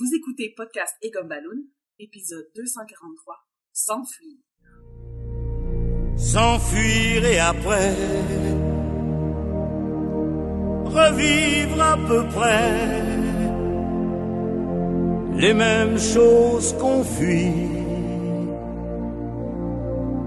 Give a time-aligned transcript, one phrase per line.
[0.00, 1.62] Vous écoutez Podcast et comme Balloon,
[1.98, 3.34] épisode 243,
[3.70, 4.38] S'enfuir.
[6.16, 7.94] S'enfuir et après
[10.86, 13.02] revivre à peu près
[15.34, 17.52] les mêmes choses qu'on fuit.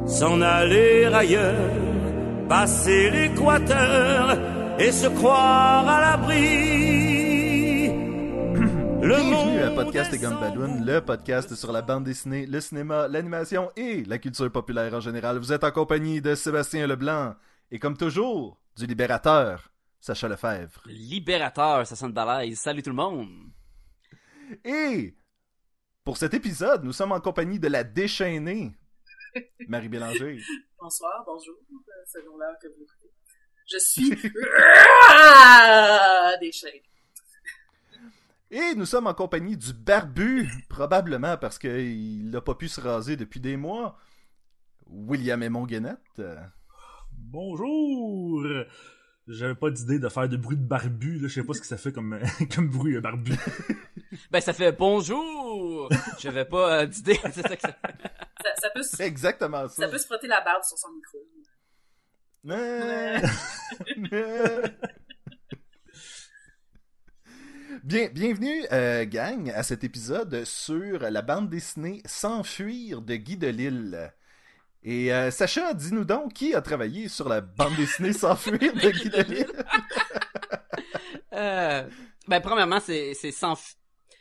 [0.05, 1.71] S'en aller ailleurs,
[2.47, 4.37] passer l'équateur
[4.77, 7.12] et se croire à l'abri.
[9.04, 12.46] Le Bienvenue à Podcast et est Gomme sans Balloon, le podcast sur la bande dessinée,
[12.46, 15.39] le cinéma, l'animation et la culture populaire en général.
[15.39, 17.36] Vous êtes en compagnie de Sébastien Leblanc
[17.69, 20.83] et comme toujours, du libérateur, Sacha Lefebvre.
[20.86, 22.59] Libérateur, ça sonne balèze.
[22.59, 23.28] Salut tout le monde.
[24.64, 25.17] Et
[26.06, 28.71] pour cet épisode, nous sommes en compagnie de la déchaînée,
[29.67, 30.39] Marie Bélanger.
[30.79, 33.11] Bonsoir, bonjour, euh, selon l'heure que vous écoutez.
[33.70, 34.11] Je suis
[36.39, 36.80] des chaînes.
[38.56, 43.18] Et nous sommes en compagnie du barbu, probablement parce qu'il n'a pas pu se raser
[43.18, 43.98] depuis des mois,
[44.86, 46.22] William Aymon Guénette.
[47.12, 48.45] Bonjour!
[49.28, 51.28] J'avais pas d'idée de faire de bruit de barbu, là.
[51.30, 52.20] Je sais pas ce que ça fait comme,
[52.56, 53.34] comme bruit, un barbu.
[54.30, 55.90] Ben, ça fait bonjour.
[56.20, 57.20] J'avais pas euh, d'idée.
[57.34, 57.95] C'est ça que ça fait.
[58.44, 59.86] Ça, ça peut, se- exactement ça.
[59.86, 61.17] ça peut se frotter la barbe sur son micro.
[62.52, 63.20] Euh,
[67.84, 74.14] Bien, bienvenue, euh, gang, à cet épisode sur la bande dessinée S'enfuir de Guy Delisle.
[74.84, 79.09] Et euh, Sacha, dis-nous donc, qui a travaillé sur la bande dessinée S'enfuir de Guy
[79.09, 79.66] Delisle?
[81.34, 81.89] Euh,
[82.28, 83.76] ben, premièrement, c'est c'est s'enf-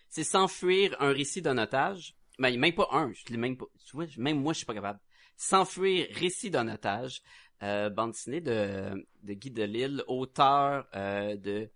[0.08, 2.14] c'est s'enfuir un récit d'un otage.
[2.38, 3.12] Ben, même pas un.
[3.12, 3.66] Je même pas.
[3.84, 4.98] Tu vois, même moi, je suis pas capable.
[5.36, 7.22] S'enfuir récit d'un otage.
[7.62, 11.70] Euh, bande dessinée de, de Guy Delisle, auteur euh, de...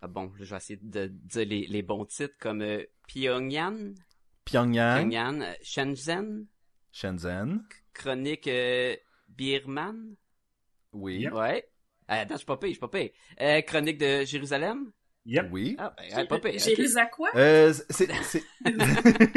[0.00, 3.94] Ah bon, là, je vais essayer de dire les, les bons titres comme euh, Pyongyang,
[4.44, 6.46] Pyongyang, Pyongyang, euh, Shenzhen,
[6.92, 8.94] Shenzhen, Chronique euh,
[9.28, 10.14] Birman?
[10.92, 11.32] oui, Yep.
[11.34, 11.68] Ouais.
[12.10, 13.12] Euh, attends, je suis pas payé, je suis pas payé.
[13.40, 14.92] Euh, Chronique de Jérusalem?
[15.26, 15.48] Yep.
[15.52, 15.76] oui.
[15.78, 16.58] Ah, ben, pas payé.
[16.96, 17.28] À quoi?
[17.34, 18.10] Euh, c'est...
[18.22, 18.44] c'est-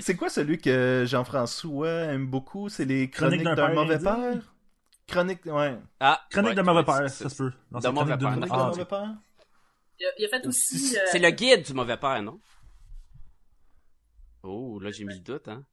[0.00, 2.68] C'est quoi celui que Jean-François aime beaucoup?
[2.68, 4.54] C'est les Chroniques Chronique d'un d'un mauvais père?
[5.06, 5.78] Chronique, ouais.
[6.00, 7.52] Ah, Chronique ouais, de mauvais père, ça se peut.
[7.72, 9.14] Non, De mauvais père, de Chronique mauvais père?
[10.00, 10.96] Il a, il a fait aussi...
[10.96, 12.40] euh, C'est le guide du mauvais père, non?
[14.42, 15.64] Oh, là, j'ai mis le doute, hein.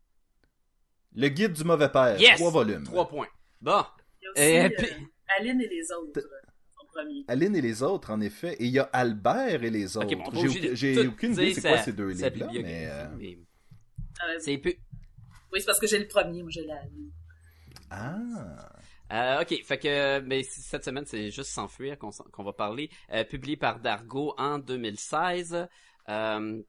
[1.13, 2.19] Le guide du mauvais père.
[2.19, 2.37] Yes!
[2.39, 2.83] Trois volumes.
[2.83, 3.27] Trois points.
[3.61, 3.83] Bon.
[4.21, 5.07] il y a aussi Euh, euh, puis-
[5.39, 6.21] Aline et les autres,
[6.81, 7.23] en premier.
[7.27, 8.53] Aline et les autres, en effet.
[8.59, 10.07] Et il y a Albert et les autres.
[10.07, 12.87] Ok, bon, J'ai aucune idée c'est quoi ces deux livres-là, mais...
[12.89, 13.37] euh, mais
[14.19, 14.39] Ah, ouais.
[14.39, 14.73] C'est peu...
[15.53, 16.81] Oui, c'est parce que j'ai le premier, moi j'ai la
[17.89, 18.71] Ah...
[19.11, 23.55] Euh, ok, fait que mais cette semaine c'est juste s'enfuir qu'on va parler, euh, publié
[23.55, 25.67] par Dargo en 2016,
[26.09, 26.63] euh,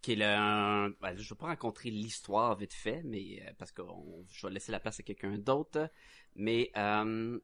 [0.00, 3.82] qui est le, ben, je vais pas raconter l'histoire vite fait, mais euh, parce que
[4.30, 5.90] je vais laisser la place à quelqu'un d'autre,
[6.36, 7.38] mais euh,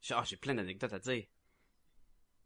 [0.00, 1.24] j'ai ah, j'ai plein d'anecdotes à dire,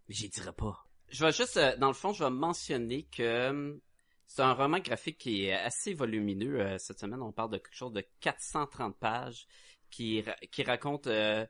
[0.08, 0.86] mais j'y dirai pas.
[1.08, 3.80] Je vais juste, euh, dans le fond, je vais mentionner que
[4.26, 6.76] c'est un roman graphique qui est assez volumineux.
[6.78, 9.46] cette semaine, on parle de quelque chose de 430 pages
[9.92, 11.47] qui, qui raconte euh,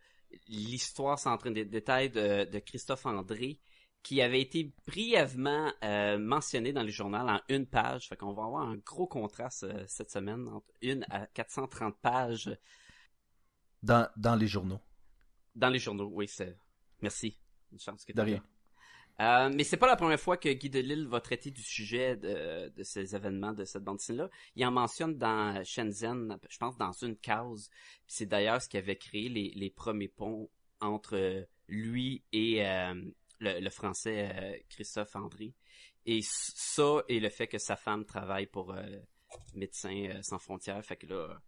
[0.48, 3.60] l'histoire sans entrer les détails de, de Christophe André,
[4.03, 8.08] qui avait été brièvement euh, mentionné dans les journaux en une page.
[8.08, 12.50] Fait qu'on va avoir un gros contraste euh, cette semaine entre une à 430 pages
[13.82, 14.81] Dans, dans les journaux.
[15.54, 16.10] dans les journaux.
[16.12, 16.58] Oui, c'est...
[17.00, 17.38] Merci.
[17.70, 18.44] Une chance que De t'es rien.
[19.19, 19.47] Là.
[19.47, 22.73] Euh, mais c'est pas la première fois que Guy Delisle va traiter du sujet de,
[22.83, 24.28] ces événements de cette bande dessinée-là.
[24.56, 27.71] Il en mentionne dans Shenzhen, je pense dans une case.
[28.06, 30.49] Puis C'est d'ailleurs ce qui avait créé les, premiers ponts
[30.81, 32.95] entre lui et euh,
[33.39, 35.55] le, français euh, Christophe André.
[36.05, 38.75] Et ça et le fait que sa femme travaille pour
[39.55, 41.41] Médecins sans frontières, fait que là,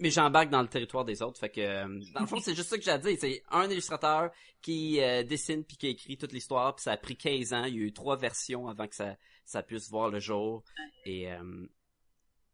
[0.00, 2.68] mais j'embarque dans le territoire des autres, fait que euh, dans le fond c'est juste
[2.70, 3.16] ça que j'ai à dire.
[3.20, 4.30] C'est un illustrateur
[4.62, 7.64] qui euh, dessine puis qui a écrit toute l'histoire, puis ça a pris 15 ans.
[7.64, 10.64] Il y a eu trois versions avant que ça ça puisse voir le jour,
[11.04, 11.66] et euh,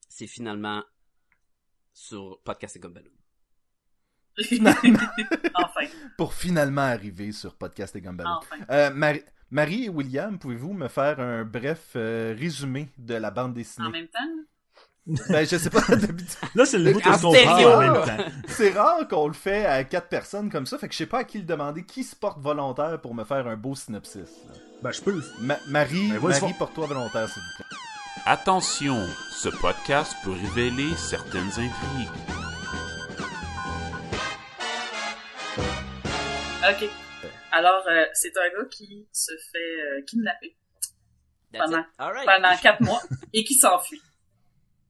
[0.09, 0.83] c'est finalement
[1.93, 3.13] sur podcast et comme Balloon.
[5.55, 5.87] enfin,
[6.19, 8.37] Pour finalement arriver sur Podcast et Gumballoon.
[8.37, 8.57] enfin.
[8.71, 13.53] Euh, Marie, Marie et William, pouvez-vous me faire un bref euh, résumé de la bande
[13.53, 13.89] En dessinée?
[13.91, 14.19] même temps,
[15.07, 18.25] Ben, je sais pas, d'habitude, Là, c'est le bout de parle en même temps.
[18.49, 21.19] c'est rare qu'on le fait à quatre personnes comme ça, fait que je sais pas
[21.21, 24.17] à qui le demander, qui se porte volontaire pour me faire un beau synopsis.
[24.49, 24.55] là.
[24.83, 25.23] Ben, je peux.
[25.41, 27.77] Ma- Marie, Ben, vas-y, Marie, porte-toi volontaire, s'il vous plaît.
[28.27, 32.11] Attention, ce podcast peut révéler certaines intrigues.
[36.69, 36.91] Ok.
[37.53, 40.57] Alors, euh, c'est un gars qui se fait euh, kidnapper
[41.57, 43.01] pendant, pendant quatre mois
[43.33, 44.03] et qui s'enfuit.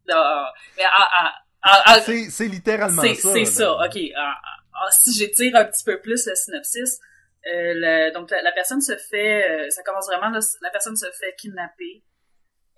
[0.09, 3.33] Là, mais à- à- à- à- C'est littéralement ça.
[3.33, 3.99] c'est ça, ok.
[4.17, 7.01] Ah, ah, ah, si j'étire un petit peu plus le synopsis,
[7.47, 10.97] euh, le- donc la, la personne se fait, euh, ça commence vraiment, là, la personne
[10.97, 12.05] se fait kidnapper.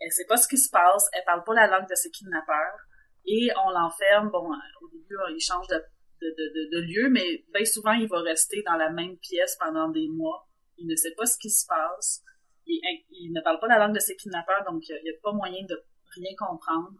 [0.00, 2.78] Elle sait pas ce qui se passe, elle parle pas la langue de ses kidnappeurs
[3.26, 4.30] et on l'enferme.
[4.30, 5.74] Bon, euh, au début, il change de,
[6.22, 9.56] de, de, de, de lieu, mais bien souvent, il va rester dans la même pièce
[9.58, 10.46] pendant des mois.
[10.78, 12.22] Il ne sait pas ce qui se passe.
[12.66, 12.80] Il,
[13.10, 15.64] il ne parle pas la langue de ses kidnappeurs, donc il n'y a, pas moyen
[15.68, 15.82] de
[16.14, 16.92] rien comprendre.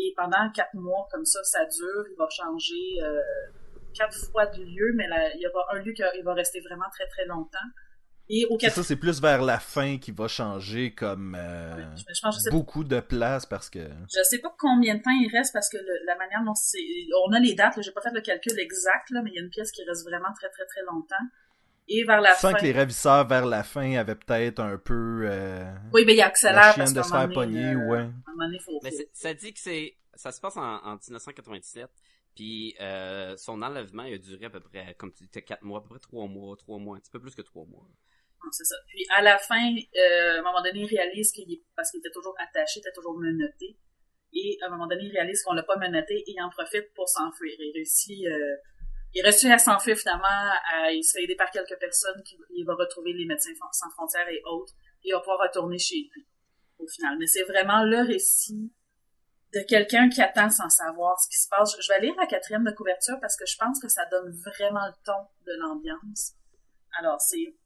[0.00, 2.04] Et pendant quatre mois, comme ça, ça dure.
[2.10, 3.20] Il va changer euh,
[3.94, 6.88] quatre fois de lieu, mais là, il y aura un lieu qui va rester vraiment
[6.92, 7.58] très très longtemps.
[8.30, 8.74] Et au quatre...
[8.74, 12.40] ça, c'est plus vers la fin qui va changer comme euh, je, je pense, je
[12.42, 13.78] sais, beaucoup de place parce que.
[13.80, 16.78] je sais pas combien de temps il reste parce que le- la manière dont c'est,
[17.26, 17.80] on a les dates.
[17.80, 20.04] J'ai pas fait le calcul exact, là, mais il y a une pièce qui reste
[20.06, 21.24] vraiment très très très longtemps.
[21.88, 25.22] Et vers la Tu sens que les ravisseurs vers la fin avaient peut-être un peu.
[25.24, 27.74] euh, oui, mais il la accélère parce de qu'à se un faire moment donné, pogner,
[27.74, 28.80] euh, ouais.
[28.82, 31.88] Mais ça dit que c'est, ça se passe en, en 1997.
[32.34, 35.78] Puis euh, son enlèvement il a duré à peu près, comme tu disais, 4 mois,
[35.78, 37.82] à peu près 3 mois, 3 mois, un petit peu plus que 3 mois.
[38.44, 38.76] Non, c'est ça.
[38.86, 41.98] Puis à la fin, euh, à un moment donné, il réalise qu'il est, parce qu'il
[41.98, 43.76] était toujours attaché, il était toujours menotté.
[44.32, 46.92] Et à un moment donné, il réalise qu'on l'a pas menotté et il en profite
[46.94, 47.54] pour s'enfuir.
[47.58, 48.56] Il réussit, euh,
[49.14, 50.52] il réussit à s'enfuir finalement.
[50.90, 52.22] il se fait aider par quelques personnes.
[52.50, 54.74] Il va retrouver les médecins sans frontières et autres.
[55.02, 56.26] Et il va pouvoir retourner chez lui
[56.78, 57.16] au final.
[57.18, 58.72] Mais c'est vraiment le récit
[59.54, 61.74] de quelqu'un qui attend sans savoir ce qui se passe.
[61.80, 64.86] Je vais lire la quatrième de couverture parce que je pense que ça donne vraiment
[64.86, 66.34] le ton de l'ambiance.
[66.98, 67.56] Alors, c'est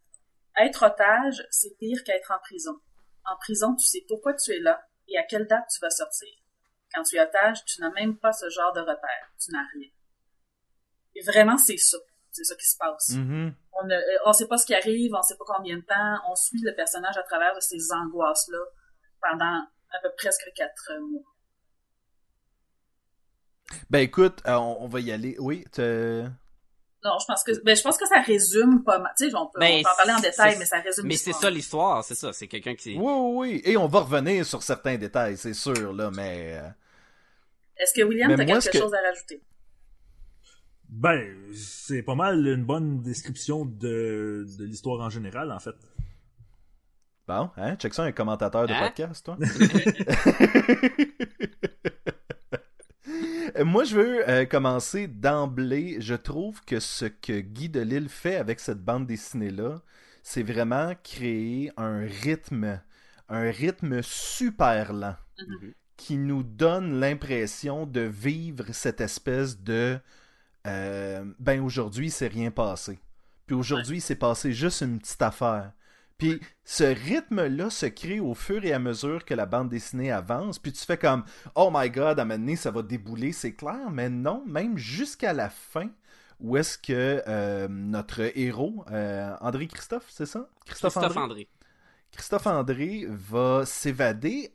[0.58, 2.78] être otage, c'est pire qu'être en prison.
[3.24, 6.28] En prison, tu sais pourquoi tu es là et à quelle date tu vas sortir.
[6.94, 9.32] Quand tu es otage, tu n'as même pas ce genre de repère.
[9.40, 9.88] Tu n'as rien.
[11.14, 11.98] Et vraiment, c'est ça.
[12.30, 13.10] C'est ça qui se passe.
[13.10, 13.54] Mhm.
[13.80, 16.18] On ne euh, on sait pas ce qui arrive, on sait pas combien de temps.
[16.30, 18.58] On suit le personnage à travers de ces angoisses-là
[19.20, 19.58] pendant
[19.90, 21.22] à peu près presque quatre mois.
[23.90, 25.36] Ben écoute, euh, on, on va y aller.
[25.38, 29.12] Oui, Non, je pense que ben, je pense que ça résume pas mal.
[29.18, 31.16] Tu sais, on peut, Ben, on peut en parler en détail, mais ça résume Mais
[31.16, 32.32] c'est ça l'histoire, c'est ça.
[32.32, 32.96] C'est quelqu'un qui.
[32.96, 33.62] Oui, oui, oui.
[33.64, 36.58] Et on va revenir sur certains détails, c'est sûr, là, mais.
[36.58, 36.68] euh,
[37.76, 39.42] Est-ce que William, t'as quelque que- chose à rajouter?
[40.94, 45.74] Ben, c'est pas mal une bonne description de, de l'histoire en général, en fait.
[47.26, 48.88] Bon, hein, check ça, un commentateur de Hein?
[48.88, 49.38] podcast, toi.
[53.64, 55.96] Moi, je veux euh, commencer d'emblée.
[56.00, 59.80] Je trouve que ce que Guy Delisle fait avec cette bande dessinée-là,
[60.22, 62.80] c'est vraiment créer un rythme,
[63.28, 65.72] un rythme super lent Mhm.
[65.96, 69.98] qui nous donne l'impression de vivre cette espèce de
[70.66, 72.98] euh, ben aujourd'hui c'est rien passé.
[73.46, 75.72] Puis aujourd'hui c'est passé juste une petite affaire.
[76.18, 80.58] Puis ce rythme-là se crée au fur et à mesure que la bande dessinée avance.
[80.60, 81.24] Puis tu fais comme
[81.56, 83.90] Oh my god, à un moment donné, ça va débouler, c'est clair.
[83.90, 85.90] Mais non, même jusqu'à la fin,
[86.38, 90.48] où est-ce que euh, notre héros, euh, André Christophe, c'est ça?
[90.64, 91.48] Christophe André.
[92.12, 94.54] Christophe André va s'évader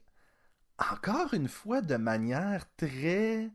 [0.77, 3.50] encore une fois de manière très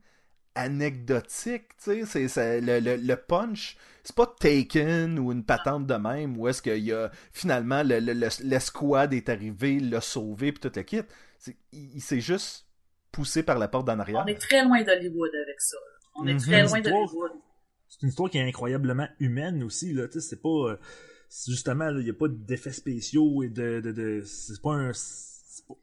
[0.55, 5.87] anecdotique, tu sais, c'est, c'est- le, le- le punch, c'est pas Taken ou une patente
[5.87, 10.01] de même où est-ce qu'il y a finalement le, le- le- l'escouade est arrivé, l'a
[10.01, 11.01] sauvé puis tout le kit.
[11.39, 12.67] C'est- il, il s'est juste
[13.11, 14.23] poussé par la porte d'en arrière.
[14.25, 15.77] On est très loin d'Hollywood avec ça.
[15.77, 16.09] là.
[16.17, 16.41] On est Mhm.
[16.41, 17.31] très loin d'Hollywood.
[17.89, 20.06] C'est une histoire qui est incroyablement humaine aussi, là.
[20.09, 20.49] Tu sais, c'est pas.
[20.49, 20.77] euh,
[21.29, 23.81] c'est justement, il n'y a pas d'effets spéciaux et de.
[23.81, 24.93] de, de c'est pas un.
[24.94, 25.75] c'est pas-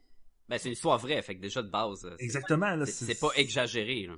[0.48, 2.04] Ben, c'est une histoire vraie, fait que déjà de base.
[2.04, 2.84] euh, c'est- Exactement, là.
[2.86, 4.14] C'est c'est pas exagéré, là.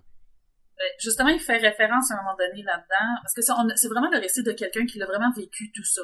[0.82, 4.18] Euh, Justement, il fait référence à un moment donné là-dedans, parce que c'est vraiment le
[4.18, 6.02] récit de quelqu'un qui l'a vraiment vécu tout ça.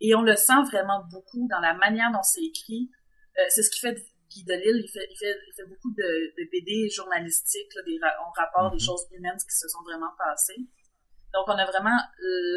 [0.00, 2.90] Et on le sent vraiment beaucoup dans la manière dont c'est écrit.
[3.38, 3.96] Euh, c'est ce qui fait
[4.30, 7.98] Guy Delisle, il fait, il fait, il fait beaucoup de, de BD journalistiques, là, des
[8.26, 8.86] on rapporte des Mhm.
[8.86, 10.62] choses humaines qui se sont vraiment passées.
[11.32, 11.96] Donc, on a vraiment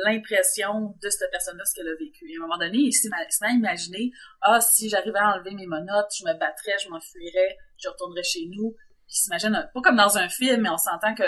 [0.06, 2.26] l'impression de cette personne-là, ce qu'elle a vécu.
[2.30, 3.10] Et à un moment donné, il s'est
[3.52, 4.12] imaginé,
[4.42, 8.48] ah, si j'arrivais à enlever mes monotes, je me battrais, je m'enfuirais, je retournerais chez
[8.52, 8.76] nous.
[9.08, 11.24] Il s'imagine, pas comme dans un film, mais on s'entend que,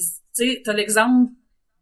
[0.00, 1.32] tu sais, t'as l'exemple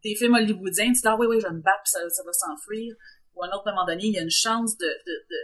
[0.03, 2.23] des films hollywoodiens, tu dis, ah oui, oui, je vais me battre, puis ça, ça
[2.25, 2.95] va s'enfuir.
[3.35, 5.37] Ou à un autre moment donné, il y a une chance de, de, de,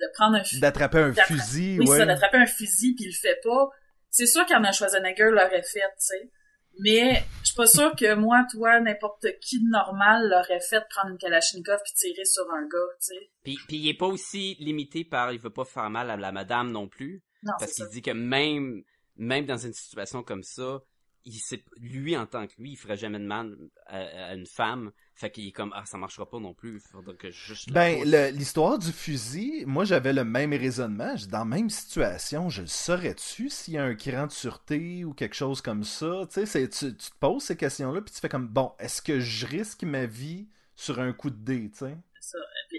[0.00, 0.60] de prendre un fusil.
[0.60, 3.68] D'attraper un fusil, Oui, ça, d'attraper un fusil, puis il le fait pas.
[4.10, 6.30] C'est sûr qu'Arnold Schwarzenegger l'aurait fait, tu sais.
[6.78, 11.10] Mais je suis pas sûre que moi, toi, n'importe qui de normal l'aurait fait prendre
[11.10, 13.30] une Kalachnikov puis tirer sur un gars, tu sais.
[13.42, 16.32] Puis, puis il est pas aussi limité par il veut pas faire mal à la
[16.32, 17.22] madame non plus.
[17.42, 18.82] Non, Parce qu'il dit que même,
[19.16, 20.82] même dans une situation comme ça,
[21.26, 23.56] il sait, lui en tant que lui, il ferait jamais de mal
[23.86, 24.92] à, à une femme.
[25.14, 26.78] Fait qu'il est comme ah ça marchera pas non plus.
[26.80, 27.70] Faudrait que je juste.
[27.72, 31.16] Ben, l'histoire du fusil, moi j'avais le même raisonnement.
[31.16, 35.04] Je- Dans la même situation, je le saurais-tu s'il y a un cran de sûreté
[35.04, 36.22] ou quelque chose comme ça?
[36.32, 39.18] Tu sais, tu, tu te poses ces questions-là, puis tu fais comme, bon, est-ce que
[39.20, 41.96] je risque ma vie sur un coup de dé, tu sais?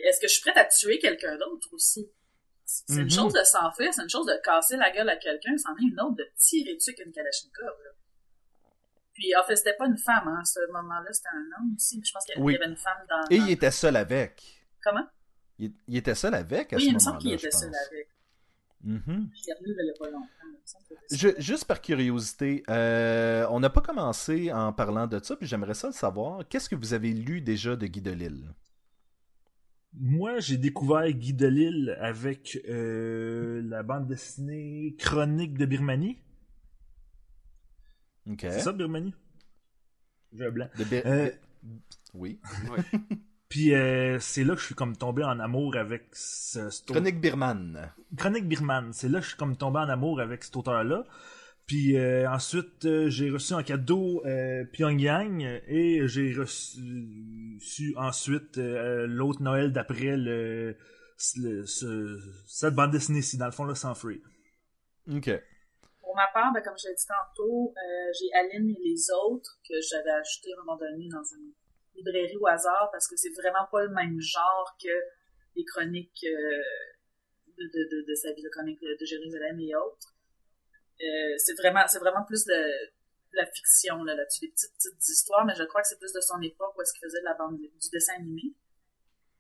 [0.06, 2.08] Est-ce que je suis prête à tuer quelqu'un d'autre aussi?
[2.66, 3.10] C'est une Mhm.
[3.10, 6.00] chose de s'enfuir, c'est une chose de casser la gueule à quelqu'un, c'en est une
[6.02, 7.66] autre de tirer dessus avec une Kalachnikov.
[7.86, 7.92] Là.
[9.18, 10.40] Puis en fait, c'était pas une femme, hein.
[10.42, 11.98] à ce moment-là, c'était un homme aussi.
[11.98, 12.56] mais Je pense qu'il y Oui.
[12.56, 13.24] avait une femme dans.
[13.32, 14.44] Et il était seul avec.
[14.84, 15.06] Comment?
[15.58, 17.58] Il, il était seul avec à Oui, ce il me semble moment-là, qu'il je était
[17.58, 17.88] seul pense.
[17.92, 18.10] avec.
[18.84, 19.30] Mhm.
[19.34, 20.28] Je l'ai relu là, il y a pas longtemps.
[20.44, 21.42] il me semble qu'il était seul Je- avec.
[21.42, 25.88] juste par curiosité, euh, on n'a pas commencé en parlant de ça, puis j'aimerais ça
[25.88, 26.48] le savoir.
[26.48, 28.54] Qu'est-ce que vous avez lu déjà de Guy Delisle?
[30.00, 36.20] Moi, j'ai découvert Guy Delisle avec euh, la bande dessinée Chronique de Birmanie.
[38.52, 39.14] C'est ça, Birmanie?
[40.38, 40.68] J'ai blanc.
[40.78, 41.30] Bi- Euh,
[42.14, 42.40] Oui.
[43.50, 47.22] Puis euh, c'est là que je suis comme tombé en amour avec ce, cet Chronique
[47.22, 47.94] Birman.
[48.18, 48.92] Chronique Birman.
[48.92, 51.06] C'est là que je suis comme tombé en amour avec cet auteur-là.
[51.66, 58.58] Puis euh, ensuite, euh, j'ai reçu en cadeau euh, Pyongyang et j'ai reçu su ensuite
[58.58, 60.76] euh, l'autre Noël d'après le,
[61.38, 64.22] le- ce- cette bande dessinée-ci, dans le fond, là, sans free.
[65.10, 65.30] Ok.
[66.18, 69.76] Ma part, ben, comme je l'ai dit tantôt, euh, j'ai Aline et les autres que
[69.80, 71.54] j'avais acheté à un moment donné dans une
[71.94, 74.90] librairie au hasard parce que c'est vraiment pas le même genre que
[75.56, 76.64] les chroniques euh,
[77.56, 80.18] de, de, de, sa vie, les chroniques de, Jérusalem et autres.
[81.02, 82.66] Euh, c'est vraiment, c'est vraiment plus de,
[83.34, 86.22] la fiction là, là-dessus, des petites, petites histoires, mais je crois que c'est plus de
[86.22, 88.56] son époque où est-ce qu'il faisait de la bande, du dessin animé.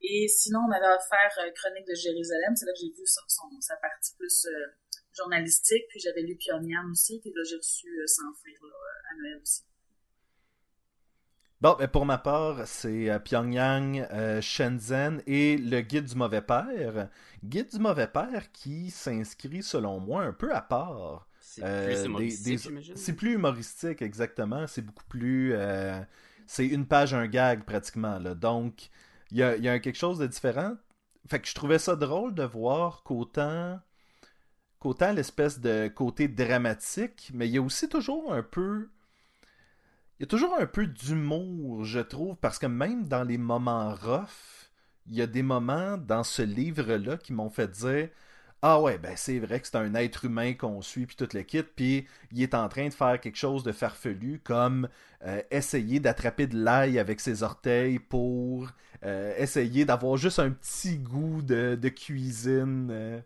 [0.01, 3.77] Et sinon, on m'avait offert Chronique de Jérusalem, c'est là que j'ai vu son, sa
[3.77, 4.45] partie plus
[5.17, 8.75] journalistique, puis j'avais lu Pyongyang aussi, puis là j'ai reçu euh, S'enfuir là,
[9.11, 9.63] à Noël aussi.
[11.59, 16.41] Bon, ben pour ma part, c'est euh, Pyongyang, euh, Shenzhen et le Guide du mauvais
[16.43, 17.09] père.
[17.43, 21.27] Guide du mauvais père qui s'inscrit, selon moi, un peu à part.
[21.39, 22.95] C'est Euh, plus humoristique, des- j'imagine.
[22.95, 24.67] C'est plus humoristique, exactement.
[24.67, 25.53] C'est beaucoup plus.
[25.53, 25.99] euh,
[26.45, 28.19] c'est une page, un gag, pratiquement.
[28.19, 28.35] Là.
[28.35, 28.89] Donc,
[29.31, 30.75] il y a, il y a quelque chose de différent.
[31.27, 33.79] Fait que je trouvais ça drôle de voir qu'autant.
[34.87, 38.87] Qu'autant l'espèce de côté dramatique, mais il y a aussi toujours un peu.
[40.17, 43.93] Il y a toujours un peu d'humour, je trouve, parce que même dans les moments
[43.93, 44.71] rough,
[45.05, 48.07] il y a des moments dans ce livre-là qui m'ont fait dire
[48.61, 51.43] ah ouais, ben c'est vrai que c'est un être humain qu'on suit, puis toute le
[51.43, 54.87] kit, puis il est en train de faire quelque chose de farfelu, comme
[55.25, 58.69] euh, essayer d'attraper de l'ail avec ses orteils pour
[59.03, 63.19] euh, essayer d'avoir juste un petit goût de, de cuisine, euh,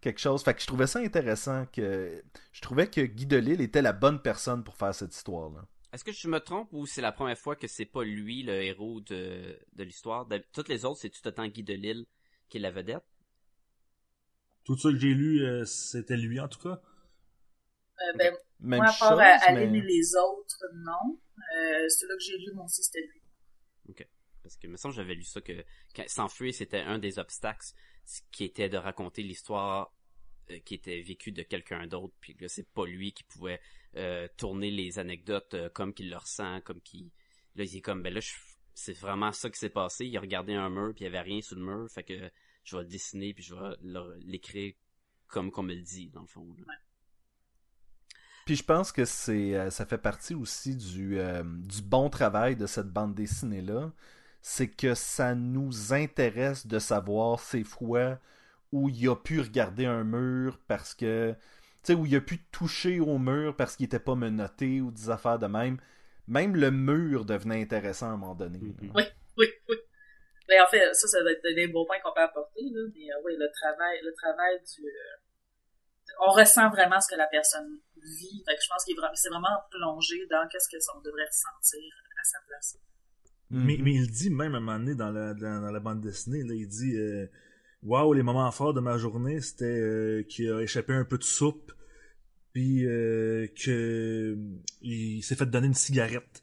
[0.00, 0.42] quelque chose.
[0.42, 4.20] Fait que je trouvais ça intéressant, que je trouvais que Guy Delisle était la bonne
[4.20, 5.66] personne pour faire cette histoire-là.
[5.92, 8.62] Est-ce que je me trompe ou c'est la première fois que c'est pas lui le
[8.62, 10.28] héros de, de l'histoire?
[10.52, 12.06] Toutes les autres, c'est tout temps Guy Delisle
[12.48, 13.04] qui est la vedette?
[14.64, 16.80] Tout ça que j'ai lu, euh, c'était lui en tout cas.
[18.00, 19.78] Euh, ben, Même moi, à part chose, à Aline mais...
[19.78, 21.18] et les autres, non.
[21.38, 23.20] Euh, celui-là que j'ai lu, moi aussi, c'était lui.
[24.42, 25.64] Parce que, me semble, j'avais lu ça que
[25.94, 27.66] quand- s'enfuir, c'était un des obstacles
[28.04, 29.92] ce qui était de raconter l'histoire
[30.50, 33.60] euh, qui était vécue de quelqu'un d'autre, puis là, c'est pas lui qui pouvait
[33.96, 37.10] euh, tourner les anecdotes euh, comme qu'il le ressent, comme qu'il...
[37.56, 38.20] Là, il est comme, ben là,
[38.74, 40.06] c'est vraiment ça qui s'est passé.
[40.06, 42.30] Il a regardé un mur, puis il y avait rien sous le mur, fait que
[42.64, 43.76] je vais le dessiner, puis je vais
[44.20, 44.72] l'écrire
[45.26, 46.46] comme qu'on me le dit, dans le fond.
[46.66, 46.74] là.
[48.46, 52.88] Puis je pense que c'est ça fait partie aussi du, du bon travail de cette
[52.88, 53.92] bande dessinée-là.
[54.42, 58.18] C'est que ça nous intéresse de savoir ces fois
[58.72, 61.32] où il a pu regarder un mur parce que.
[61.82, 64.90] Tu sais, où il a pu toucher au mur parce qu'il était pas menotté ou
[64.90, 65.78] des affaires de même.
[66.28, 68.58] Même le mur devenait intéressant à un moment donné.
[68.58, 68.92] Mhm.
[68.94, 69.04] Oui,
[69.38, 69.76] oui, oui.
[70.48, 72.82] Mais en fait, ça, ça va être des beaux points qu'on peut apporter, là.
[72.94, 74.84] Mais euh, oui, le travail, le travail du.
[74.84, 78.42] euh, on ressent vraiment ce que la personne vit.
[78.46, 82.24] Fait que je pense vraiment, c'est vraiment plongé dans qu'est-ce que on devrait ressentir à
[82.24, 82.76] sa place.
[83.50, 86.00] Mais, mais il dit même à un moment donné dans la, dans, dans la bande
[86.00, 87.26] dessinée, là, il dit euh,
[87.82, 91.24] Waouh, les moments forts de ma journée, c'était euh, qu'il a échappé un peu de
[91.24, 91.72] soupe,
[92.52, 94.38] puis euh, que
[94.82, 96.42] il s'est fait donner une cigarette.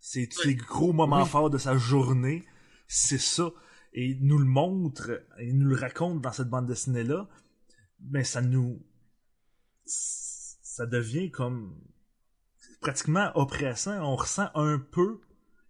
[0.00, 1.28] C'est les gros moments Oui.
[1.28, 2.44] forts de sa journée,
[2.88, 3.52] c'est ça.
[3.92, 7.28] Et il nous le montre, et il nous le raconte dans cette bande dessinée-là,
[8.00, 8.82] ben ça nous.
[9.84, 11.78] Ça devient comme
[12.80, 14.00] pratiquement oppressant.
[14.02, 15.20] On ressent un peu,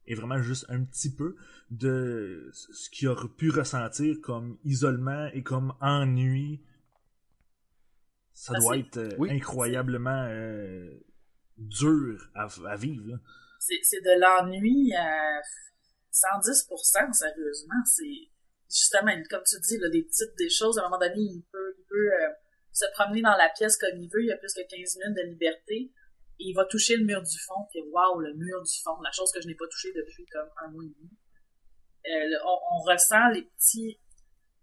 [0.06, 1.36] et vraiment juste un petit peu,
[1.70, 6.60] de ce qu'il aurait pu ressentir comme isolement et comme ennui.
[8.34, 9.30] Ça Ah, doit être euh, Oui.
[9.30, 10.90] incroyablement euh,
[11.58, 13.18] dur à, à vivre.
[13.60, 15.40] c'est de l'ennui à
[16.12, 17.74] 110%, sérieusement.
[17.86, 18.28] C'est
[18.70, 21.74] justement, comme tu dis, là, des petites des choses, à un moment donné, il peut,
[21.78, 22.28] il peut euh,
[22.72, 25.16] se promener dans la pièce comme il veut, il y a plus que 15 minutes
[25.16, 25.92] de liberté,
[26.48, 29.30] il va toucher le mur du fond, puis waouh, le mur du fond, la chose
[29.32, 31.10] que je n'ai pas touchée depuis comme un mois et demi.
[32.06, 34.00] Euh, on, on ressent les petits,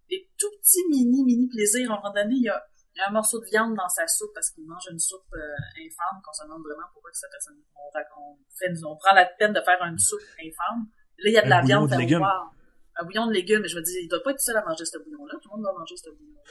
[0.09, 1.91] les tout petits mini, mini plaisirs.
[1.91, 2.61] À un moment donné, il y a,
[2.95, 5.23] il y a un morceau de viande dans sa soupe parce qu'il mange une soupe
[5.33, 9.15] euh, infâme qu'on se demande vraiment pourquoi cette personne, on, rac- on, fait, on prend
[9.15, 10.89] la peine de faire une soupe infâme.
[11.19, 12.21] Là, il y a de la viande, légumes.
[12.21, 12.51] wow.
[12.95, 14.83] Un bouillon de légumes, mais je me dis, il doit pas être seul à manger
[14.83, 15.35] ce bouillon-là.
[15.41, 16.41] Tout le monde doit manger ce bouillon-là.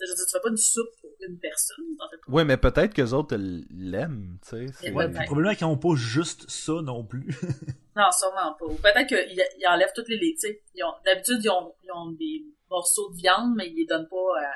[0.00, 1.84] Je veux dire, tu fais pas une soupe pour une personne.
[2.00, 2.16] En fait.
[2.32, 3.36] Ouais, mais peut-être que les autres
[3.70, 4.66] l'aiment, tu sais.
[4.80, 5.24] c'est- Ouais, Ouais, peut-être.
[5.26, 7.28] probablement qu'ils n'ont pas juste ça non plus.
[7.96, 8.64] Non, sûrement pas.
[8.66, 10.18] Ou Peut-être qu'ils ils enlèvent toutes les
[10.84, 14.16] ont- D'habitude, ils ont, ils ont des morceaux de viande, mais ils les donnent pas
[14.40, 14.52] à...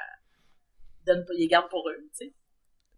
[1.01, 2.35] Ils, donnent pas, ils les gardent pour eux, tu sais.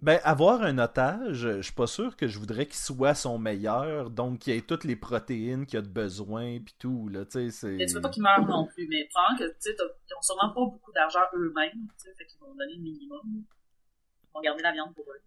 [0.04, 4.10] Ben, avoir un otage, je suis pas sûr que je voudrais qu'il soit son meilleur,
[4.10, 7.50] donc qu'il ait toutes les protéines qu'il a de besoin, puis tout, là, tu sais,
[7.50, 7.78] c'est...
[7.78, 10.20] Et tu veux pas qu'ils meurent non plus, mais probablement que, tu sais, ils ont
[10.20, 13.22] sûrement pas beaucoup d'argent eux-mêmes, tu sais, fait qu'ils vont donner le minimum.
[13.24, 15.22] Ils vont garder la viande pour eux.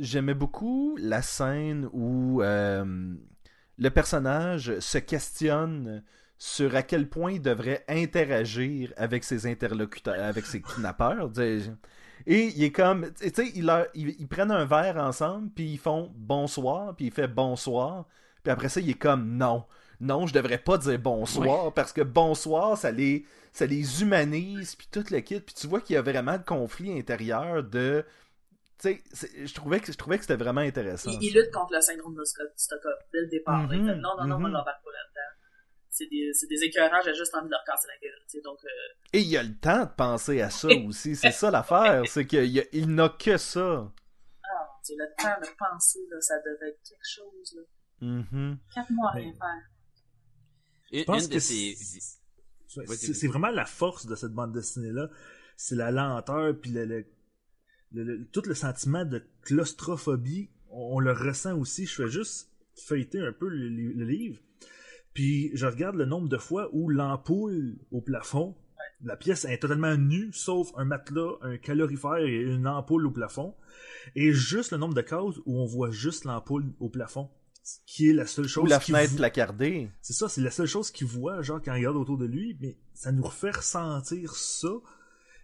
[0.00, 3.14] J'aimais beaucoup la scène où euh,
[3.78, 6.02] le personnage se questionne
[6.38, 11.30] sur à quel point il devrait interagir avec ses interlocuteurs, avec ses kidnappeurs.
[12.26, 16.96] Et il est comme, tu sais, ils, prennent un verre ensemble, puis ils font bonsoir,
[16.96, 18.06] puis il fait bonsoir,
[18.42, 19.64] puis après ça, il est comme non.
[20.00, 24.88] Non, je devrais pas dire bonsoir, parce que bonsoir, ça les, ça les humanise, puis
[24.90, 28.04] tout le kit, puis tu vois qu'il y a vraiment de conflit intérieur de
[28.78, 31.10] tu sais, je trouvais que je trouvais que c'était vraiment intéressant.
[31.10, 31.38] Ils, ils ça.
[31.38, 33.62] luttent contre le syndrome de Stock- Stockholm dès le départ.
[33.62, 34.46] Mhm, font, non, non, non, moi, mhm.
[34.48, 35.35] je l'embarque pas là-dedans.
[35.98, 38.40] C'est des, c'est des écœurants, j'ai juste envie de leur casser la gueule, tu sais,
[38.42, 38.68] donc, euh,
[39.14, 42.26] Et il y a le temps de penser à ça aussi, c'est ça l'affaire, c'est
[42.26, 43.90] qu'il y a- il n'a que ça.
[44.44, 47.62] ah, le temps de penser, là, ça devait être quelque chose, là.
[48.08, 48.58] Mhm.
[48.74, 49.62] Quatre mois à Mais- rien faire.
[50.92, 51.30] Une, Je pense une
[53.08, 55.08] que c'est vraiment la force de cette bande dessinée-là.
[55.56, 57.06] C'est la lenteur, puis le, le-
[57.92, 61.86] le- le- tout le sentiment de claustrophobie, on, on le ressent aussi.
[61.86, 62.50] Je fais juste
[62.86, 64.40] feuilleter un peu le, le- le livre,
[65.16, 68.54] puis je regarde le nombre de fois où l'ampoule au plafond,
[69.02, 73.54] la pièce est totalement nue, sauf un matelas, un calorifère et une ampoule au plafond,
[74.14, 77.30] et juste le nombre de cases où on voit juste l'ampoule au plafond,
[77.86, 79.88] qui est la seule chose Ou la fenêtre placardée.
[80.02, 82.54] c'est ça, c'est la seule chose qu'il voit, genre, quand il regarde autour de lui,
[82.60, 84.68] mais ça nous refait ressentir ça.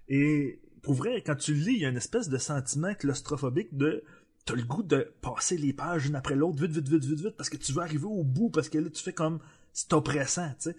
[0.06, 3.74] Et pour vrai, quand tu le lis, il y a une espèce de sentiment claustrophobique
[3.74, 4.04] de
[4.44, 7.36] t'as le goût de passer les pages une après l'autre, vite, vite, vite, vite, vite,
[7.38, 9.40] parce que tu veux arriver au bout, parce que là, tu fais comme
[9.72, 10.76] c'est oppressant, tu sais.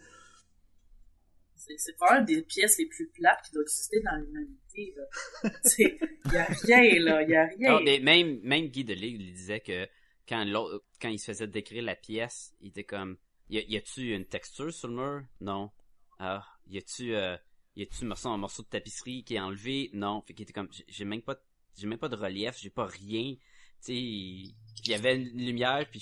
[1.56, 5.50] C'est, c'est probablement des pièces les plus plates qui doivent exister dans l'humanité, là.
[5.64, 5.98] Tu sais,
[6.34, 7.72] y a rien, là, y a rien.
[7.72, 9.88] Non, mais même, même Guy Delisle il disait que
[10.28, 13.18] quand, l'autre- quand il se faisait décrire la pièce, il était comme
[13.50, 15.24] Y, a, y a-tu une texture sur le mur?
[15.40, 15.72] Non.
[16.20, 17.38] Ah, y a-tu euh,
[17.76, 19.90] y a-tu un morceau, un morceau de tapisserie qui est enlevé?
[19.94, 20.22] Non.
[20.22, 21.38] Fait qu'il était comme J'ai- même pas
[21.78, 23.36] j'ai même pas de relief, j'ai pas rien.
[23.36, 23.40] Tu
[23.80, 26.00] sais, il il y avait une lumière, puis,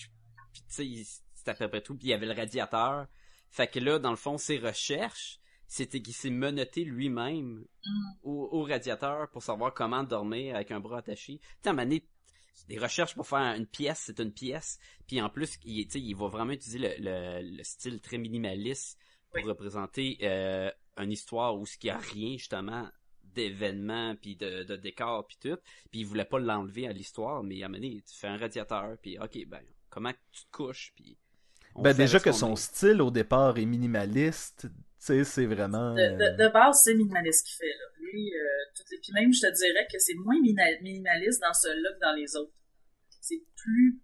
[0.54, 3.08] puis tu sais, c'était à peu près tout, puis il y avait le radiateur.
[3.50, 7.66] Fait que là, dans le fond, ses recherches, c'était qu'il s'est menotté lui-même
[8.24, 11.40] au, au radiateur pour savoir comment dormir avec un bras attaché.
[11.64, 12.04] Tu sais,
[12.68, 14.78] des recherches pour faire une pièce, c'est une pièce.
[15.08, 19.00] Puis en plus, il, va vraiment utiliser le, le, le style très minimaliste
[19.32, 19.50] pour Oui.
[19.50, 22.88] représenter euh, une histoire où il n'y a rien, justement,
[23.24, 25.58] d'événements, puis de, de décors, puis tout.
[25.90, 28.38] Puis il voulait pas l'enlever à l'histoire, mais à un moment donné, tu fais un
[28.38, 31.18] radiateur, puis ok, ben, comment tu te couches, puis...
[31.76, 32.62] Ben déjà que ce son est.
[32.62, 35.94] style au départ est minimaliste, tu sais, c'est vraiment...
[35.94, 37.86] De, de, de base, c'est minimaliste ce qu'il fait, là.
[38.00, 38.98] Lui, euh.
[39.02, 42.54] Puis même, je te dirais que c'est moins minimaliste dans celui-là que dans les autres.
[43.20, 44.00] C'est plus...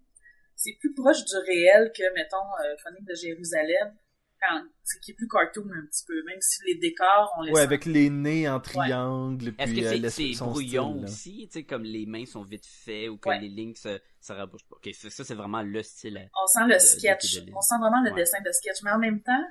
[0.56, 3.94] C'est plus proche du réel que, mettons, euh, de Jérusalem,
[4.40, 4.62] quand...
[4.84, 7.60] C'est qui est plus cartoon un petit peu, même si les décors, on les Ouais,
[7.60, 11.58] sent- avec les nez en triangle, Est-ce puis que euh, c'est brouillon style, aussi, tu
[11.60, 13.38] sais, comme les mains sont vite faites ou que Ouais.
[13.40, 14.76] les lignes se, se rabouchent pas?
[14.76, 16.30] Ok, ça, ça, c'est vraiment le style.
[16.42, 18.16] on sent le de- sketch, de- on sent vraiment le Ouais.
[18.16, 19.44] dessin de sketch, mais en même temps,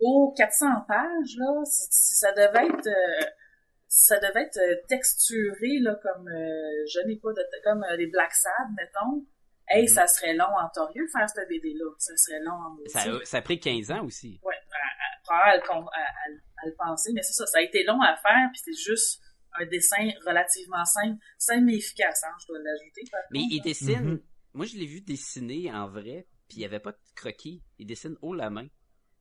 [0.00, 3.26] aux 400 pages, là, ça devait être, euh,
[3.88, 8.06] ça devait être euh, texturé, là, comme, euh, je n'ai pas de, comme euh, les
[8.06, 9.26] Black Sad, mettons.
[9.68, 9.88] Hey, Mhm.
[9.88, 11.90] ça serait long en torieux faire cette BD-là.
[11.98, 14.38] Ça serait long en Ça, a- ça a pris 15 ans aussi.
[14.42, 17.46] Ouais, à, à, probablement à le con- à- à- à le penser, mais c'est ça,
[17.46, 19.20] ça a été long à faire, puis c'est juste
[19.58, 23.02] un dessin relativement simple, simple mais efficace, hein, je dois l'ajouter.
[23.30, 23.62] Mais contre, il là.
[23.64, 24.22] dessine, Mhm.
[24.54, 27.62] moi je l'ai vu dessiner en vrai, puis il y avait pas de croquis.
[27.78, 28.66] Il dessine haut la main.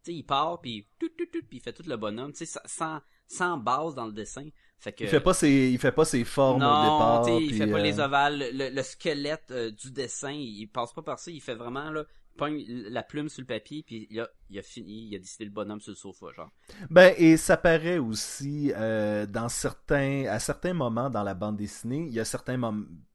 [0.03, 2.45] Tu sais, il part, puis tout, tout, tout, puis il fait tout le bonhomme, tu
[2.45, 4.47] sais, sans- sans, base dans le dessin.
[4.79, 7.29] Fait que, Il fait pas ses, il fait pas ses formes au départ.
[7.29, 11.03] il fait pas euh, les ovales, le, le squelette euh, du dessin, il passe pas
[11.03, 14.19] par ça, il fait vraiment là, il pogne la plume sur le papier puis il
[14.19, 16.49] a, il a fini, il a décidé le bonhomme sur le sofa, genre.
[16.89, 22.07] Ben, et ça paraît aussi euh, dans certains, à certains moments dans la bande dessinée,
[22.07, 22.59] il y a certains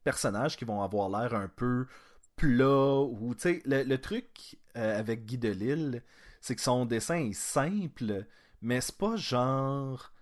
[0.05, 1.87] personnages qui vont avoir l'air un peu
[2.37, 6.03] plats ou tu sais, le, le truc avec Guy Delisle,
[6.41, 8.27] c'est que son dessin est simple,
[8.63, 10.13] mais c'est pas genre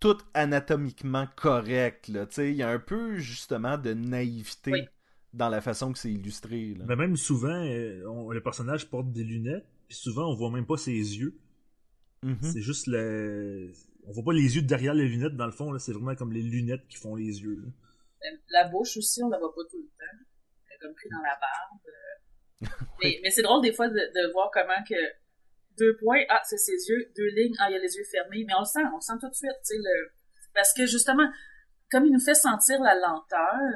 [0.00, 2.26] tout anatomiquement correct là.
[2.26, 4.88] Tu sais, il y a un peu justement de naïveté Oui.
[5.32, 6.74] dans la façon que c'est illustré.
[6.74, 6.84] Là.
[6.86, 10.66] Mais même souvent, euh, on- le personnage porte des lunettes, puis souvent on voit même
[10.66, 11.36] pas ses yeux.
[12.22, 12.38] Mhm.
[12.42, 13.72] C'est juste le.
[14.06, 16.32] On voit pas les yeux derrière les lunettes, dans le fond, là, c'est vraiment comme
[16.32, 17.56] les lunettes qui font les yeux.
[17.62, 18.30] là.
[18.50, 20.18] La bouche aussi, on la voit pas tout le temps.
[20.68, 21.80] Elle est comme pris dans la barbe.
[21.86, 22.86] euh.
[23.02, 24.94] Mais, mais c'est drôle des fois de, de voir comment que
[25.78, 28.54] deux points, ah, c'est ses yeux, deux lignes, ah, il a les yeux fermés, mais
[28.54, 30.10] on le sent, on le sent tout de suite, tu le...
[30.54, 31.28] parce que justement,
[31.90, 33.70] comme il nous fait sentir la lenteur,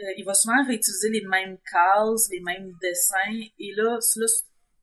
[0.00, 4.26] euh, il va souvent réutiliser les mêmes cases, les mêmes dessins, et là, cela,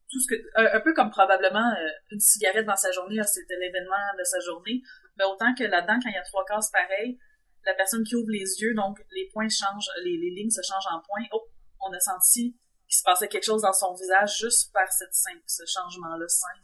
[0.09, 3.27] tout ce que, un, un peu comme probablement euh, une cigarette dans sa journée, ah,
[3.27, 4.81] c'était l'événement de sa journée,
[5.17, 7.17] mais autant que là-dedans, quand il y a trois cases pareilles,
[7.65, 10.87] la personne qui ouvre les yeux, donc les points changent, les, les lignes se changent
[10.89, 11.27] en points.
[11.33, 11.43] Oh,
[11.81, 12.55] on a senti
[12.87, 16.63] qu'il se passait quelque chose dans son visage juste par cette simple, ce changement-là simple.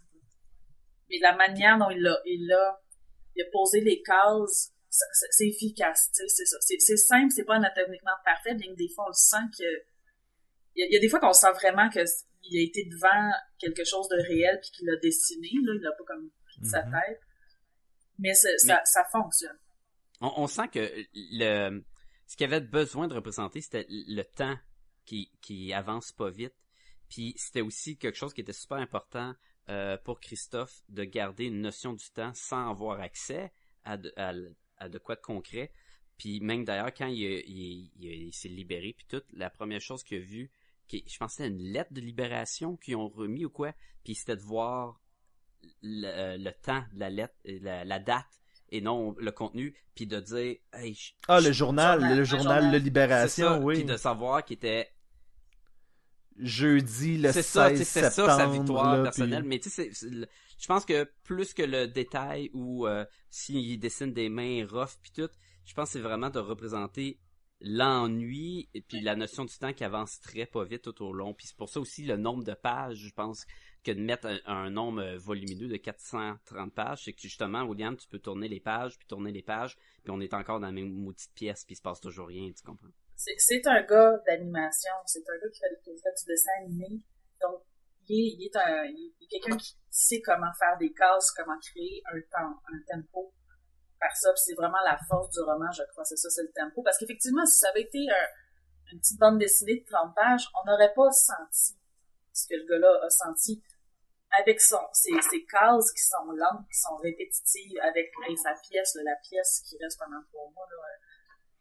[1.09, 2.81] Mais la manière dont il a, il a,
[3.36, 6.57] il a posé les cases, c'est efficace, tu sais, c'est ça.
[6.62, 9.63] C'est simple, c'est pas anatomiquement parfait, bien que des fois on le sent que,
[10.75, 11.99] il y a, il y a des fois qu'on sent vraiment que
[12.45, 15.91] il a été devant quelque chose de réel puis qu'il l'a dessiné, là, il a
[15.91, 16.29] pas comme
[16.63, 16.91] sa Mhm.
[16.91, 17.19] tête.
[18.19, 18.49] Mais, ça,
[18.86, 19.57] ça fonctionne.
[20.21, 20.79] On, on sent que
[21.13, 21.81] le
[22.27, 24.55] ce qu'il avait besoin de représenter, c'était le temps
[25.06, 26.56] qui, qui avance pas vite.
[27.10, 29.36] Puis c'était aussi quelque chose qui était super important
[29.70, 33.52] euh, pour Christophe de garder une notion du temps sans avoir accès
[33.86, 35.72] à de, quoi de concret.
[36.18, 40.52] Puis même d'ailleurs, quand il, s'est libéré, puis tout, la première chose qu'il a vu,
[40.88, 44.16] qui, je pense que c'était une lettre de libération qu'ils ont remis ou quoi, puis
[44.16, 45.00] c'était de voir
[45.82, 48.42] le, temps de la lettre, la date
[48.73, 52.71] et non le contenu, puis de dire, hey, je- Ah, le journal, journal, le journal
[52.71, 53.75] de Libération, ça, oui.
[53.75, 54.89] puis de savoir qu'il était
[56.38, 59.41] Jeudi le 16 c'est ça, c'est ça sa victoire là, personnelle.
[59.41, 64.13] puis- Mais tu sais, je pense que plus que le détail ou euh, s'il dessine
[64.13, 65.29] des mains rough puis tout,
[65.65, 67.19] je pense que c'est vraiment de représenter
[67.62, 71.36] l'ennui et puis la notion du temps qui avance très pas vite tout au long.
[71.36, 73.45] Puis c'est pour ça aussi le nombre de pages, je pense
[73.84, 78.08] que de mettre un, nombre euh, volumineux de 430 pages, c'est que justement, William, tu
[78.08, 80.91] peux tourner les pages, puis tourner les pages, puis on est encore dans la même
[80.91, 82.89] maudite pièce, puis il se passe toujours rien, tu comprends?
[83.15, 87.02] c'est un gars d'animation, c'est un gars qui fait, fait du dessin animé.
[87.41, 87.62] Donc,
[88.10, 93.34] il est, quelqu'un qui sait comment faire des cases, comment créer un temps, un tempo
[94.00, 94.34] par ça.
[94.36, 96.04] C'est vraiment la force du roman, je crois.
[96.04, 96.82] C'est ça, c'est le tempo.
[96.84, 100.69] Parce qu'effectivement, si ça avait été un- une petite bande dessinée de 30 pages, on
[100.69, 101.76] n'aurait pas senti
[102.34, 103.63] ce que le gars-là a senti
[104.39, 108.96] avec son, ses, ses cases qui sont lentes, qui sont répétitives, avec et sa pièce,
[108.96, 110.98] là, la pièce qui reste pendant trois mois, là, euh,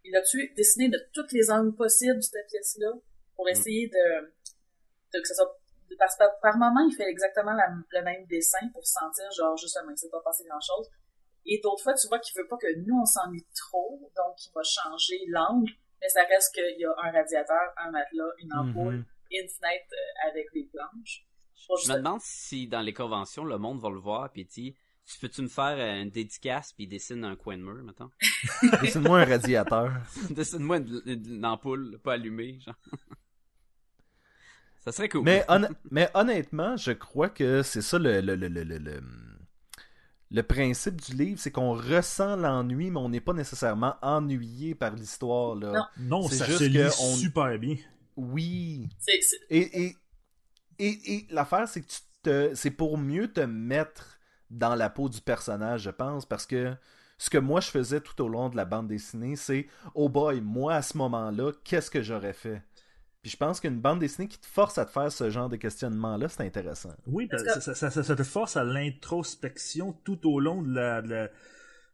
[0.04, 2.92] il a tu dessiné de toutes les angles possibles cette pièce-là
[3.36, 4.32] pour essayer de,
[5.12, 5.58] de que ça soit
[5.98, 9.92] parce que par, moment il fait exactement la- le même dessin pour sentir genre justement
[9.92, 10.88] que c'est pas passé grand chose
[11.44, 14.50] et d'autres fois tu vois qu'il veut pas que nous on s'ennuie trop donc il
[14.54, 18.94] va changer l'angle mais ça reste qu'il y a un radiateur un matelas une ampoule
[18.96, 19.04] Mhm.
[19.32, 21.26] et une fenêtre euh, avec des planches
[21.84, 24.74] Je me demande si dans les conventions, le monde va le voir puis dit
[25.06, 28.10] Tu peux-tu me faire euh, une dédicace puis dessine un coin de mur, mettons?
[28.82, 29.92] Dessine-moi un radiateur.
[30.30, 32.74] Dessine-moi une, une- une ampoule pas allumée, genre.
[34.84, 35.22] ça serait cool.
[35.24, 39.02] Mais, honn- mais honnêtement, je crois que c'est ça le, le, le, le, le, le-
[40.34, 44.94] le principe du livre, c'est qu'on ressent l'ennui, mais on n'est pas nécessairement ennuyé par
[44.94, 45.54] l'histoire.
[45.56, 45.72] là.
[45.98, 46.22] Non.
[46.22, 47.76] Non, C'est ça juste se lit que on- super bien.
[48.16, 48.88] Oui.
[49.50, 49.96] et,
[50.86, 54.18] et, et l'affaire, c'est que tu te, c'est pour mieux te mettre
[54.50, 56.74] dans la peau du personnage, je pense, parce que
[57.18, 60.40] ce que moi je faisais tout au long de la bande dessinée, c'est oh boy,
[60.40, 62.62] moi à ce moment-là, qu'est-ce que j'aurais fait?
[63.22, 65.54] Puis je pense qu'une bande dessinée qui te force à te faire ce genre de
[65.56, 66.92] questionnement-là, c'est intéressant.
[67.06, 71.00] Oui, que- ça, ça, ça- ça te force à l'introspection tout au long de la,
[71.02, 71.30] de la-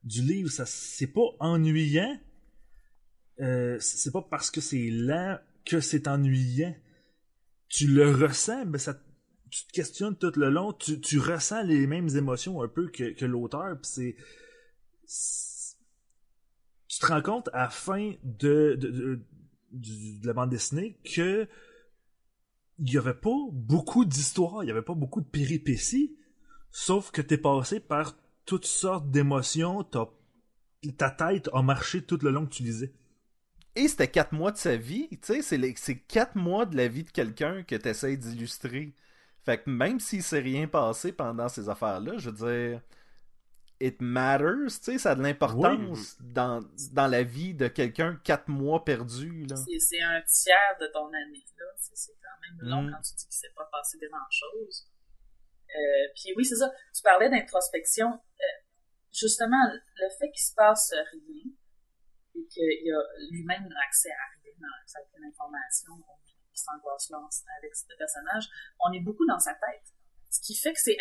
[0.05, 0.51] du livre.
[0.51, 2.19] Ça, c'est pas ennuyant.
[3.41, 6.75] Euh, c'est pas parce que c'est lent que c'est ennuyant.
[7.69, 8.99] Tu le ressens, mais ça,
[9.51, 10.73] tu te questionnes tout le long.
[10.73, 13.77] Tu, tu ressens les mêmes émotions un peu que, que l'auteur.
[13.83, 14.17] C'est,
[16.89, 19.21] tu te rends compte à la fin de, de, de,
[19.73, 21.49] de la bande dessinée que
[22.79, 26.17] il n'y avait pas beaucoup d'histoires, il n'y avait pas beaucoup de péripéties,
[26.71, 32.47] sauf que t'es passé par toutes sortes d'émotions, ta tête a marché tout le long
[32.47, 32.93] que tu lisais.
[33.79, 36.77] Et c'était quatre mois de sa vie, tu sais, c'est les- c'est quatre mois de
[36.77, 38.93] la vie de quelqu'un que tu essaies d'illustrer.
[39.45, 42.83] Fait que même s'il s'est rien passé pendant ces affaires-là, je veux dire,
[43.81, 46.61] it matters, tu sais, ça a de l'importance dans,
[46.93, 49.55] dans la vie de quelqu'un quatre mois perdu, là.
[49.57, 51.65] C'est- un tiers de ton année, là.
[51.79, 52.91] C'est c'est quand même long Mm.
[52.93, 54.89] quand tu dis qu'il s'est pas passé grand-chose.
[55.71, 56.71] Euh, puis oui, c'est ça.
[56.95, 58.09] Tu parlais d'introspection.
[58.13, 58.45] Euh,
[59.13, 59.63] justement,
[59.97, 61.45] le fait qu'il se passe rien
[62.35, 67.19] et qu'il a lui-même accès à rien, à aucune information, qui s'angoisse là
[67.59, 68.49] avec ce personnage,
[68.81, 69.93] on est beaucoup dans sa tête.
[70.31, 70.97] Ce qui fait que c'est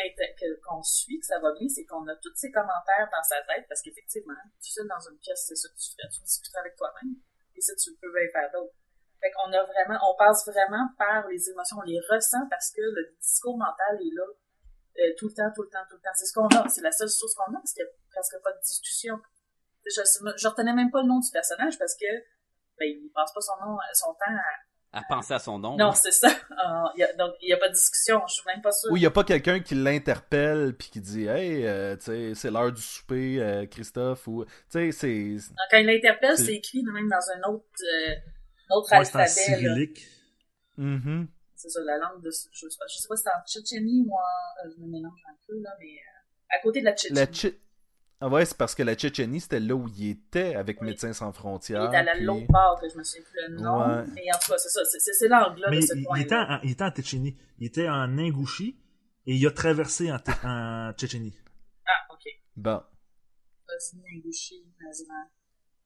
[0.64, 3.66] qu'on suit, que ça va bien, c'est qu'on a tous ces commentaires dans sa tête,
[3.68, 6.76] parce qu'effectivement, tu sais, dans une pièce, c'est ça que tu ferais, tu discuterais avec
[6.78, 7.16] toi-même,
[7.56, 8.74] et ça, tu peux bien faire d'autres.
[9.20, 12.82] Fait qu'on a vraiment, on passe vraiment par les émotions, on les ressent parce que
[12.82, 14.28] le discours mental est là,
[15.00, 16.14] euh, tout le temps, tout le temps, tout le temps.
[16.14, 18.38] C'est ce qu'on a, c'est la seule chose qu'on a, parce qu'il n'y a presque
[18.44, 19.20] pas de discussion.
[19.96, 20.02] Je,
[20.38, 22.06] je retenais même pas le nom du personnage parce que,
[22.80, 24.38] ben, il passe pas son nom, son temps
[24.94, 25.78] à, À penser à son nom.
[25.78, 26.28] non, c'est ça.
[26.58, 28.20] Euh, il y a- donc, il n'y a pas de discussion.
[28.28, 28.92] Je suis même pas sûre.
[28.92, 32.72] Ou il n'y a pas quelqu'un qui l'interpelle puis qui dit Hey, euh, c'est l'heure
[32.72, 34.44] du souper, euh, Christophe, ou.
[34.46, 35.34] Tu sais, c'est.
[35.50, 38.16] Donc, Quand il l'interpelle, C'est- c'est écrit même dans un autre, euh,
[38.72, 39.26] autre Ouais, c'est en alphabet.
[39.26, 39.28] là.
[39.60, 40.08] cyrillique.
[40.78, 41.28] Mhm.
[41.56, 42.30] C'est ça, la langue de.
[42.32, 44.70] Je sais pas, je sais pas si c'est en tchétchénie ou en.
[44.70, 45.86] je me mélange un peu, là, mais.
[45.86, 47.20] euh, à côté de la tchétchénie.
[47.20, 47.28] La
[48.20, 50.88] Ah ouais, c'est parce que la Tchétchénie, c'était là où il était avec Oui.
[50.88, 51.94] Médecins sans Il frontières.
[51.94, 53.80] est à la puis- l'autre part, que je me souviens plus le nom.
[53.80, 54.04] Ouais.
[54.16, 54.84] Mais en tout cas, c'est ça.
[54.86, 57.38] c'est- C'est c'est l'angle Mais de ce il, il était en, il était en Tchétchénie.
[57.60, 58.80] Il était en Ingouchi
[59.28, 60.18] et il a traversé en,
[60.94, 61.38] Tchétchénie.
[61.86, 62.24] Ah, ok.
[62.56, 62.82] Bon.
[63.68, 65.30] Bosnie, Ingouchi, Nazran,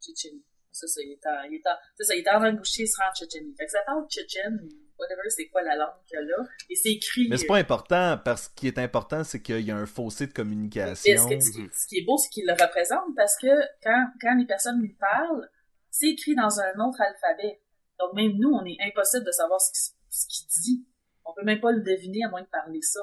[0.02, 0.46] Tchétchénie.
[0.72, 3.10] Ça, ça, il est en, il en, c'est ça, il est en Ingouchi, il sera
[3.10, 3.54] en Tchétchénie.
[3.58, 4.58] Fait que ça parle tchétchène,
[5.02, 6.44] whatever, c'est quoi la langue qu'il y a là.
[6.70, 7.28] Et c'est écrit.
[7.30, 9.86] Mais c'est pas important, parce que ce qui est important, c'est qu'il y a un
[9.86, 11.28] fossé de communication.
[11.28, 13.48] ce, que- ce qui, ce qui est beau, c'est qu'il le représente parce que
[13.84, 15.50] quand, quand les personnes lui parlent,
[15.90, 17.60] c'est écrit dans un autre alphabet.
[18.00, 20.86] Donc même nous, on est impossible de savoir ce qu'il ce qu'il dit.
[21.26, 23.00] On peut même pas le deviner à moins de parler ça.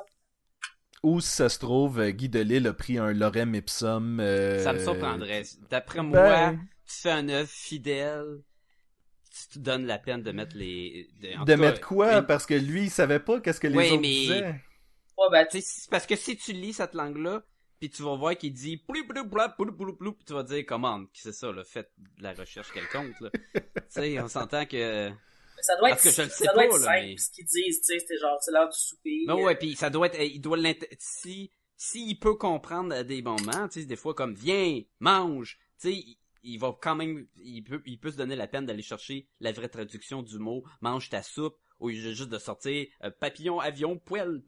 [1.04, 4.18] Ou si ça se trouve, euh, Guy Delisle a pris un lorem ipsum.
[4.20, 5.42] euh, Ça me surprendrait.
[5.70, 8.42] D'après moi, Ben, tu fais un œuvre fidèle,
[9.46, 11.08] tu te donnes la peine de mettre les...
[11.46, 12.14] De, mettre quoi?
[12.18, 14.60] une- Parce que lui, il savait pas qu'est-ce que les Ouais, autres mais- disaient.
[15.16, 17.42] Ouais, ben, tu Tu sais, c'est parce que si tu lis cette langue-là,
[17.80, 20.42] puis tu vas voir qu'il dit plou plou plou plou plou plou, puis tu vas
[20.42, 23.30] dire comment c'est ça, là, faites de la recherche quelconque, là.
[23.54, 25.10] tu sais, on s'entend que
[25.60, 27.16] ça doit être, Parce que je le sais ça doit pas, être là, simple, mais-
[27.16, 29.24] ce qu'ils disent, tu sais, c'était genre, c'est l'heure du souper.
[29.26, 33.02] Non, euh, ouais, puis ça doit être, il doit l'int- si, s'il peut comprendre à
[33.02, 36.04] des moments, tu sais, des fois comme, viens, mange, tu sais,
[36.42, 39.52] il, va quand même, il peut, il peut se donner la peine d'aller chercher la
[39.52, 43.98] vraie traduction du mot, mange ta soupe, au lieu juste de sortir, euh, papillon, avion,
[43.98, 44.42] poêle.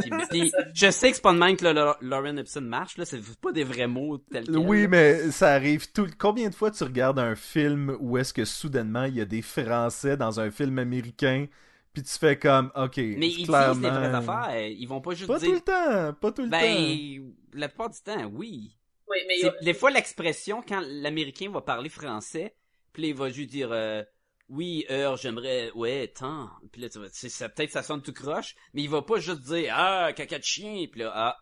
[0.00, 2.96] Puis- puis, je sais que c'est pas de même que le, le- Lauren Epson marche,
[2.98, 4.56] là, c'est pas des vrais mots tels quels.
[4.58, 4.88] Oui, là.
[4.88, 6.08] mais ça arrive tout.
[6.18, 9.42] Combien de fois tu regardes un film où est-ce que soudainement il y a des
[9.42, 11.46] Français dans un film américain,
[11.92, 13.74] puis tu fais comme, ok, Mais ils clairement...
[13.74, 16.42] disent des vraies affaires, ils vont pas juste Pas dire, tout le temps, pas tout
[16.42, 16.58] le temps.
[16.60, 18.76] ben, la plupart du temps, oui.
[19.12, 22.56] Oui, mais C'est- Des fois, l'expression, quand l'Américain va parler français,
[22.92, 24.02] puis là, il va juste dire euh,
[24.48, 25.70] Oui, heure, j'aimerais...
[25.74, 26.98] Ouais, tant.» Puis là, tu
[27.30, 30.44] ça, peut-être ça sonne tout croche, mais il va pas juste dire «Ah, caca de
[30.44, 31.36] chien!» Puis là, «Ah,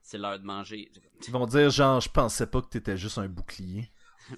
[0.00, 0.90] c'est l'heure de manger.
[1.26, 3.90] Ils vont dire genre, je pensais pas que t'étais juste un bouclier.»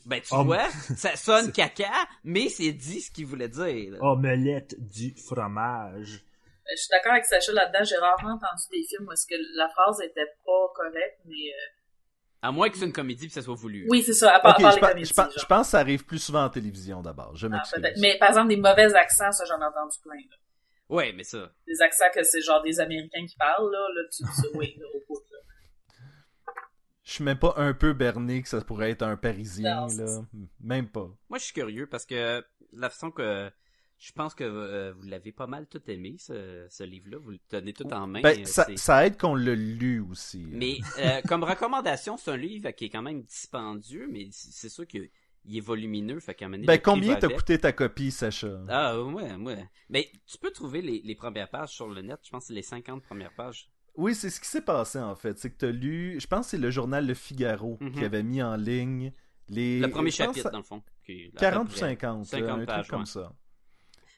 [0.06, 1.92] Ben, tu Oh, vois, ça sonne caca,
[2.24, 3.92] mais c'est dit ce qu'il voulait dire.
[3.92, 3.98] là.
[4.02, 6.24] Omelette du fromage.
[6.70, 7.84] je suis d'accord avec Sacha là-dedans.
[7.84, 11.68] J'ai rarement entendu des films où est-ce que la phrase était pas correcte, mais euh,
[12.46, 13.86] À moins que c'est une comédie, puis ça soit voulu.
[13.88, 14.34] oui, c'est ça.
[14.34, 15.32] À part, Ok, à part je, les pa- comédies, je pa- genre.
[15.40, 17.34] je pense que ça arrive plus souvent en télévision d'abord.
[17.36, 18.00] Je Ah, m'excuse.
[18.02, 20.14] mais par exemple, des mauvais accents, ça j'en ai entendu plein.
[20.14, 20.36] Là.
[20.90, 21.50] Ouais, mais ça...
[21.66, 24.86] Des accents que c'est genre des Américains qui parlent, là, là tu dis oui, là,
[24.94, 25.38] au bout, là.
[27.02, 30.20] Je suis même pas un peu berné que ça pourrait être un Parisien, Non, là.
[30.60, 31.08] Même pas.
[31.30, 33.50] Moi, je suis curieux, parce que la façon que...
[34.04, 37.16] Je pense que euh, vous l'avez pas mal tout aimé, ce, ce livre-là.
[37.18, 38.20] Vous le tenez tout en main.
[38.20, 38.44] Ben, euh,
[38.76, 40.44] ça, aide qu'on l'a lu aussi.
[40.50, 44.86] Mais euh, comme recommandation, c'est un livre qui est quand même dispendieux, mais c'est sûr
[44.86, 45.08] qu'il
[45.50, 47.38] est volumineux, fait qu'à Ben, le combien va t'a avec.
[47.38, 48.60] coûté ta copie, Sacha?
[48.68, 49.68] Ah, ouais, ouais.
[49.88, 52.54] Mais tu peux trouver les, les premières pages sur le net, je pense que c'est
[52.54, 53.70] les 50 premières pages.
[53.96, 55.38] Oui, c'est ce qui s'est passé, en fait.
[55.38, 56.18] C'est que t'as lu...
[56.20, 57.92] Je pense que c'est le journal Le Figaro Mhm.
[57.92, 59.12] qui avait mis en ligne
[59.48, 59.78] les...
[59.80, 60.82] Le premier chapitre, ça- dans le fond.
[61.06, 61.80] qui est à 40 ou peu près.
[61.80, 63.32] 50, 50 là, un pages, truc comme ça.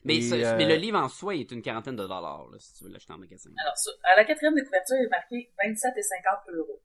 [0.07, 2.73] Mais, Et, euh, mais le livre en soi est une quarantaine de dollars, là, si
[2.75, 3.51] tu veux l'acheter en magasin.
[3.61, 6.81] Alors, sur- à la quatrième de couverture, il est marqué 27 et 50 euros.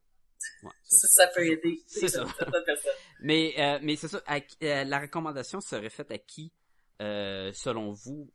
[0.65, 1.81] Ouais, Ça, ça peut aider.
[1.87, 2.25] C'est ça.
[3.21, 4.21] Mais, euh, mais c'est ça.
[4.27, 6.53] à euh, la recommandation serait faite à qui,
[7.01, 8.29] euh, selon vous?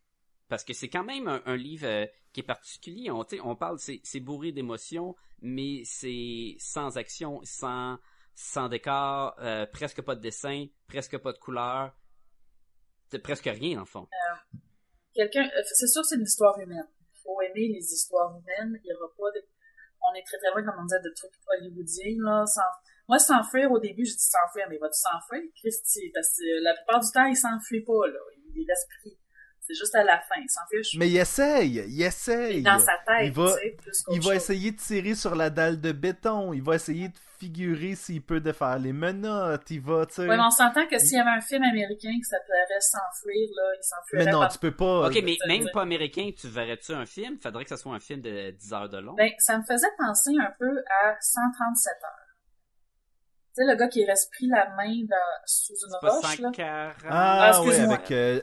[0.47, 3.11] Parce que c'est quand même un, un livre euh, qui est particulier.
[3.11, 7.97] On, on parle, c'est, bourré d'émotions, mais c'est sans action, sans,
[8.35, 11.93] sans décor, euh, presque pas de dessin, presque pas de couleur.
[13.23, 14.07] Presque rien, dans le fond.
[15.17, 16.85] Quelqu'un, euh, c'est sûr que c'est une histoire humaine.
[17.25, 18.79] Faut aimer les histoires humaines.
[18.85, 19.41] Il y aura pas de,
[20.05, 22.45] on est très très loin, comme on disait, de trucs hollywoodiens, là.
[23.09, 26.11] Moi, s'enfuir, au début, je dis s'enfuir, mais va-tu s'enfuir, Christy?
[26.13, 28.19] Parce que la plupart du temps, il s'enfuit pas, là.
[28.53, 29.17] Il reste pris.
[29.67, 30.35] C'est juste à la fin.
[30.41, 30.83] Il s'enfuit.
[30.83, 30.97] Je...
[30.97, 32.61] Mais il essaye, il essaye.
[32.63, 34.35] Dans sa tête, il va, tu sais, plus qu'autre il va chose.
[34.35, 36.53] essayer de tirer sur la dalle de béton.
[36.53, 39.69] Il va essayer de figurer s'il peut de faire les menottes.
[39.69, 40.21] Il va, tu sais.
[40.27, 43.63] Ouais, mais on s'entend que s'il y avait un film américain qui s'appellerait S'enfuir, là,
[43.75, 45.07] il s'enfuirait Mais non, par- tu peux pas.
[45.07, 47.37] Ok, mais ça veut même dire- pas américain, tu verrais-tu un film?
[47.41, 49.13] Faudrait que ce soit un film de 10 heures de long.
[49.13, 52.26] Ben, ça me faisait penser un peu à 137 heures.
[53.57, 56.49] Tu sais, le gars qui reste pris la main dans- sous une pas roche, là.
[56.53, 56.95] 140.
[57.09, 57.95] Ah, Ah, excuse-moi.
[57.95, 58.11] avec.
[58.11, 58.41] euh,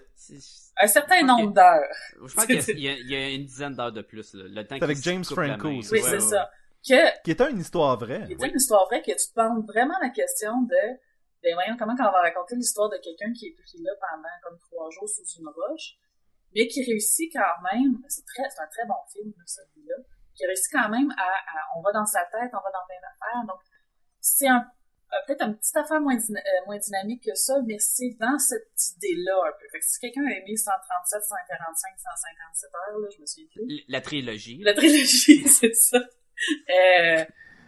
[0.82, 1.94] Un certain nombre d'heures.
[2.26, 2.98] Je pense qu'il y a-
[3.30, 4.44] y, une dizaine d'heures de plus, là.
[4.48, 6.50] Le temps avec James Franco, Oui, Ouais, c'est ouais, ça.
[6.86, 8.24] Que, qui était une histoire vraie.
[8.26, 10.82] qui est une histoire vraie, que tu te demandes vraiment la question de,
[11.42, 14.58] ben voyons, comment on va raconter l'histoire de quelqu'un qui est pris là pendant comme
[14.58, 15.94] trois jours sous une roche,
[16.54, 19.94] mais qui réussit quand même, c'est très, c'est un très bon film, là, celui-là,
[20.34, 23.00] qui réussit quand même à, à- on va dans sa tête, on va dans plein
[23.00, 23.60] d'affaires, donc
[24.20, 24.66] c'est un,
[25.26, 28.68] peut-être une petite affaire moins, dyna- euh, moins dynamique que ça, mais c'est dans cette
[28.96, 29.66] idée-là un peu.
[29.72, 33.84] Fait que si quelqu'un a aimé 137, 145, 157 heures, là, je me souviens plus.
[33.88, 34.58] La trilogie.
[34.62, 35.98] La trilogie, c'est ça.
[35.98, 37.24] Euh,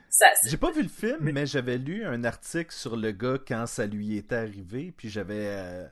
[0.09, 3.39] ça J'ai pas vu le film, mais, Mais- j'avais lu un article sur le gars
[3.47, 5.87] quand ça lui était arrivé, puis j'avais euh,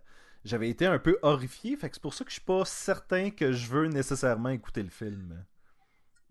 [0.45, 3.31] j'avais été un peu horrifié, fait que c'est pour ça que je suis pas certain
[3.31, 5.45] que je veux nécessairement écouter le film.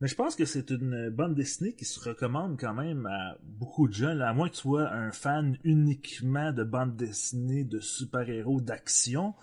[0.03, 3.87] Mais je pense que c'est une bande dessinée qui se recommande quand même à beaucoup
[3.87, 7.79] de gens, là, à moins que tu sois un fan uniquement de bande dessinée de
[7.79, 9.33] super-héros d'action.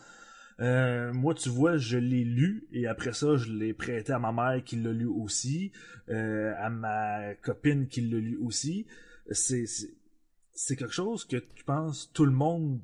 [0.60, 4.32] Euh, moi, tu vois, je l'ai lu et après ça, je l'ai prêté à ma
[4.32, 5.72] mère qui l'a lu aussi,
[6.10, 8.86] euh, à ma copine qui l'a lu aussi.
[9.30, 12.82] C'est quelque chose que tu penses tout le monde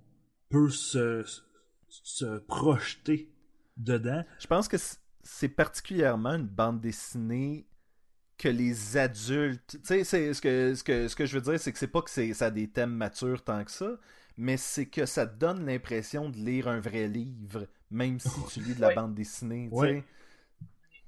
[0.49, 1.25] peut se
[1.89, 3.31] se projeter
[3.77, 4.25] dedans.
[4.39, 4.79] Je pense que
[5.27, 7.67] c'est particulièrement une bande dessinée
[8.39, 9.79] que les adultes.
[9.81, 11.89] Tu sais, c'est- ce que, ce, que, ce que je veux dire, c'est que c'est
[11.89, 13.99] pas que c'est, ça a des thèmes matures tant que ça,
[14.37, 18.61] mais c'est que ça te donne l'impression de lire un vrai livre, même si tu
[18.61, 19.69] lis de la bande dessinée.
[19.71, 19.89] tu Ouais.
[20.01, 20.05] sais.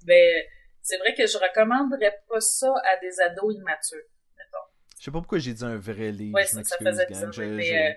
[0.05, 0.43] Ben,
[0.81, 3.99] c'est vrai que je recommanderais pas ça à des ados immatures.
[4.37, 4.67] mettons.
[4.99, 6.39] Je sais pas pourquoi j'ai dit un vrai livre.
[6.41, 7.09] Je ça, faisait gang.
[7.09, 7.93] bizarre, Je- mais, je- euh,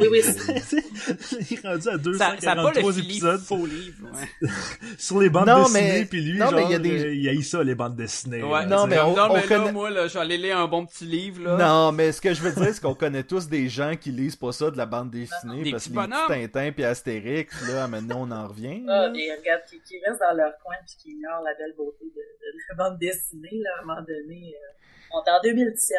[0.00, 0.20] Oui, oui,
[1.50, 4.48] il est rendu à Ça, ça a pas 243 le Philippe épisodes faux livre, ouais.
[4.98, 7.04] sur les bandes Non, dessinées, mais- puis lui, non, mais genre, il y a des-
[7.04, 8.42] euh, il haït ça, les bandes dessinées.
[8.42, 10.84] Ouais, là, Non, mais on- non, mais là, connaît- moi, là, j'allais lire un bon
[10.84, 11.56] petit livre, là.
[11.56, 14.34] Non, mais ce que je veux dire, c'est qu'on connaît tous des gens qui lisent
[14.36, 16.26] pas ça de la bande dessinée Des parce que les petits.
[16.52, 18.82] Tintin puis Astérix, là, maintenant on en revient.
[18.88, 22.04] Ah, des regarde, qui, qui restent dans leur coin puis qui ignorent la belle beauté
[22.04, 24.54] de, de la bande dessinée, là, à un moment donné.
[24.56, 25.96] euh, on est en 2017.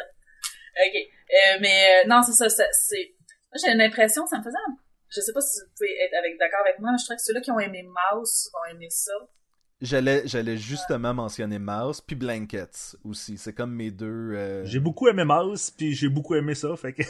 [0.86, 0.96] OK.
[0.96, 1.68] Euh, mais
[2.06, 3.14] euh, non, c'est ça, ça, c'est...
[3.52, 4.58] Moi, j'ai l'impression, ça me faisait...
[4.68, 4.78] un-
[5.10, 7.24] Je sais pas si vous pouvez être avec, d'accord avec moi, mais je trouvais que
[7.24, 9.14] ceux-là qui ont aimé Mouse vont aimer ça.
[9.82, 13.38] J'allais, j'allais justement mentionner Mouse puis Blankets aussi.
[13.38, 14.34] C'est comme mes deux.
[14.36, 17.04] euh, J'ai beaucoup aimé Mouse, puis j'ai beaucoup aimé ça, fait que...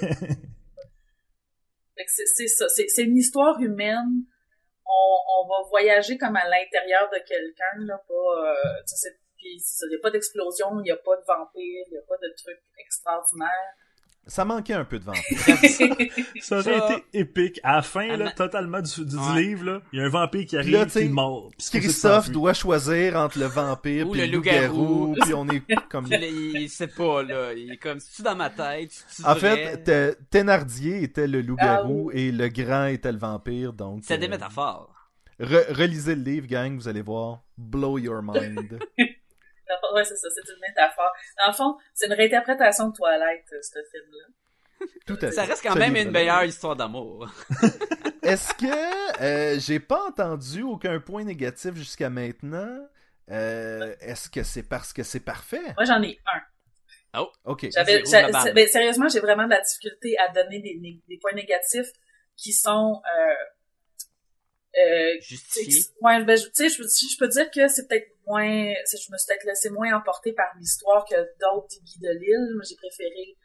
[1.96, 4.24] Fait que c'est c'est ça, c'est c'est une histoire humaine.
[4.86, 8.14] On, on va voyager comme à l'intérieur de quelqu'un, là, pas...
[8.14, 8.82] Euh,
[9.38, 12.02] puis il n'y a pas d'explosion, il n'y a pas de vampire, il n'y a
[12.08, 13.74] pas de truc extraordinaire.
[14.30, 15.38] Ça manquait un peu de vampire.
[16.42, 17.60] ça aurait Ça- été épique.
[17.64, 19.42] À la fin, là, totalement du, du Ouais.
[19.42, 21.50] livre, il y a un vampire qui arrive, là, sais, il mord.
[21.72, 25.16] Christophe doit choisir entre le vampire Ou puis le loup-garou.
[25.22, 26.08] puis on est comme.
[26.10, 27.54] Là, il sait pas, là.
[27.54, 29.06] Il est comme, c'est-tu dans ma tête?
[29.26, 29.92] En fait,
[30.30, 34.04] Thénardier était le loup-garou Ah et le grand était le vampire, donc.
[34.06, 34.94] C'est des euh, métaphores.
[35.42, 37.42] re- relisez le livre, gang, vous allez voir.
[37.58, 38.80] Blow your mind.
[39.94, 41.12] Ouais, c'est ça, c'est une métaphore.
[41.38, 44.88] Dans le fond, c'est une réinterprétation de Toilette, euh, ce film-là.
[45.06, 45.52] Tout à Ça fait.
[45.52, 47.28] reste quand même une meilleure histoire d'amour.
[48.24, 52.88] Est-ce que euh, j'ai pas entendu aucun point négatif jusqu'à maintenant?
[53.30, 55.62] Euh, Est-ce que c'est parce que c'est parfait?
[55.78, 56.42] Moi, j'en ai un.
[57.46, 57.68] Ok.
[57.76, 58.54] La balle.
[58.54, 61.92] ben, sérieusement, j'ai vraiment de la difficulté à donner des, des points négatifs
[62.38, 63.34] qui sont, euh,
[64.78, 65.82] euh, Justifié.
[66.02, 69.12] ouais, ben, je- tu sais, je, peux- je peux dire que c'est peut-être moins, je
[69.12, 72.60] me suis peut-être laissé moins emporter par l'histoire que d'autres Guy de Lille.
[72.68, 73.38] J'ai préféré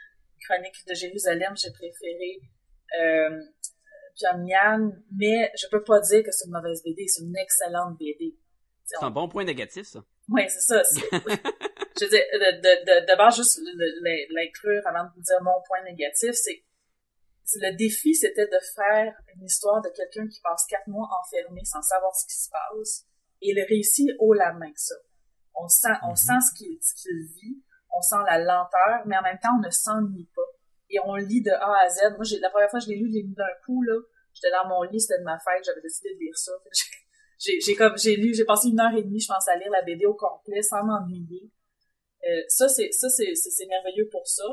[0.46, 2.40] Chronique de Jérusalem, j'ai préféré,
[3.00, 3.40] euh,
[4.16, 8.36] Pyongyang, mais je peux pas dire que c'est une mauvaise BD, c'est une excellente BD.
[8.84, 10.04] C'est un bon point négatif, ça.
[10.28, 10.82] Oui, c'est ça.
[11.02, 13.58] je veux dire, d'abord, juste
[14.30, 16.62] l'inclure avant de vous dire mon point négatif, c'est
[17.56, 21.82] le défi, c'était de faire une histoire de quelqu'un qui passe quatre mois enfermé sans
[21.82, 23.06] savoir ce qui se passe,
[23.42, 24.94] et il réussit haut la main, ça.
[25.54, 26.16] On sent, on Mhm.
[26.16, 27.62] sent ce qu'il, qu'il vit,
[27.96, 30.42] on sent la lenteur, mais en même temps, on ne s'ennuie pas.
[30.90, 32.14] et on lit de A à Z.
[32.14, 33.94] Moi, j'ai, la première fois que je l'ai lu, je l'ai lu d'un coup, là.
[34.32, 36.52] J'étais dans mon lit, c'était de ma fête, j'avais décidé de lire ça.
[37.38, 39.70] J'ai, j'ai comme, j'ai lu, j'ai passé une heure et demie, je pense, à lire
[39.70, 41.50] la BD au complet sans m'ennuyer.
[42.24, 44.44] Euh, ça, c'est, ça, c'est merveilleux pour ça.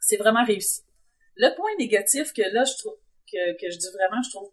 [0.00, 0.82] C'est vraiment réussi.
[1.38, 2.98] Le point négatif que là, je trouve,
[3.30, 4.52] que, je dis vraiment, je trouve,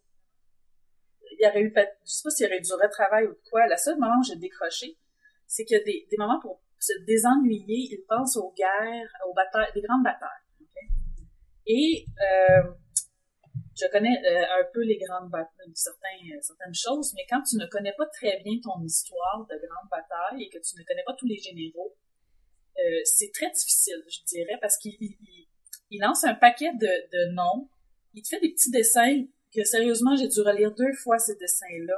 [1.32, 3.42] il y aurait eu, je sais pas s'il y aurait eu du retravail ou de
[3.50, 3.66] quoi.
[3.68, 4.96] La seule moment où j'ai décroché,
[5.48, 9.72] c'est qu'il y a des, moments pour se désennuyer, ils pensent aux guerres, aux batailles,
[9.74, 10.46] des grandes batailles.
[11.68, 12.70] Et euh,
[13.76, 17.58] je connais euh, un peu les grandes batailles, certains, euh, certaines choses, mais quand tu
[17.58, 21.04] ne connais pas très bien ton histoire de grandes batailles et que tu ne connais
[21.04, 21.96] pas tous les généraux,
[23.06, 24.98] c'est très difficile, je dirais, parce qu'il
[25.90, 27.70] il, lance un paquet de, noms,
[28.14, 31.96] il te fait des petits dessins que sérieusement j'ai dû relire deux fois ces dessins-là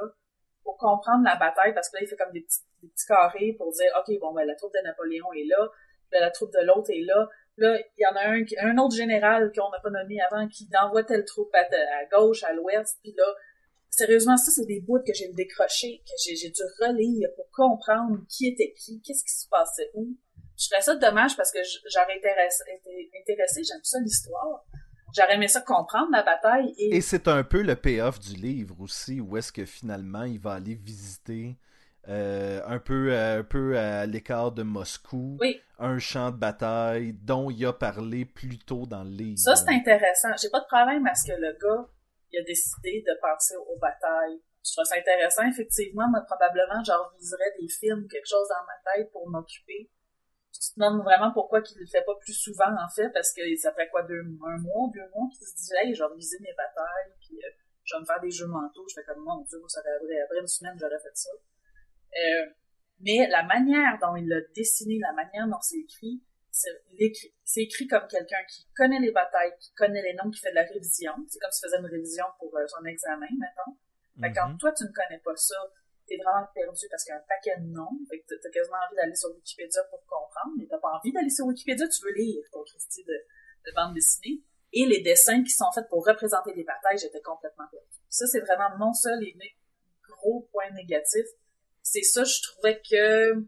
[0.62, 3.90] pour comprendre la bataille, parce que là il fait comme des petits, carrés pour dire
[3.98, 5.68] ok bon ben la troupe de Napoléon est là,
[6.10, 8.94] puis la troupe de l'autre est là, là il y en a un un autre
[8.94, 13.14] général qu'on n'a pas nommé avant qui envoie telle troupe à, gauche, à l'ouest, puis
[13.16, 13.34] là
[13.90, 18.46] sérieusement ça c'est des bouts que j'ai décroché, que j'ai dû relire pour comprendre qui
[18.46, 20.16] était qui, qu'est-ce qui se passait où.
[20.58, 21.58] Je ferais ça dommage parce que
[21.92, 24.64] j'aurais intéressé, été intéressé, j'aime ça l'histoire.
[25.16, 28.76] J'aurais aimé ça comprendre la bataille et, Et c'est un peu le payoff du livre
[28.80, 31.56] aussi, où est-ce que finalement il va aller visiter
[32.08, 35.60] euh, un peu, euh, un peu à l'écart de Moscou, Oui.
[35.78, 39.38] un champ de bataille dont il a parlé plus tôt dans le livre.
[39.38, 40.28] ça c'est intéressant.
[40.40, 41.88] J'ai pas de problème à ce que le gars
[42.32, 44.40] il a décidé de penser aux batailles.
[44.64, 48.92] Je trouve ça intéressant, effectivement, moi probablement je reviserais des films, quelque chose dans ma
[48.92, 49.90] tête pour m'occuper.
[50.60, 53.42] Tu te demandes vraiment pourquoi qu'il le fait pas plus souvent en fait, parce que
[53.56, 56.38] ça fait quoi deux un mois, deux mois qu'il se dit hey, je vais reviser
[56.40, 57.50] mes batailles, puis euh,
[57.84, 58.84] je vais me faire des jeux mentaux.
[58.88, 61.30] Je fais comme mon Dieu, ça fait après, une semaine j'aurais fait ça.
[61.30, 62.46] Euh,
[63.00, 68.06] mais la manière dont il l'a dessiné, la manière dont c'est écrit, c'est écrit comme
[68.08, 71.12] quelqu'un qui connaît les batailles, qui connaît les noms, qui fait de la révision.
[71.28, 73.76] C'est comme s'il faisait une révision pour euh, son examen, mettons.
[74.20, 74.58] Fait quand Mhm.
[74.58, 75.54] toi, tu ne connais pas ça,
[76.08, 77.92] t'es vraiment perdu parce qu'il y a un paquet de noms.
[78.10, 81.30] Fait que t'as- quasiment envie d'aller sur Wikipédia pour comprendre, mais t'as pas envie d'aller
[81.30, 83.12] sur Wikipédia, tu veux lire ton Christie de,
[83.66, 84.42] de bande dessinée.
[84.72, 87.86] Et les dessins qui sont faits pour représenter les batailles, j'étais complètement perdu.
[88.08, 89.36] Ça, c'est vraiment mon seul et
[90.08, 91.24] gros point négatif.
[91.82, 93.46] C'est ça, je trouvais que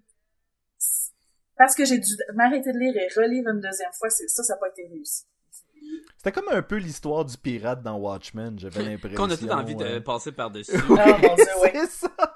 [1.57, 4.55] parce que j'ai dû m'arrêter de lire et relire une deuxième fois, c'est ça, ça
[4.55, 5.25] n'a pas été réussi.
[6.17, 9.17] C'était comme un peu l'histoire du pirate dans Watchmen, j'avais l'impression.
[9.17, 10.73] Qu'on a tout envie de passer par-dessus.
[10.99, 11.69] Ah, mon Dieu, oui.
[11.75, 12.30] C'est ça!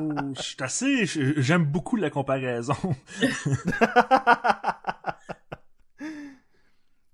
[0.00, 1.06] Oh, je suis assez.
[1.06, 2.74] J'aime beaucoup la comparaison.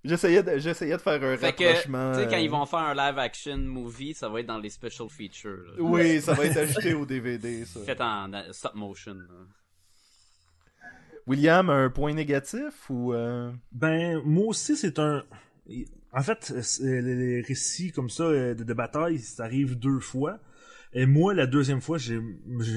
[0.02, 2.12] J'essayais de, j'essayais de faire un Fait rapprochement.
[2.12, 4.56] tu sais, quand euh, ils vont faire un live action movie, ça va être dans
[4.56, 5.58] les special features.
[5.66, 5.72] là.
[5.78, 7.80] Oui, ça va être ajouté au DVD, ça.
[7.80, 9.12] Fait en euh, stop motion.
[9.14, 10.88] là.
[11.26, 13.12] William, un point négatif ou...
[13.12, 15.22] euh, Ben, moi aussi, c'est un.
[16.12, 16.50] En fait,
[16.80, 20.38] les récits comme ça euh, de, de bataille, ça arrive deux fois.
[20.92, 22.20] Et moi, la deuxième fois, j'ai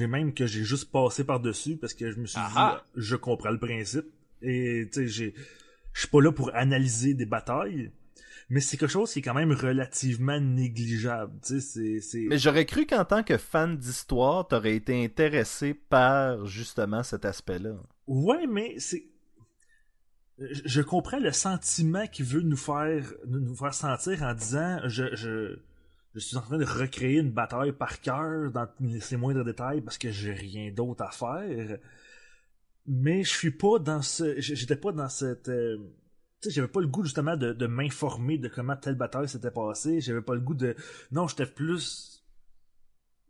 [0.06, 3.50] même que j'ai juste passé par-dessus parce que je me suis Ah dit, je comprends
[3.50, 4.06] le principe.
[4.42, 5.34] Et, tu sais, j'ai.
[5.92, 7.90] Je suis pas là pour analyser des batailles.
[8.50, 11.32] Mais c'est quelque chose qui est quand même relativement négligeable.
[11.42, 12.26] Tu sais, c'est- c'est.
[12.28, 17.74] Mais j'aurais cru qu'en tant que fan d'histoire, t'aurais été intéressé par justement cet aspect-là.
[18.06, 19.04] Ouais, mais c'est.
[20.38, 25.14] Je je comprends le sentiment qu'il veut nous faire nous faire sentir en disant je,
[25.14, 25.58] je,
[26.14, 28.68] je suis en train de recréer une bataille par cœur dans
[29.00, 31.78] ses moindres détails parce que j'ai rien d'autre à faire.
[32.86, 34.38] Mais je suis pas dans ce.
[34.40, 35.48] J'étais pas dans cette.
[35.48, 35.76] euh,
[36.40, 40.00] tu sais, j'avais pas le goût justement de, m'informer de comment telle bataille s'était passée.
[40.00, 40.76] J'avais pas le goût de.
[41.10, 42.24] Non, j'étais plus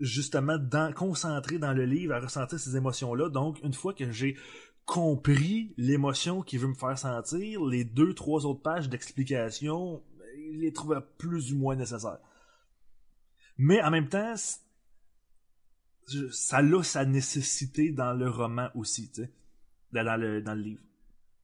[0.01, 0.59] justement
[0.95, 3.30] concentré dans le livre à ressentir ces émotions-là.
[3.30, 4.37] Donc, une fois que j'ai
[4.85, 10.03] compris l'émotion qu'il veut me faire sentir, les deux, trois autres pages d'explication,
[10.37, 12.18] il les trouvait plus ou moins nécessaires.
[13.57, 14.34] Mais en même temps,
[16.30, 19.30] ça a sa nécessité dans le roman aussi, tu sais,
[19.92, 20.82] dans le, dans le livre.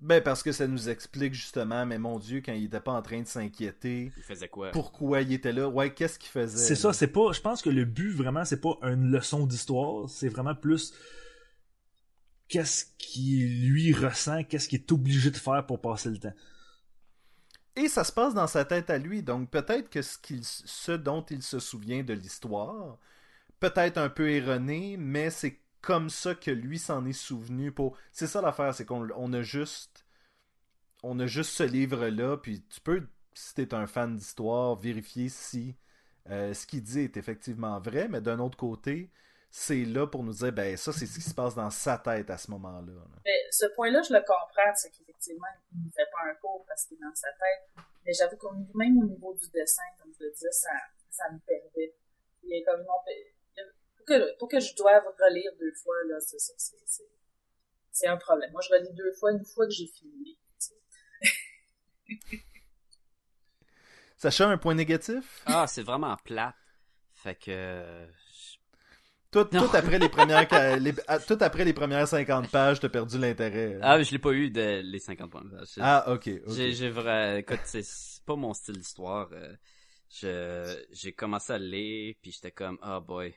[0.01, 3.03] Ben parce que ça nous explique justement, mais mon Dieu, quand il était pas en
[3.03, 4.71] train de s'inquiéter, Il faisait quoi?
[4.71, 6.57] pourquoi il était là, ouais, qu'est-ce qu'il faisait.
[6.57, 7.33] C'est ça, c'est pas.
[7.33, 10.95] Je pense que le but vraiment, c'est pas une leçon d'histoire, c'est vraiment plus
[12.49, 16.33] qu'est-ce qu'il lui ressent, qu'est-ce qu'il est obligé de faire pour passer le temps.
[17.77, 21.43] Et ça se passe dans sa tête à lui, donc peut-être que ce, dont il
[21.43, 22.99] se souvient de l'histoire,
[23.61, 27.97] peut-être un peu erroné, mais c'est comme ça que lui s'en est souvenu pour.
[28.13, 30.05] C'est ça l'affaire, c'est qu'on on a juste.
[31.03, 35.77] On a juste ce livre-là, puis tu peux, si t'es un fan d'histoire, vérifier si
[36.29, 39.11] euh, ce qu'il dit est effectivement vrai, mais d'un autre côté,
[39.51, 42.31] c'est là pour nous dire, ben ça, c'est ce qui se passe dans sa tête
[42.31, 42.93] à ce moment-là.
[42.93, 43.05] là.
[43.25, 46.85] Mais ce point-là, je le comprends, c'est qu'effectivement, il ne fait pas un cours parce
[46.87, 47.85] qu'il est dans sa tête.
[48.07, 50.71] Mais j'avoue qu'au niveau, même au niveau du dessin, comme je le disais, ça,
[51.11, 51.95] ça me perdait.
[52.45, 53.63] Il y a comme non, a-
[53.97, 57.11] pour que, pour que je doive relire deux fois, là, c'est, c'est, c'est, c'est,
[57.91, 58.51] c'est un problème.
[58.53, 60.39] Moi, je relis deux fois une fois que j'ai fini.
[64.17, 65.43] Sacha, un point négatif?
[65.47, 66.55] Ah, c'est vraiment plate.
[67.15, 68.07] Fait que...
[69.37, 72.89] euh, Tout, tout après les premières, les- ah, tout après les premières 50 pages, t'as
[72.89, 73.79] perdu l'intérêt.
[73.83, 75.43] Ah, mais je l'ai pas eu de les 50 points.
[75.75, 76.29] J'ai- Ah, ok.
[76.49, 79.29] J'ai, j'ai vrai, écoute, c'est, c'est pas mon style d'histoire.
[79.33, 79.55] euh,
[80.11, 83.35] je, j'ai commencé à le lire, puis j'étais comme, oh boy.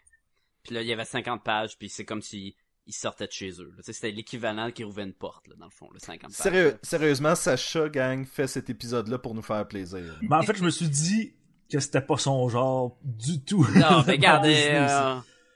[0.64, 3.52] Puis là, il y avait 50 pages, puis c'est comme si ils sortaient de chez
[3.62, 3.70] eux.
[3.76, 3.78] là.
[3.78, 6.32] Tu sais, c'était l'équivalent qui rouvrait une porte, là, dans le fond, le 50 pages.
[6.36, 10.18] Sérieux, sérieusement, Sacha, gang, fait cet épisode-là pour nous faire plaisir.
[10.22, 11.34] Mais en fait, je me suis dit
[11.72, 13.66] que c'était pas son genre du tout.
[13.76, 14.54] Non, mais regardez,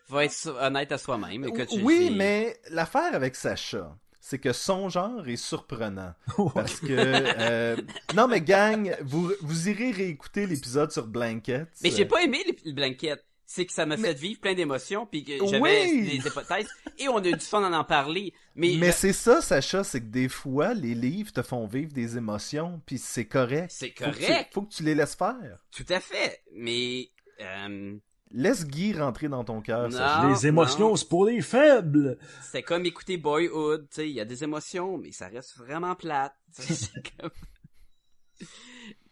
[0.10, 1.45] Va être honnête à soi-même.
[1.82, 6.14] Oui, mais l'affaire avec Sacha, c'est que son genre est surprenant.
[6.53, 6.88] Parce que...
[6.91, 7.76] euh,
[8.16, 11.68] Non, mais gang, vous, vous irez réécouter l'épisode sur Blankets.
[11.84, 13.24] Mais j'ai pas aimé les blankets.
[13.49, 16.01] C'est que ça m'a Mais- fait vivre plein d'émotions, puis que j'avais Oui!
[16.20, 18.34] des hypothèses, et on a eu du fun à en parler.
[18.55, 21.93] Mais, Mais je- c'est ça, Sacha, c'est que des fois, les livres te font vivre
[21.93, 23.72] des émotions, puis c'est correct.
[23.74, 25.60] c'est Faut que tu- correct, faut que tu les laisses faire.
[25.72, 26.41] tout à fait.
[26.55, 27.95] Mais euh,
[28.32, 29.90] Laisse Guy rentrer dans ton cœur.
[30.30, 32.18] Les émotions, c'est pour les faibles.
[32.42, 35.96] c'est comme écouter Boyhood, tu sais, il y a des émotions, mais ça reste vraiment
[35.96, 36.36] plate.
[37.20, 37.32] Comme-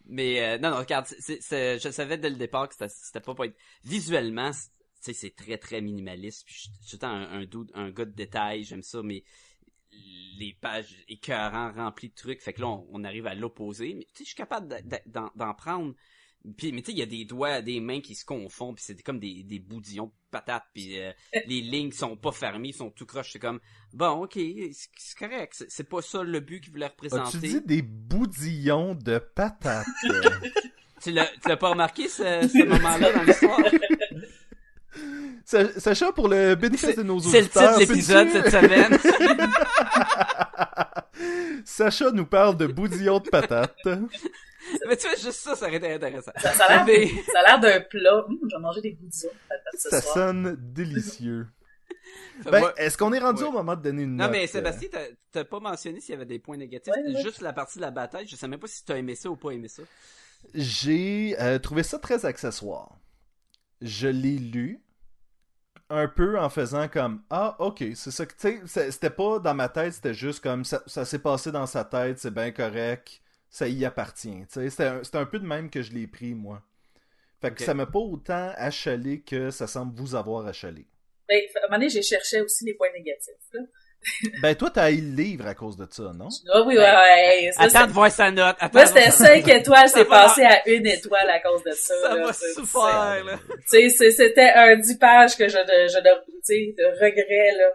[0.08, 3.58] Mais euh, non, non, regarde, je savais dès le départ que c'était- pas pour être
[3.84, 6.46] visuellement, c'est- tu sais, c'est très très minimaliste.
[6.46, 9.24] Puis je suis un, un, un gars de détails, j'aime ça, mais
[10.38, 13.94] les pages écœurants remplies de trucs, fait que là on, on arrive à l'opposé.
[13.96, 15.94] Mais tu sais, je suis capable de- de- d'en d'en prendre.
[16.58, 18.84] Puis, mais tu sais, il y a des doigts, des mains qui se confondent, puis
[18.86, 21.12] c'est comme des, des boudillons de patates, puis euh,
[21.48, 23.32] les lignes sont pas fermées, sont tout croches.
[23.34, 23.60] C'est comme,
[23.94, 25.66] bon, ok, c'est correct.
[25.70, 27.38] C'est- pas ça le but qu'il voulait représenter.
[27.40, 29.86] dit des boudillons de patates?
[31.02, 33.60] Tu l'as tu l'as pas remarqué, ce, ce moment-là dans l'histoire?
[35.46, 38.98] Sa- Sacha, pour le bénéfice de nos c'est le titre auditeurs, de l'épisode cette semaine.
[41.66, 43.76] Sacha nous parle de boudillons de patates.
[44.88, 46.32] Mais tu vois, juste ça, ça aurait été intéressant.
[46.38, 48.26] Ça, ça a l'air, Mais- ça a l'air d'un plat.
[48.28, 50.14] Hum, je vais manger des peut-être ce Ça soir.
[50.14, 51.48] sonne délicieux.
[52.46, 53.50] Ben, moi- est-ce qu'on est rendu Ouais.
[53.50, 54.32] au moment de donner une Non, note?
[54.34, 54.48] mais euh?
[54.48, 56.94] Sébastien, t'as- t'as pas mentionné s'il y avait des points négatifs.
[56.94, 57.22] Ouais, ouais.
[57.24, 59.36] Juste la partie de la bataille, je sais même pas si t'as aimé ça ou
[59.38, 59.84] pas aimé ça.
[60.54, 62.98] J'ai euh, trouvé ça très accessoire.
[63.82, 64.82] Je l'ai lu
[65.90, 69.54] un peu en faisant comme ah ok c'est ça que tu sais c'était pas dans
[69.54, 73.22] ma tête c'était juste comme ça, ça s'est passé dans sa tête c'est bien correct
[73.56, 74.84] ça y appartient c'était
[75.14, 76.62] un, peu de même que je l'ai pris moi
[77.42, 80.88] fait que ça m'a pas autant achalé que ça semble vous avoir achalé
[81.30, 83.34] Ben, à un moment donné, j'ai cherché aussi les points négatifs.
[83.54, 83.62] Là.
[84.42, 86.28] ben toi t'as eu le livre à cause de ça non?
[86.54, 87.52] Ah oui, ouais, Ben, ouais.
[87.54, 88.56] Ça, Attends c'est- de voir sa note.
[88.60, 91.64] Attends Moi, de c'était voir sa- 5 étoiles, c'est passé à une étoile à cause
[91.64, 91.94] de ça.
[92.02, 92.26] Ça là.
[92.26, 93.40] va C'est- super, là.
[93.48, 97.70] Tu sais, c'est- c'était un 10 pages que je, de, je de, regret, là.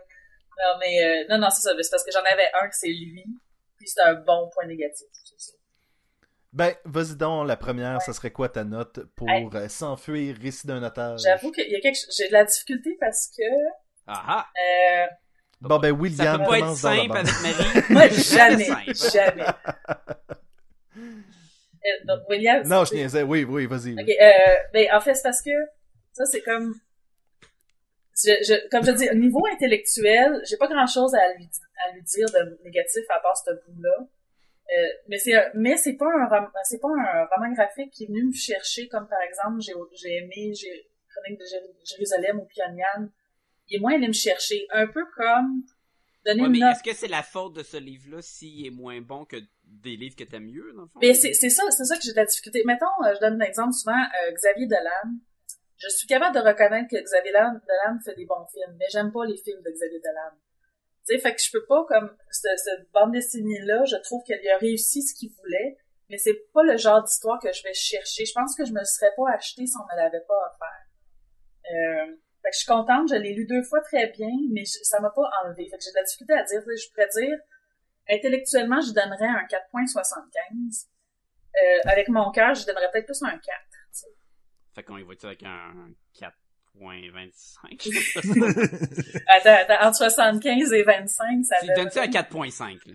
[0.63, 1.73] Non, mais, euh, non, non, c'est ça.
[1.81, 3.25] C'est parce que j'en avais un que c'est lui,
[3.79, 5.07] puis c'est un bon point négatif.
[5.25, 5.53] c'est ça.
[6.53, 9.49] Ben vas-y donc la première ça serait quoi ta note pour Hey.
[9.55, 11.21] euh, s'enfuir récit d'un otage?
[11.23, 13.43] J'avoue qu'il y a quelque chose, j'ai de la difficulté parce que,
[14.07, 15.07] Ah euh,
[15.61, 17.83] bon ben Ça William peut pas être simple avec Marie.
[17.91, 19.45] moi, jamais, jamais.
[21.83, 25.23] Euh, donc, William, non je niaisais oui oui vas-y Ok, euh, ben, en fait, c'est
[25.23, 25.51] parce que
[26.13, 26.75] ça, c'est comme,
[28.23, 31.49] je, je, comme je dis, au niveau intellectuel, j'ai pas grand chose à lui,
[31.89, 33.97] à lui dire de négatif à part ce bout-là.
[34.73, 38.07] Euh, mais c'est, un- mais c'est pas un, c'est pas un roman graphique qui est
[38.07, 42.45] venu me chercher, comme par exemple, j'ai, j'ai aimé, j'ai, Chronique de Jér- Jérusalem ou
[42.47, 43.11] Pyongyang.
[43.69, 44.67] Il est moins allé me chercher.
[44.71, 45.63] Un peu comme,
[46.25, 49.25] donner Ouais, mais est-ce que c'est la faute de ce livre-là s'il est moins bon
[49.25, 51.01] que des livres que t'aimes mieux, dans le fond?
[51.03, 52.63] Mais c'est c'est ça, c'est ça que j'ai de la difficulté.
[52.65, 55.11] Mettons, euh, je donne un exemple souvent, euh, Xavier Dolan.
[55.79, 59.25] Je suis capable de reconnaître que Xavier Dolan fait des bons films, mais j'aime pas
[59.25, 60.37] les films de Xavier Dolan.
[61.07, 64.47] Tu sais, fait que je peux pas, comme, cette, cette bande dessinée-là, je trouve qu'elle
[64.49, 65.79] a réussi ce qu'il voulait,
[66.09, 68.25] mais c'est pas le genre d'histoire que je vais chercher.
[68.27, 70.87] Je pense que je me serais pas acheté si on me l'avait pas offert.
[71.73, 72.07] Euh,
[72.43, 75.01] fait que je suis contente, je l'ai lu deux fois très bien, mais je- ça
[75.01, 75.69] m'a pas enlevé.
[75.71, 77.39] Fait que j'ai de la difficulté à dire, je pourrais dire,
[78.09, 80.89] intellectuellement, je donnerais un 4.75.
[81.57, 83.41] Euh, avec mon cœur, je donnerais peut-être plus un 4.
[83.43, 84.07] tu sais.
[84.75, 85.91] Fait qu'on y va avec un
[86.79, 89.23] 4.25?
[89.29, 92.95] Attends, attends, entre 75 et 25, ça tu donnes-tu un 4.5, là?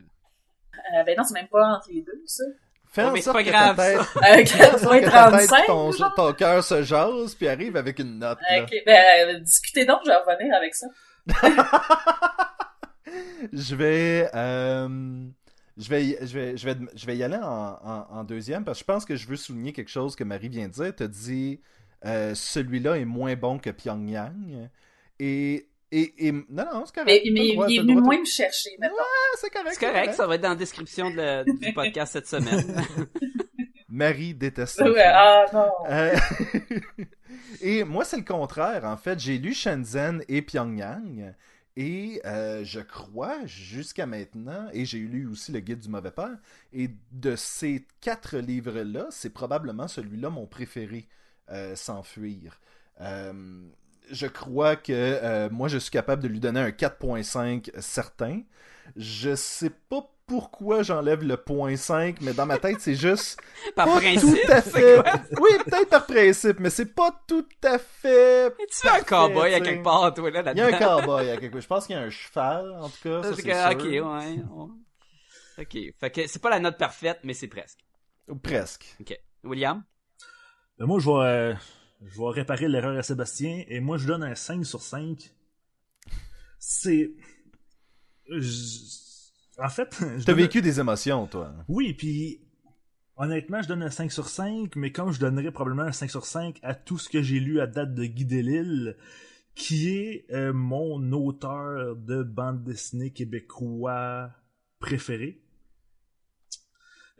[0.99, 2.43] Euh, ben non, c'est même pas entre les deux, ça.
[2.91, 4.19] Fais Oh, en mais c'est pas que grave, ta tête, ça.
[4.23, 8.39] Avec que ta tête, 35, ton, ton cœur se jase, puis arrive avec une note.
[8.49, 8.63] là.
[8.63, 10.87] Ok, ben, euh, discutez donc, je vais revenir avec ça.
[13.53, 15.27] Je vais, euh,
[15.77, 18.65] je vais, y- je vais, je vais, je vais y aller en, en- en deuxième
[18.65, 20.93] parce que je pense que je veux souligner quelque chose que Marie vient de dire.
[20.95, 21.61] T'as dit
[22.05, 24.69] euh, celui-là est moins bon que Pyongyang
[25.19, 27.25] et et, et non non c'est correct.
[27.31, 28.97] Mais, droit, il est venu moins me chercher, maintenant.
[28.99, 29.75] Ah, c'est correct.
[29.79, 32.83] C'est correct, ça va être dans la description de la- du podcast cette semaine.
[33.89, 34.75] Marie déteste.
[34.77, 34.89] ça.
[34.91, 35.69] Ouais, ah non.
[35.89, 36.15] Euh,
[37.61, 38.83] et moi, c'est le contraire.
[38.85, 41.33] En fait, j'ai lu Shenzhen et Pyongyang.
[41.77, 46.37] Et euh, je crois, jusqu'à maintenant, et j'ai lu aussi Le Guide du Mauvais Père,
[46.71, 51.05] et de ces quatre livres-là, c'est probablement celui-là mon préféré, euh,
[51.75, 52.59] S'enfuir.
[53.01, 53.67] Euh,
[54.11, 58.41] je crois que euh, moi, je suis capable de lui donner un 4.5 certain.
[58.95, 63.39] Je sais pas pourquoi j'enlève le point 5, mais dans ma tête, c'est juste
[63.75, 64.97] Par pas principe, tout à fait.
[65.39, 68.47] Oui, peut-être par principe, mais c'est pas tout à fait.
[68.47, 70.97] Es-tu un cowboy à quelque part, toi, là, Il y a un là-dedans?
[71.01, 73.21] cowboy à quelque Je pense qu'il y a un cheval, en tout cas.
[73.23, 74.73] Ça, C'est que- ok, ouais.
[75.57, 75.77] Ok.
[75.99, 77.79] Fait que c'est pas la note parfaite, mais c'est presque.
[78.27, 78.95] Ou presque.
[78.99, 79.17] Ok.
[79.43, 79.83] William?
[80.79, 81.53] Ben, moi, je vais, euh,
[82.05, 85.31] je vais réparer l'erreur à Sébastien et moi, je donne un 5 sur 5.
[86.59, 87.11] C'est.
[88.29, 89.05] je-
[89.57, 91.53] En fait, T'as donne- vécu des émotions, toi.
[91.69, 92.41] Oui, puis
[93.15, 96.25] honnêtement, je donne un 5 sur 5, mais comme je donnerais probablement un 5 sur
[96.25, 98.97] 5 à tout ce que j'ai lu à date de Guy Delisle,
[99.53, 104.29] qui est euh, mon auteur de bande dessinée québécois
[104.79, 105.41] préféré.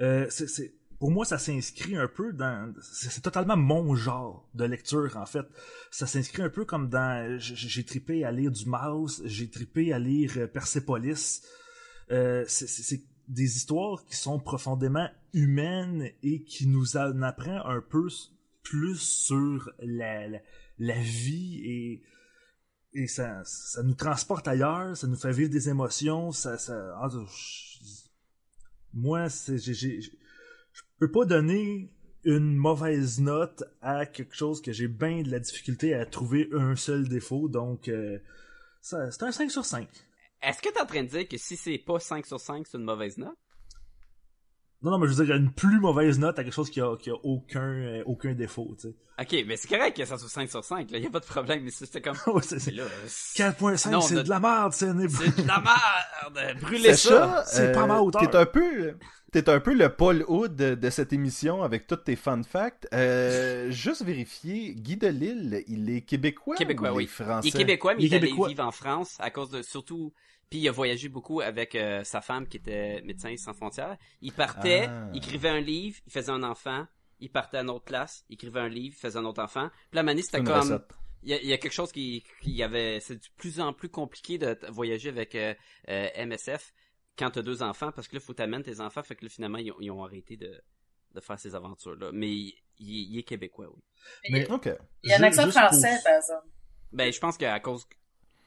[0.01, 2.73] Euh, c'est- pour moi, ça s'inscrit un peu dans...
[2.81, 5.45] C'est totalement mon genre de lecture, en fait.
[5.91, 7.37] Ça s'inscrit un peu comme dans...
[7.39, 11.43] J'ai tripé à lire du Mouse, j'ai tripé à lire euh, Persepolis.
[12.11, 18.07] Euh, c'est- des histoires qui sont profondément humaines et qui nous en apprend un peu
[18.61, 20.27] plus sur la,
[20.77, 22.03] la, vie et
[22.93, 26.95] et ça, ça nous transporte ailleurs, ça nous fait vivre des émotions, ça, ça
[28.93, 29.99] moi j'ai-
[30.75, 31.91] je peux pas donner
[32.23, 36.75] une mauvaise note à quelque chose que j'ai bien de la difficulté à trouver un
[36.75, 38.19] seul défaut donc euh,
[38.81, 39.87] c'est un 5 sur 5.
[40.43, 42.77] Est-ce que t'es en train de dire que si c'est pas 5 sur 5, c'est
[42.77, 43.35] une mauvaise note?
[44.81, 46.95] Non, non, mais je veux dire, une plus mauvaise note à quelque chose qui a,
[46.97, 48.95] qui a aucun, euh, aucun défaut, tu sais.
[49.19, 50.97] Ok, mais c'est correct que ça soit 5 sur 5, là.
[50.99, 52.17] Y a pas de problème, mais c'était comme...
[52.27, 55.41] Ouais, c'est- Mais c'est- là, euh, c'est 4.5, Non, c'est de- la merde, c'est c'est
[55.43, 56.57] de la merde!
[56.61, 57.43] Brûlez ça!
[57.47, 58.21] C'est pas euh, ma hauteur.
[58.29, 58.93] T'es un peu,
[59.31, 62.87] t'es un peu le Paul Hood de, de cette émission avec tous tes fun facts.
[62.93, 67.03] Euh, juste vérifier, Guy Delisle, il est québécois Québécois, ou il oui.
[67.05, 67.47] est français?
[67.47, 70.11] Il est québécois, mais Il il, est allé vivre en France à cause de surtout.
[70.49, 73.97] Puis il a voyagé beaucoup avec euh, sa femme qui était médecin sans frontières.
[74.21, 75.09] Il partait, Ah.
[75.13, 76.85] il écrivait un livre, il faisait un enfant,
[77.19, 79.69] il partait à une autre place, il écrivait un livre, il faisait un autre enfant.
[79.89, 80.79] Puis la manie c'était comme
[81.23, 83.73] il y, a, il y a quelque chose qui, qui avait c'est de plus en
[83.73, 85.55] plus compliqué de voyager avec euh,
[85.89, 86.71] euh, MSF
[87.17, 89.57] quand t'as deux enfants parce que là faut t'amener tes enfants fait que là, finalement
[89.57, 90.61] ils ont, ils ont arrêté de
[91.15, 93.81] de faire ces aventures là mais il, il- il est québécois oui
[94.29, 94.69] Mais- Ok.
[95.03, 96.47] Il y a un accent français, pour- par exemple.
[96.91, 97.87] ben je pense qu'à cause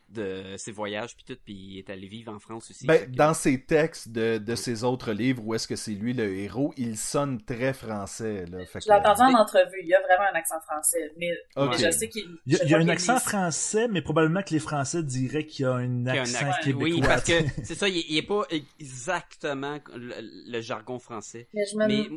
[0.09, 3.17] de ses voyages puis tout puis il est allé vivre en France aussi Ben, que-
[3.17, 6.73] dans ses textes de, de ses autres livres, où est-ce que c'est lui le héros,
[6.77, 8.47] il sonne très français.
[8.47, 8.65] Là.
[8.67, 11.13] Fait Je l'ai entendu en entrevue, il y a vraiment un accent français.
[11.19, 13.87] Mais, je sais qu'il Il y a, je il y a vois un accent français,
[13.89, 16.47] mais probablement que les Français diraient qu'il y a un qu'il y a un accent
[16.49, 16.85] accent- québécois.
[16.85, 17.33] oui parce que
[17.65, 18.43] c'est ça il, il est pas
[18.79, 20.15] exactement le,
[20.51, 22.09] le jargon français Mais je me, mais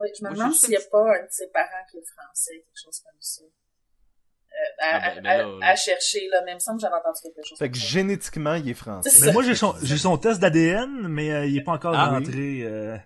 [0.00, 2.04] oui, je me moi, demande s'il n'y a pas un de ses parents qui est
[2.06, 3.42] français, quelque chose comme ça.
[4.56, 6.78] Euh, à, Ah ben, ben à- là, à- à chercher, là, mais il me semble
[6.78, 7.58] que j'avais entendu quelque chose.
[7.58, 9.10] Fait que génétiquement, il est français.
[9.26, 12.08] Mais moi, j'ai son, j'ai son test d'ADN, mais euh, il est pas encore Ah
[12.10, 12.24] oui.
[12.24, 12.62] rentré.
[12.62, 12.96] euh,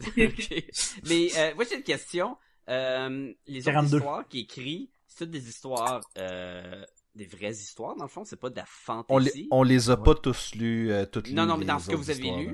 [0.16, 0.64] Ok.
[1.08, 2.36] Mais euh, moi j'ai une question.
[2.68, 3.96] Euh, les autres 42.
[3.98, 6.84] histoires qu'il écrit, c'est toutes des histoires, euh,
[7.14, 8.62] des vraies histoires dans le fond, c'est pas de la
[9.08, 9.48] On les, fantaisie.
[9.50, 11.96] on les a pas tous lus, euh, toutes Non, non, mais dans les ce que
[11.96, 12.52] vous avez lu, là.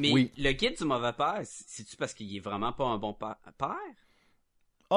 [0.00, 0.32] Mais Oui.
[0.36, 3.36] le guide du mauvais père, c'est-tu parce qu'il est vraiment pas un bon père?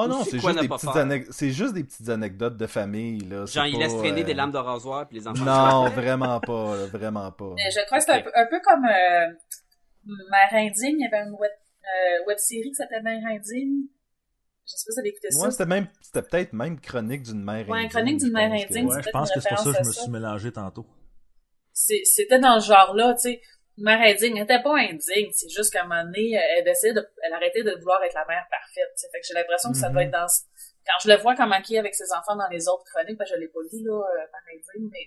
[0.00, 3.20] Oh non, c'est juste, des petites juste des petites anecdotes de famille.
[3.20, 3.46] Là.
[3.46, 5.44] Genre, il laisse traîner euh, des lames de rasoir puis les enfants.
[5.44, 7.52] Non, vraiment pas, là, vraiment pas.
[7.56, 9.26] Mais je crois que c'est un, un peu comme euh,
[10.30, 13.86] Mère Indigne, il y avait une web, euh, web série qui s'appelait Mère Indigne.
[14.66, 15.38] Je sais pas si vous avez écouté ça.
[15.38, 17.88] Moi, c'était même, c'était peut-être même chronique d'une mère Ouais, indigne.
[17.90, 19.92] chronique d'une mère que- indigne, Ouais, je pense que c'est pour ça que je me
[19.92, 20.86] suis mélangé tantôt.
[21.72, 23.40] C'était dans ce genre-là, tu sais.
[23.78, 27.06] Mère indigne, elle était pas indigne, c'est juste qu'à un moment donné, elle décidait de,
[27.22, 29.08] elle arrêtait de vouloir être la mère parfaite, tu sais.
[29.12, 30.26] Fait que j'ai l'impression que ça doit être dans,
[30.86, 33.24] quand je le vois comment il est avec ses enfants dans les autres chroniques, ben
[33.24, 35.06] je l'ai pas lu, là, euh, Mère indigne, mais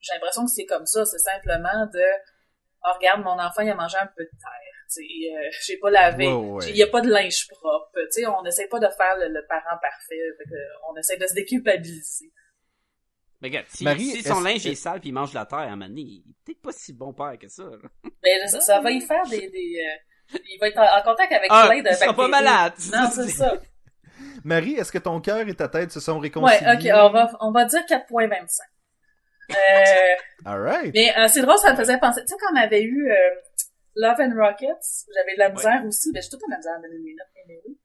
[0.00, 2.04] j'ai l'impression que c'est comme ça, c'est simplement de,
[2.84, 5.90] oh, regarde, mon enfant, il a mangé un peu de terre, tu euh, j'ai pas
[5.90, 6.68] lavé, Ouais, ouais.
[6.68, 9.28] il y a pas de linge propre, tu sais, on essaie pas de faire le,
[9.28, 10.60] le parent parfait, fait que,
[10.90, 12.30] on essaie de se déculpabiliser.
[13.42, 15.34] Mais regarde, si, Marie, si son est-ce linge que- est sale puis il mange de
[15.34, 17.64] la terre à un moment donné, il est peut-être pas si bon père que ça.
[18.22, 19.82] Mais là, ça, ça va y faire des, des
[20.34, 22.30] euh, il va être en, contact avec Ah, plein de il sera pas bactéries.
[22.30, 22.72] malade.
[22.92, 23.52] Non, c'est ça.
[24.44, 26.90] Marie, est-ce que ton cœur et ta tête se sont Ouais, réconciliés?
[26.90, 28.60] ok, on va, on va dire 4.25.
[29.50, 29.54] Euh,
[30.44, 30.94] Alright.
[30.94, 33.14] mais euh, c'est drôle, ça me faisait penser, tu sais, quand on avait eu euh,
[33.96, 36.80] Love and Rockets, j'avais de la misère aussi, ben j'ai tout de la misère à
[36.80, 37.76] donner mes notes, mais oui.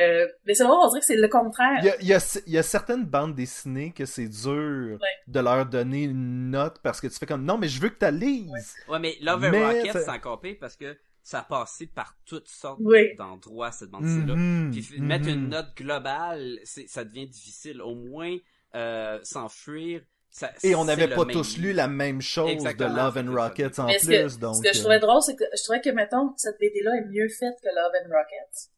[0.00, 1.78] Euh, mais c'est drôle, on dirait que c'est le contraire.
[1.80, 4.98] Il y a, il y a- il y a certaines bandes dessinées que c'est dur
[5.00, 5.08] Ouais.
[5.26, 8.04] de leur donner une note parce que tu fais comme non mais je veux que
[8.04, 8.74] tu lises.
[8.88, 12.48] Ouais, mais Love and Rocket, c'est encore pire parce que ça a passé par toutes
[12.48, 13.14] sortes Oui.
[13.16, 14.34] d'endroits, cette bande-là.
[14.34, 15.34] Mhm, Puis mettre mhm.
[15.34, 17.80] une note globale, ça devient difficile.
[17.82, 18.36] Au moins,
[18.74, 22.96] euh, s'enfuir, ça, Et on n'avait pas même tous lu la même chose Exactement, de
[22.96, 23.32] Love and.
[23.34, 24.56] Rockets en plus que, donc.
[24.56, 27.04] ce que je euh, trouvais drôle, c'est que je trouvais que, mettons, cette BD-là est
[27.08, 28.70] mieux faite que Love and Rockets.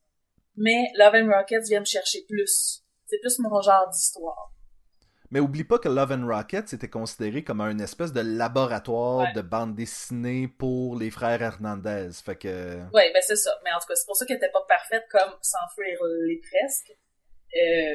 [0.56, 2.82] Mais Love and Rockets vient me chercher plus.
[3.06, 4.50] C'est plus mon genre d'histoire.
[5.30, 9.32] Mais oublie pas que Love and Rockets était considéré comme un espèce de laboratoire Ouais.
[9.34, 12.10] de bande dessinée pour les frères Hernandez.
[12.24, 13.50] Fait que Ouais, ben c'est ça.
[13.64, 15.98] Mais en tout cas, c'est pour ça qu'elle était pas parfaite comme S'enfuir
[16.28, 16.92] les presque.
[17.56, 17.94] Euh,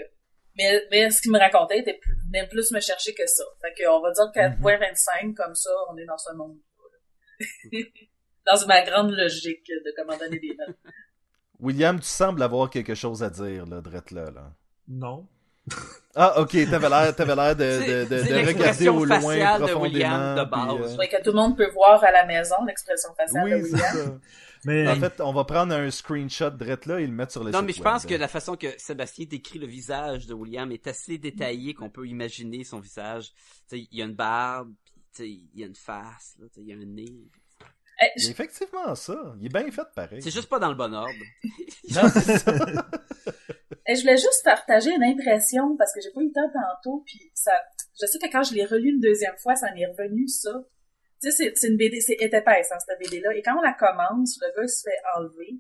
[0.58, 3.44] mais, mais ce qu'il me racontait était plus, venait plus me chercher que ça.
[3.62, 4.62] Fait que on va dire Mhm.
[4.62, 6.58] 4.25, comme ça, on est dans ce monde
[8.46, 10.76] Dans ma grande logique de comment donner des notes.
[11.60, 14.32] William, tu sembles avoir quelque chose à dire là, drette là.
[14.32, 14.52] là.
[14.88, 15.28] Non.
[16.16, 19.20] Ah, ok, t'avais l'air, t'avais l'air de, de, de, c'est de regarder l'expression au loin
[19.20, 19.84] faciale de profondément.
[19.84, 20.50] William de puis,
[20.82, 20.94] base.
[20.94, 23.58] euh, Ouais, que tout le monde peut voir à la maison, l'expression faciale Oui, de
[23.66, 23.94] c'est William.
[23.94, 24.18] ça.
[24.66, 27.52] Mais En fait, on va prendre un screenshot drette là et le mettre sur le
[27.52, 27.94] Non, site mais je web.
[27.94, 31.90] pense que la façon que Sébastien décrit le visage de William est assez détaillée qu'on
[31.90, 33.32] peut imaginer son visage.
[33.70, 36.36] Tu sais, il y a une barbe, puis tu sais, il y a une face,
[36.40, 37.30] là, tu sais, il y a un nez.
[38.02, 39.36] Eh, effectivement ça.
[39.40, 40.22] Il est bien fait pareil.
[40.22, 41.14] C'est juste pas dans le bon ordre.
[41.96, 42.54] Non, c'est ça.
[43.88, 47.02] Et je voulais juste partager une impression parce que j'ai pas eu le temps tantôt
[47.06, 47.52] puis ça
[48.00, 50.52] je sais que quand je l'ai relu une deuxième fois ça m'est revenu ça
[51.20, 53.58] tu sais c'est- c'est une BD c'est est épaisse hein, cette BD là et quand
[53.58, 55.58] on la commence le gars se fait enlever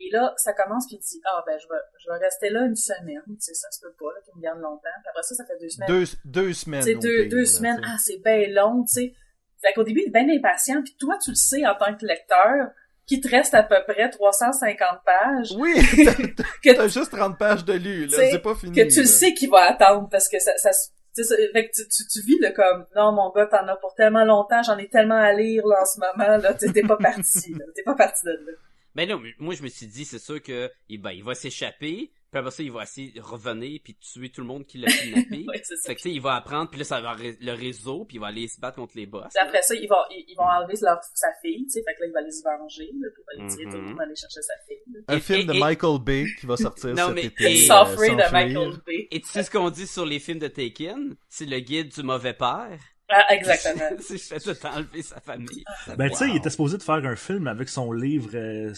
[0.00, 2.62] et là ça commence puis il dit ah ben je vais je vais rester là
[2.66, 5.22] une semaine tu sais ça se peut pas là qu'il me garde longtemps puis après
[5.22, 6.82] ça ça fait deux semaines deux, deux semaines.
[6.82, 9.14] c'est deux deux là, semaines ah c'est bien long tu sais
[9.62, 12.04] fait qu'au début il est bien impatient puis toi tu le sais en tant que
[12.06, 12.68] lecteur
[13.06, 15.74] qu'il te reste à peu près 350 pages Oui,
[16.36, 18.16] t'as- que t'as juste 30 pages de lu, là.
[18.30, 18.72] C'est pas fini.
[18.72, 19.02] que tu là.
[19.02, 21.72] le sais qu'il va attendre parce que ça, ça, se- tu, sais, ça- fait que
[21.72, 24.76] tu, tu, tu vis le comme non mon gars t'en as pour tellement longtemps j'en
[24.76, 27.94] ai tellement à lire là en ce moment là t'es pas parti là t'es pas
[27.94, 28.52] parti de là
[28.96, 31.34] Mais non, mais moi je me suis dit, c'est sûr que il, ben, il va
[31.34, 34.78] s'échapper, puis après ça, il va essayer de revenir puis tuer tout le monde qui
[34.78, 35.44] l'a kidnappé.
[35.48, 37.52] ouais c'est ça Fait que tu sais, il va apprendre, puis là, ça va le
[37.52, 39.24] réseau, puis il va aller se battre contre les boss.
[39.34, 41.94] Puis après ça ils vont ils, ils vont enlever leur, sa fille tu sais fait
[41.94, 43.70] que là il va aller se venger là, puis il va tirer Mhm.
[43.72, 45.00] tout le monde aller chercher sa fille là.
[45.08, 47.44] Un Et- film et- de et- Michael Bay qui va sortir Non, cet mais- été.
[47.44, 48.32] et- euh, de.
[48.32, 51.16] Michael Bay Et tu sais ce qu'on dit sur les films de Taken?
[51.28, 52.78] C'est le guide du mauvais père.
[53.08, 55.64] ah exactement C'est fait tout enlever sa famille.
[55.96, 58.72] Ben, tu sais, il était supposé de faire un film avec son livre euh,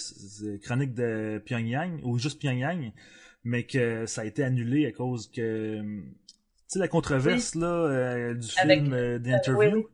[0.62, 2.92] Chronique de Pyongyang, ou juste Pyongyang,
[3.45, 5.80] mais que ça a été annulé à cause que...
[5.80, 6.05] Tu
[6.74, 9.76] sais, la controverse, là, euh, du Avec- film euh, The euh, Interview.
[9.78, 9.84] oui,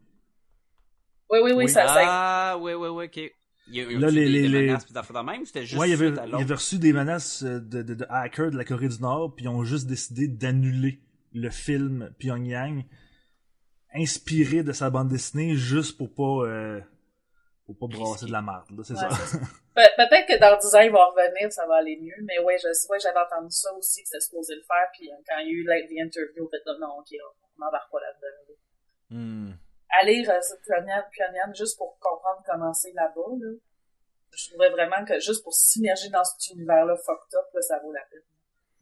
[1.30, 3.32] oui oui oui, ça, ça Ah, ouais, ouais, ouais, ok.
[3.68, 5.80] Il y a eu Là, les- des, les- les- menaces de même, ou c'était juste
[5.80, 8.64] Ouais, il avait, à il avait reçu des menaces de, de, de hackers de la
[8.64, 11.00] Corée du Nord, puis ils ont juste décidé d'annuler
[11.32, 12.84] le film Pyongyang,
[13.94, 16.80] inspiré de sa bande dessinée, juste pour pas, euh,
[17.66, 19.38] pour pas brasser de la merde, là, c'est Ouais, ça.
[19.74, 22.14] Pe- peut-être que dans 10 ans, il va revenir, ça va aller mieux.
[22.22, 24.86] Mais ouais, je ouais, j'avais entendu ça aussi, que c'était supposé le faire.
[24.92, 27.08] Puis euh, quand il y a eu like, the interview, en fait, non, ok,
[27.58, 28.54] on n'embarque pas là-dedans.
[29.10, 29.52] Hmm.
[30.00, 33.50] Aller ce Pyongyang, Pyongyang juste pour comprendre comment c'est là-bas, là.
[34.36, 37.92] Je trouvais vraiment que juste pour s'immerger dans cet univers-là fucked up, là, ça vaut
[37.92, 38.20] la peine.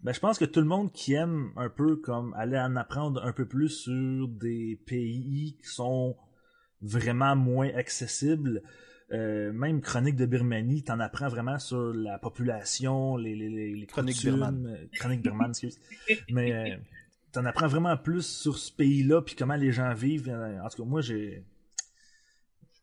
[0.00, 3.22] Ben, je pense que tout le monde qui aime un peu comme aller en apprendre
[3.22, 6.16] un peu plus sur des pays qui sont
[6.82, 8.62] vraiment moins accessibles,
[9.12, 13.86] euh, même Chronique de Birmanie, t'en apprends vraiment sur la population, les, les, les, les
[13.86, 14.66] Chronique coutumes, birmane.
[14.66, 15.78] euh, Chronique birmane, excuse.
[16.30, 16.76] Mais euh,
[17.32, 20.28] t'en apprends vraiment plus sur ce pays-là, puis comment les gens vivent.
[20.28, 21.44] Euh, En tout cas, moi, j'ai...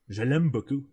[0.08, 0.84] Je l'aime beaucoup.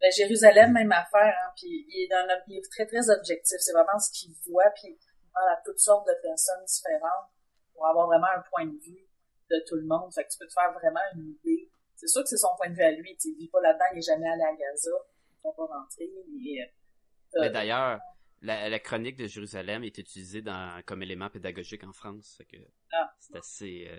[0.00, 3.56] Ben, Jérusalem, même affaire, hein, puis il est, dans un- il est très, très objectif.
[3.60, 7.30] C'est vraiment ce qu'il voit, puis il parle à toutes sortes de personnes différentes
[7.74, 9.06] pour avoir vraiment un point de vue
[9.50, 10.12] de tout le monde.
[10.14, 11.67] Fait que tu peux te faire vraiment une idée.
[12.00, 13.16] C'est sûr que c'est son point de vue à lui.
[13.24, 14.90] Il vit pas là-dedans, il est jamais allé à Gaza.
[15.34, 16.62] Il va pas rentrer, mais...
[16.62, 17.98] euh, Mais d'ailleurs,
[18.40, 22.34] la, la chronique de Jérusalem est utilisée dans, comme élément pédagogique en France.
[22.38, 22.56] Fait que
[22.92, 23.10] Ah.
[23.18, 23.88] c'est assez...
[23.90, 23.98] euh,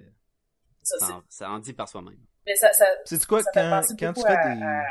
[0.82, 2.18] ça, en, ça en dit par soi-même.
[2.46, 4.62] mais ça, ça, C'est quoi, ça quand, quand tu fais à- des...
[4.64, 4.86] à- à-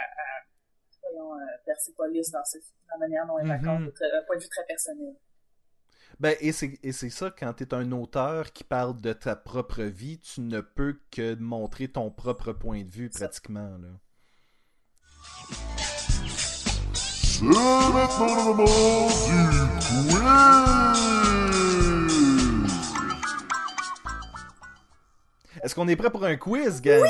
[1.00, 3.50] voyons, euh, Persepolis dans cette la manière dont elle Mhm.
[3.52, 5.14] raconte, euh, un point de vue très personnel.
[6.20, 9.82] Ben, et c'est et c'est ça, quand t'es un auteur qui parle de ta propre
[9.82, 13.88] vie, tu ne peux que montrer ton propre point de vue, pratiquement, là.
[17.40, 19.48] C'est maintenant le moment du
[19.80, 21.18] quiz!
[25.62, 27.04] Est-ce qu'on est prêt pour un quiz, gang?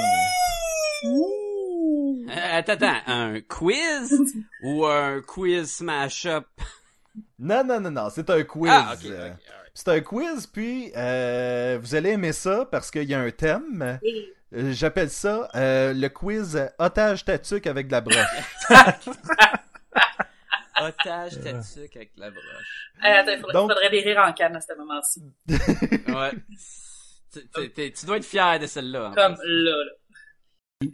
[1.05, 4.13] Euh, attends, attends, un quiz
[4.63, 6.47] ou un quiz smash-up?
[7.39, 8.71] Non, non, non, non, c'est un quiz.
[8.73, 8.95] Ah.
[9.75, 13.99] C'est un quiz, puis euh, vous allez aimer ça parce qu'il y a un thème.
[14.55, 18.17] Euh, J'appelle ça euh, le quiz otage tatuc avec de la broche.
[20.81, 22.91] Otage tatuc avec la broche.
[23.05, 25.23] Euh, attends, il faudrait, Donc- faudrait des rires en canne à ce moment-ci.
[26.09, 26.33] Ouais.
[27.33, 29.13] Tu- tu- tu- tu dois être fier de celle-là.
[29.15, 30.89] Comme là, là.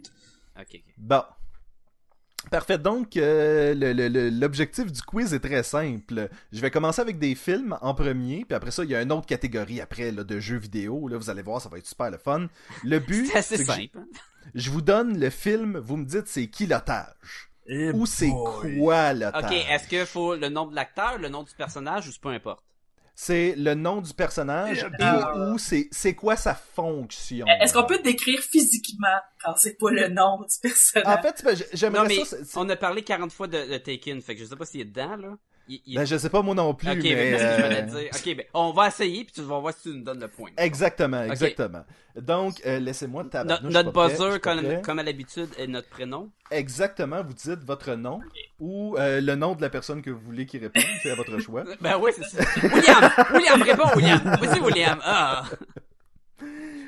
[0.59, 0.93] Ok, ok.
[0.97, 1.23] Bon.
[2.51, 2.77] Parfait.
[2.77, 6.29] Donc, euh, le- le- le- l'objectif du quiz est très simple.
[6.51, 9.11] Je vais commencer avec des films en premier, puis après ça, il y a une
[9.11, 11.07] autre catégorie après là, de jeux vidéo.
[11.07, 12.47] Là, vous allez voir, ça va être super le fun.
[12.83, 13.99] Le but, C'est assez c'est que je, simple.
[14.55, 17.51] je vous donne le film, vous me dites c'est qui l'otage?
[17.67, 18.41] Eh ou c'est
[18.73, 19.43] quoi l'otage?
[19.45, 22.29] Ok, est-ce qu'il faut le nom de l'acteur, le nom du personnage ou c'est peu
[22.29, 22.64] importe?
[23.17, 25.51] C'est le nom du personnage Eh et boy.
[25.53, 27.45] ou c'est c'est quoi sa fonction?
[27.61, 29.07] Est-ce qu'on peut décrire physiquement
[29.43, 31.17] quand c'est pas le nom du personnage?
[31.17, 32.35] En fait, ben, j'aimerais ça.
[32.57, 34.85] on a parlé 40 fois de, de Taken, fait que je sais pas s'il est
[34.85, 35.37] dedans, là.
[35.67, 37.01] Il, il- Ben, je sais pas moi non plus, ok, mais.
[37.15, 38.09] mais qu'est-ce que je euh, dire?
[38.13, 40.51] Ok, ben, on va essayer, puis tu vas voir si tu nous donnes le point.
[40.57, 41.83] Exactement, exactement.
[42.15, 46.29] Donc, euh, laissez-moi je suis notre pas buzzer, comme, comme à l'habitude, est notre prénom.
[46.51, 48.21] Exactement, vous dites votre nom
[48.59, 51.39] ou euh, le nom de la personne que vous voulez qui réponde, c'est à votre
[51.39, 51.63] choix.
[51.81, 52.43] Ben oui, c'est ça.
[52.63, 53.11] William!
[53.33, 54.19] William, réponds, William!
[54.41, 54.99] Vas-y, William!
[55.03, 55.45] Ah!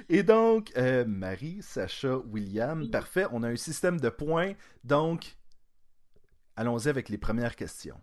[0.10, 0.72] Et donc,
[1.08, 4.54] Marie, Sacha, William, parfait, on a un système de points.
[4.84, 5.36] Donc,
[6.56, 8.00] allons-y avec les premières questions.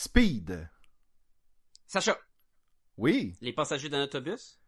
[0.00, 0.68] Speed.
[1.88, 2.16] Sacha,
[2.96, 4.60] Oui, les passagers d'un autobus?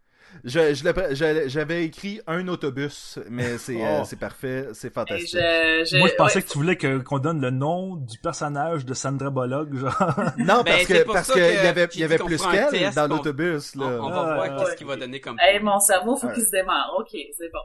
[0.43, 4.05] je, je l'ai- je- j'avais écrit un autobus, mais c'est euh, Oh.
[4.05, 5.31] c'est parfait, c'est fantastique.
[5.41, 8.18] je, je- Moi, je pensais ouais, que tu voulais que- qu'on donne le nom du
[8.18, 9.95] personnage de Sandra Bullock, genre.
[10.39, 13.76] Non, Ben, parce que parce que y avait, il y avait plus qu'elle dans l'autobus.
[13.76, 13.87] On, là.
[14.03, 14.64] on va Ah, voir ouais.
[14.64, 16.93] qu'est-ce qu'il va donner comme Hey, mon cerveau, faut qu'il se démarre.
[16.99, 17.62] Ok, c'est bon.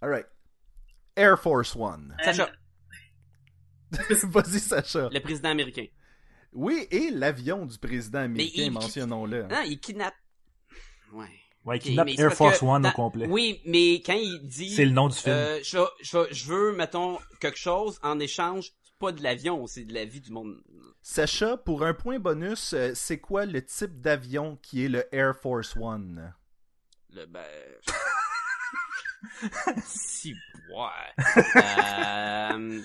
[0.00, 0.26] Alright.
[1.14, 2.16] Air Force One.
[2.24, 2.50] Sacha,
[4.24, 5.08] Vas-y, Sacha.
[5.12, 5.86] le président américain.
[6.52, 9.44] Oui, et l'avion du président américain, il- mentionnons-le.
[9.44, 10.14] Non, il kidnappe.
[11.12, 11.26] Ouais.
[11.64, 13.26] Ouais, Ok, qui kidnappe Air Force One dans- au complet.
[13.28, 14.74] Oui, mais quand il dit...
[14.74, 15.34] C'est le nom du film.
[15.34, 19.84] Euh, je, je, je veux, mettons, quelque chose en échange, c'est pas de l'avion, c'est
[19.84, 20.60] de la vie du monde.
[21.02, 25.36] Sacha, pour un point bonus, euh, c'est quoi le type d'avion qui est le Air
[25.36, 26.34] Force One?
[27.10, 27.44] Le, ben...
[29.86, 30.34] si,
[30.74, 31.24] ouais.
[31.56, 32.80] Euh,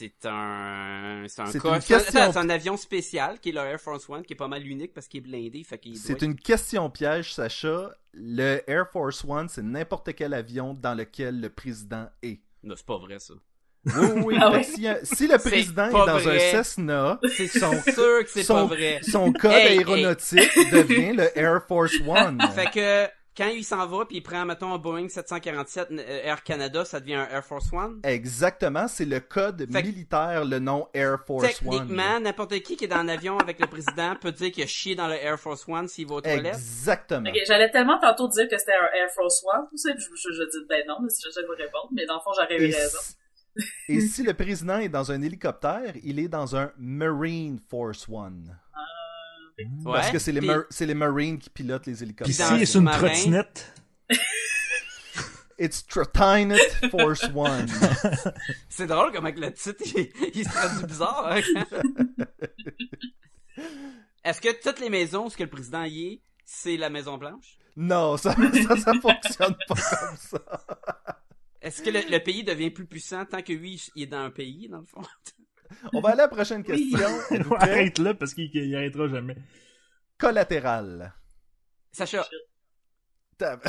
[0.00, 1.24] c'est un...
[1.28, 3.52] C'est un, C'est cas- une c'est un- question- attends, c'est un avion spécial qui est
[3.52, 5.96] le Air Force One, qui est pas mal unique parce qu'il est blindé, fait qu'il
[5.98, 7.90] C'est doit une question piège, Sacha.
[8.14, 12.40] Le Air Force One, c'est n'importe quel avion dans lequel le président est.
[12.62, 13.34] Non, c'est pas vrai, ça.
[13.86, 14.36] Oui, oui, oui.
[14.40, 14.62] Ah ouais.
[14.62, 16.36] si, euh, si le président est dans vrai.
[16.52, 19.00] un Cessna, C'est Son- sûr que c'est pas vrai.
[19.02, 19.78] son code Hey, hey.
[19.78, 22.38] aéronautique devient le Air Force One.
[22.54, 23.08] Fait que
[23.40, 27.00] quand il s'en va puis il prend mettons un Boeing 747 euh, Air Canada, ça
[27.00, 27.98] devient un Air Force One?
[28.04, 31.48] Exactement, c'est le code Fait que- militaire, le nom Air Force One.
[31.48, 34.66] Techniquement, n'importe qui qui est dans un avion avec le président peut dire qu'il a
[34.66, 36.54] chié dans le Air Force One s'il va aux toilettes.
[36.54, 37.30] Exactement.
[37.30, 40.34] Ok, J'allais tellement tantôt dire que c'était un Air Force One, tout ça, je, je,
[40.34, 42.74] je dis ben non, mais si je vous répondre, mais dans le fond, j'aurais eu
[42.74, 42.98] raison.
[43.88, 48.54] et si le président est dans un hélicoptère, il est dans un Marine Force One.
[49.84, 49.92] Ouais.
[49.92, 52.50] Parce que c'est les, Puis- mar- c'est les Marines qui pilotent les Puis hélicoptères.
[52.50, 53.72] dans si c'est une trottinette,
[55.58, 56.56] It's Trotinet
[56.90, 57.66] Force One.
[58.70, 61.32] C'est drôle comment le titre il, il se traduit bizarre.
[61.32, 61.40] hein.
[64.24, 67.58] Est-ce que toutes les maisons ce que le président y est, c'est la Maison Blanche?
[67.76, 70.38] Non, ça, ça, ça fonctionne pas comme ça.
[71.62, 74.30] Est-ce que le, le pays devient plus puissant tant que lui il est dans un
[74.30, 75.02] pays dans le fond?
[75.94, 76.98] On va aller à la prochaine question.
[77.58, 79.36] Arrête là parce qu'il il arrêtera jamais.
[80.18, 81.12] Collatéral.
[81.92, 82.26] Sacha,
[83.38, 83.62] Tab-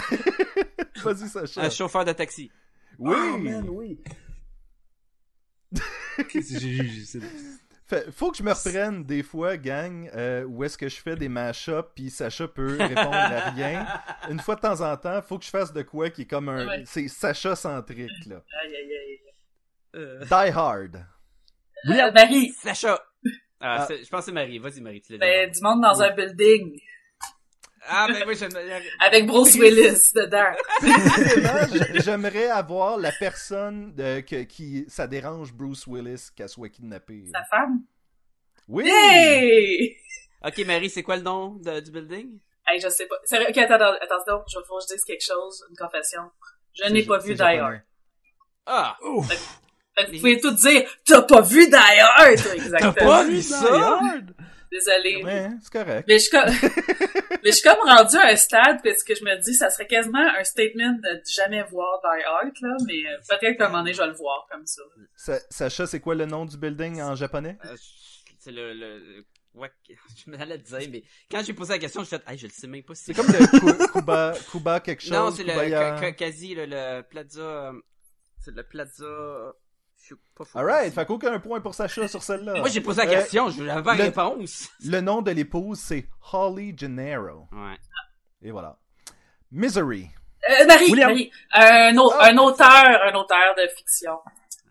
[1.04, 1.62] Vas-y, Sacha.
[1.64, 2.52] un chauffeur de taxi.
[2.99, 3.16] Oui.
[3.70, 3.99] oui.
[6.30, 7.20] J'ai- c'est-
[7.88, 11.16] Fait- faut que je me reprenne des fois, gang, euh, où est-ce que je fais
[11.18, 13.86] des mash-ups puis Sacha peut répondre à rien.
[14.30, 16.47] Une fois de temps en temps, faut que je fasse de quoi qui est comme
[16.49, 16.68] un...
[16.68, 16.84] Ouais.
[16.86, 18.43] C'est Sacha-centrique, là.
[18.64, 19.20] Aïe, aïe, aïe.
[19.95, 21.06] Euh, Die Hard.
[21.90, 23.02] Euh, Marie, Sacha.
[23.60, 23.94] Ah, Ah.
[23.94, 24.60] je pense que c'est Marie.
[24.60, 25.58] Vas-y Marie, tu l'as ben, dit.
[25.60, 26.80] du monde dans un building.
[27.88, 28.52] Ah, mais moi, j'aime...
[29.00, 30.54] Avec Bruce Willis dedans.
[32.04, 37.26] J'aimerais avoir la personne de, que- qui ça dérange Bruce Willis qu'elle soit kidnappée.
[37.34, 37.82] Sa femme?
[38.68, 38.88] Oui!
[38.88, 39.98] Hey!
[40.46, 42.40] Ok, Marie, c'est quoi le nom de- du building?
[42.68, 43.16] Hey, je sais pas.
[43.26, 46.22] Sérieux, ok, attends, attends, attends, je faut que je dise quelque chose, une confession.
[46.74, 47.42] Je n'ai pas vu Die.
[47.42, 47.82] Hard.
[48.68, 48.98] Ah!
[49.02, 49.34] Que
[50.12, 52.94] vous pouvez tout dire, t'as pas vu Die Hard, toi, T'as exactement.
[53.08, 54.00] pas vu ça?
[54.72, 55.22] Désolé.
[55.24, 56.06] Ouais, c'est correct.
[56.08, 56.46] Mais je suis comme,
[57.44, 59.86] mais je suis comme rendu à un stade parce que je me dis, ça serait
[59.88, 63.94] quasiment un statement de jamais voir Die Hard, là, mais peut-être qu'à un moment donné,
[63.94, 64.82] je vais le voir comme ça.
[65.18, 67.58] Sa- Sacha, c'est quoi le nom du building en japonais?
[67.66, 67.76] Euh,
[68.39, 69.26] c'est le, le, le-
[69.56, 69.70] ouais,
[70.26, 72.48] je me allais le dire, mais quand j'ai posé la question, j'ai fait, hey, je
[72.48, 75.12] le sais même pas si C'est comme le Ku- Kuba, Kuba quelque chose.
[75.12, 77.74] Non, c'est le, quasi, le, le plaza,
[78.39, 79.54] c'est le plaza,
[80.04, 80.58] je sais pas fou.
[80.58, 82.60] Alright, fait qu'aucun point pour Sacha sur celle-là.
[82.60, 84.70] Moi, j'ai posé la Euh, question, je n'avais pas la réponse.
[84.86, 87.47] Le nom de l'épouse, c'est Holly Gennaro.
[87.52, 87.78] Ouais.
[88.41, 88.78] Et voilà.
[89.52, 90.08] Misery.
[90.49, 91.10] Euh, Marie, William.
[91.12, 91.88] Marie, Ah.
[91.89, 92.68] un auteur,
[93.06, 94.18] un auteur de fiction.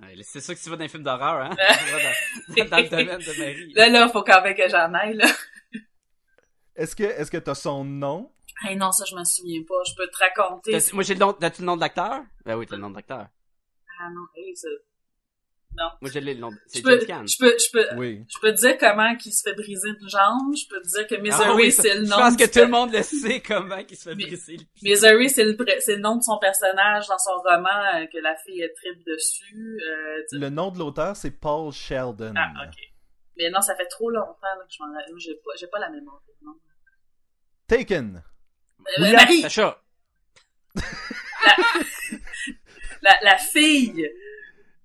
[0.03, 1.57] Ouais, c'est ça que tu vas dans les films d'horreur, hein?
[2.55, 3.73] Tu vas dans, dans le domaine de Marie.
[3.75, 5.27] Là, là, faut quand même que j'en aille, là.
[6.75, 8.33] Est-ce que est-ce que t'as son nom?
[8.63, 9.75] Hey, non, ça, je me souviens pas.
[9.89, 10.79] Je peux te raconter.
[10.93, 12.23] Moi, j'ai le nom, t'as-tu le nom de l'acteur?
[12.45, 13.27] Ben oui, t'as le nom de l'acteur.
[14.03, 14.55] Ah non, hey.
[15.77, 15.89] Non.
[16.01, 17.27] Moi, j'ai le nom de, Je c'est peux, James Caan.
[17.27, 18.25] je peux, je peux, Oui.
[18.29, 20.55] je peux te dire comment qu'il se fait briser une jambe.
[20.57, 22.17] Je peux te dire que Misery, Ah oui, ça- c'est le nom.
[22.17, 24.65] Je pense que tout le monde le sait comment il se fait briser le.
[24.83, 28.19] Misery, c'est le, pr- c'est le nom de son personnage dans son roman euh, que
[28.19, 29.79] la fille est tripe dessus.
[29.89, 32.35] Euh, tu- Le nom de l'auteur, c'est Paul Sheldon.
[32.37, 32.75] Ah, ok.
[33.39, 35.19] Mais non, ça fait trop longtemps là, que je m'en.
[35.19, 36.21] J'ai pas, j'ai pas la mémoire.
[36.43, 36.53] Non.
[37.69, 38.23] Taken.
[38.99, 39.13] Euh.
[39.13, 39.81] Marie, Sacha.
[43.03, 44.11] la, la fille.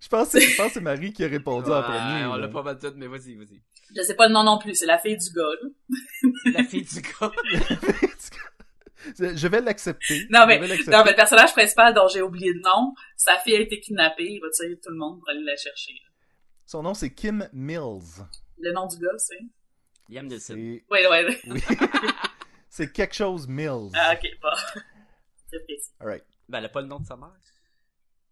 [0.05, 2.25] Je pense, que- je pense que c'est Marie qui a répondu en premier.
[2.25, 3.59] on l'a pas mal tout, mais vas-y, vas-y.
[3.95, 4.75] Je sais pas le nom non plus.
[4.75, 5.41] C'est la fille du gars.
[5.63, 5.69] là.
[6.53, 7.31] La fille du gars.
[9.19, 10.27] Je vais l'accepter.
[10.29, 10.91] Non, mais- Je vais l'accepter.
[10.91, 14.25] Non, mais le personnage principal dont j'ai oublié le nom, sa fille a été kidnappée.
[14.33, 15.93] Il va tirer tout le monde pour aller la chercher.
[15.93, 16.09] là.
[16.67, 18.25] Son nom, c'est Kim Mills.
[18.59, 19.39] Le nom du gars, c'est?
[20.09, 20.53] Liam Neeson.
[20.55, 20.83] Oui.
[20.89, 21.61] Oui.
[22.69, 23.89] c'est quelque chose Mills.
[23.95, 24.55] Ah, ok, pas.
[25.51, 25.91] C'est précis.
[25.99, 26.23] Alright.
[26.49, 27.29] Ben, elle a pas le nom de sa mère.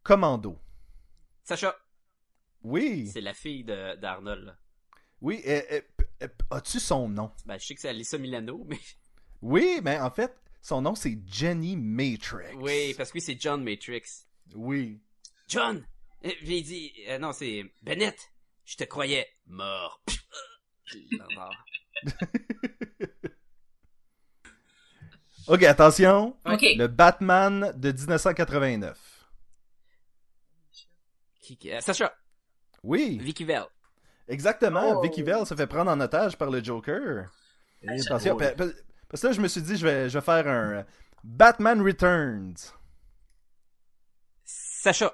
[0.04, 0.58] Commando.
[1.44, 1.76] Sacha.
[2.64, 3.10] Oui.
[3.12, 4.56] C'est la fille de, d'Arnold.
[5.22, 5.42] Oui.
[5.46, 5.82] euh, euh,
[6.24, 7.32] euh, As-tu son nom?
[7.46, 8.80] Ben, je sais que c'est Alyssa Milano, mais...
[9.42, 12.56] Oui, mais en fait, son nom, c'est Jenny Matrix.
[12.56, 14.04] Oui, parce que oui, c'est John Matrix.
[14.56, 15.02] Oui.
[15.50, 15.86] John!
[16.22, 16.94] Puis il dit...
[17.10, 17.66] euh, non, c'est...
[17.82, 18.32] Bennett!
[18.64, 20.02] Je te croyais mort.
[25.46, 26.38] Ok, attention.
[26.46, 26.62] Ok.
[26.78, 29.13] Le Batman de 1989.
[31.44, 32.12] Qui- euh, Sacha!
[32.84, 33.68] Oui, Vicky Vale.
[34.28, 34.98] exactement.
[34.98, 35.02] Oh.
[35.02, 37.30] Vicky Vale se fait prendre en otage par le Joker.
[37.82, 40.48] Et attention, pa- parce que là, je me suis dit, je vais, je vais faire
[40.48, 40.84] un euh,
[41.24, 42.56] Batman Returns.
[44.46, 45.14] Sacha!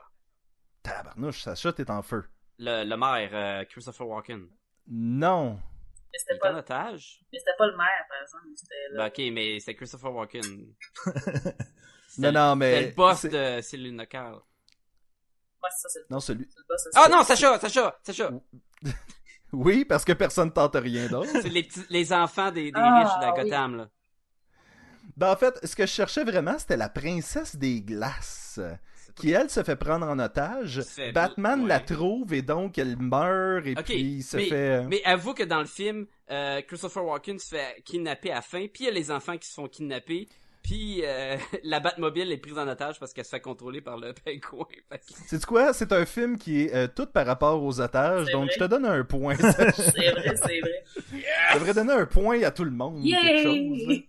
[0.84, 2.24] Tabarnouche, Sacha, t'es en feu.
[2.58, 4.48] Le, le maire, euh, Christopher Walken.
[4.88, 5.54] Non.
[5.54, 5.60] Mais
[6.14, 7.22] Il c'était est en pas, otage?
[7.32, 8.46] mais c'était pas le maire, par exemple.
[8.92, 8.98] Le...
[8.98, 10.74] Ben, ok, mais c'est Christopher Walken.
[12.18, 12.86] Non, non, C'est mais.
[12.88, 14.40] le boss c'est- de Céline Nocal.
[15.64, 16.45] Ouais, c'est ça, c'est le, Non, celui.
[16.45, 16.88] le boss.
[16.95, 17.60] Ah non, Sacha!
[17.60, 17.97] Sacha!
[18.03, 18.32] Sacha!
[19.51, 21.32] Oui, parce que personne tente rien d'autre.
[21.41, 23.43] C'est les petits, les enfants des, des Ah, riches de la oui.
[23.49, 23.89] Gotham, là.
[25.18, 28.60] Ben, en fait, ce que je cherchais vraiment, c'était la princesse des glaces.
[29.16, 30.82] Qui, elle, se fait prendre en otage.
[31.14, 31.68] Batman ouais.
[31.68, 34.84] la trouve et donc elle meurt et Ok, puis il se mais, fait.
[34.88, 38.68] mais avoue que dans le film, euh, Christopher Walken se fait kidnapper à la fin,
[38.72, 40.30] puis il y a les enfants qui se font kidnapper,
[40.70, 44.13] puis euh, la Batmobile est prise en otage parce qu'elle se fait contrôler par le
[44.26, 44.67] pingouin.
[45.28, 45.74] C'est quoi?
[45.74, 48.53] C'est un film qui est euh, tout par rapport aux otages, donc vrai.
[48.53, 49.36] je te donne un point.
[49.39, 50.84] C'est vrai, c'est vrai.
[51.53, 53.03] Je devrais donner un point à tout le monde.
[53.03, 54.03] quelque chose.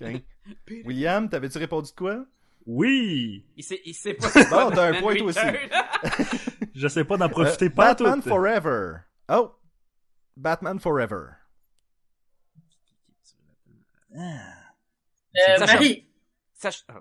[0.00, 0.24] Yay!
[0.66, 0.84] Ok.
[0.84, 2.26] William, t'avais-tu répondu de quoi?
[2.66, 3.44] Oui!
[3.56, 5.38] Il sait, il sait pas Bon, t'as un point, toi aussi.
[6.74, 8.28] Je sais pas d'en profiter Euh, pas Batman tout.
[8.28, 8.94] Forever.
[9.30, 9.52] Oh!
[10.36, 11.26] Batman Forever.
[15.36, 15.72] Euh, Sacha.
[15.74, 16.06] Marie.
[16.54, 16.82] Sacha...
[16.88, 17.00] ah.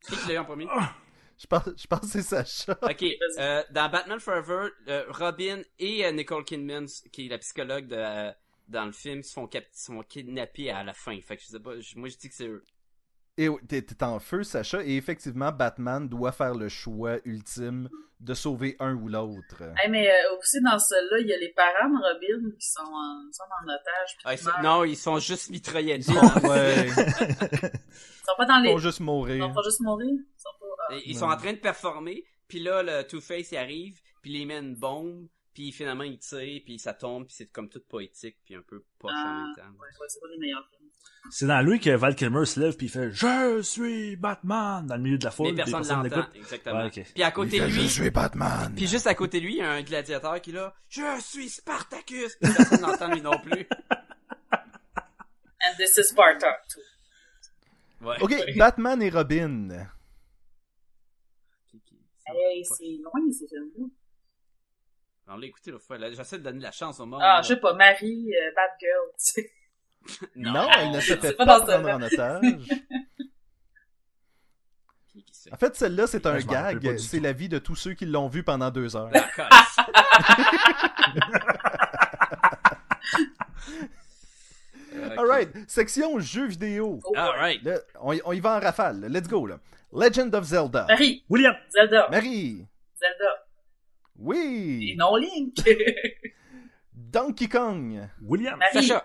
[0.00, 0.66] Qui qui l'a eu en premier?
[1.38, 2.78] Je pense, je pense que c'est Sacha.
[2.82, 3.04] Ok,
[3.38, 7.96] euh, dans Batman Forever, euh, Robin et euh, Nicole Kidman, qui est la psychologue de,
[7.96, 8.32] euh,
[8.68, 11.18] dans le film, se font, cap se font kidnapper à la fin.
[11.20, 12.64] Fait que je sais pas, je- moi je dis que c'est eux.
[13.40, 18.74] Et t'es en feu, Sacha, et effectivement, Batman doit faire le choix ultime de sauver
[18.80, 19.62] un ou l'autre.
[19.80, 22.82] Hey, mais euh, aussi dans celui-là, il y a les parents de Robin qui sont
[22.82, 24.16] en, sont en otage.
[24.24, 26.00] Ah, ils sont- non, ils sont juste mitraillés.
[26.42, 28.72] Ouais, Ils sont pas dans ils les.
[28.72, 29.44] vont juste Ils mourir.
[29.46, 30.08] sont pas juste mourir.
[30.10, 30.66] Ils sont pas.
[30.90, 30.94] ah.
[31.06, 34.74] Ils sont en train de performer, puis là, le Two-Face, arrive, puis il met une
[34.74, 35.28] bombe,
[35.58, 38.84] puis finalement, il tire, puis ça tombe, puis c'est comme tout poétique, puis un peu
[38.96, 39.72] poche en Ah, même temps.
[39.80, 40.88] Ouais, ouais, c'est pas les meilleurs films.
[41.30, 44.94] C'est dans lui que Val Kilmer se lève puis il fait Je suis Batman dans
[44.94, 45.48] le milieu de la foule.
[45.52, 46.78] Mais personne l'entend, exactement.
[46.82, 47.02] Ouais, ok.
[47.12, 48.72] Puis à côté de Je lui, suis Batman.
[48.76, 51.20] puis juste à côté de lui, il y a un gladiateur qui est là, je
[51.20, 52.36] suis Spartacus.
[52.40, 53.66] Puis personne n'entend lui non plus.
[54.52, 56.56] And this is Sparta.
[56.72, 58.06] too.
[58.06, 58.16] Ouais.
[58.20, 59.70] Ok, Batman et Robin.
[62.28, 63.86] Hey, c'est loin, ces films-là.
[65.30, 66.10] On l'a écouté l'autre fois, là.
[66.10, 67.20] J'essaie de donner la chance au monde.
[67.22, 69.52] Ah, je sais pas, Marie, euh, Batgirl, tu sais.
[70.36, 72.44] Non, elle ne se fait pas pas prendre en otage.
[75.50, 76.98] En fait, celle-là, c'est un gag.
[76.98, 79.10] C'est la vie de tous ceux qui l'ont vu pendant deux heures.
[79.10, 79.78] La cosse.
[79.78, 79.94] Ok.
[85.18, 87.00] Alright, section jeux vidéo.
[87.04, 87.60] Oh, Alright.
[88.00, 89.06] On, y- on y va en rafale.
[89.08, 89.58] Let's go, là.
[89.92, 90.86] Legend of Zelda.
[90.88, 91.54] Marie, William!
[91.70, 92.66] Zelda, Marie.
[92.94, 93.47] Zelda.
[94.18, 94.96] Et Oui.
[94.98, 95.56] non Link.
[96.92, 98.08] Donkey Kong.
[98.22, 98.58] William!
[98.58, 98.86] Marie.
[98.86, 99.04] Sacha.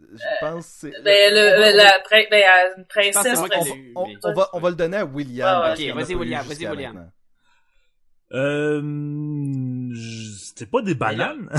[0.00, 1.02] Je pense que c'est...
[1.02, 2.44] ben, le, la, ben,
[2.78, 3.38] une princesse.
[3.96, 5.48] on, va, on va le donner à William.
[5.48, 7.10] Ah ok, vas-y, William, vas-y, William.
[8.32, 9.94] Euh,
[10.38, 11.48] c'était pas des bananes?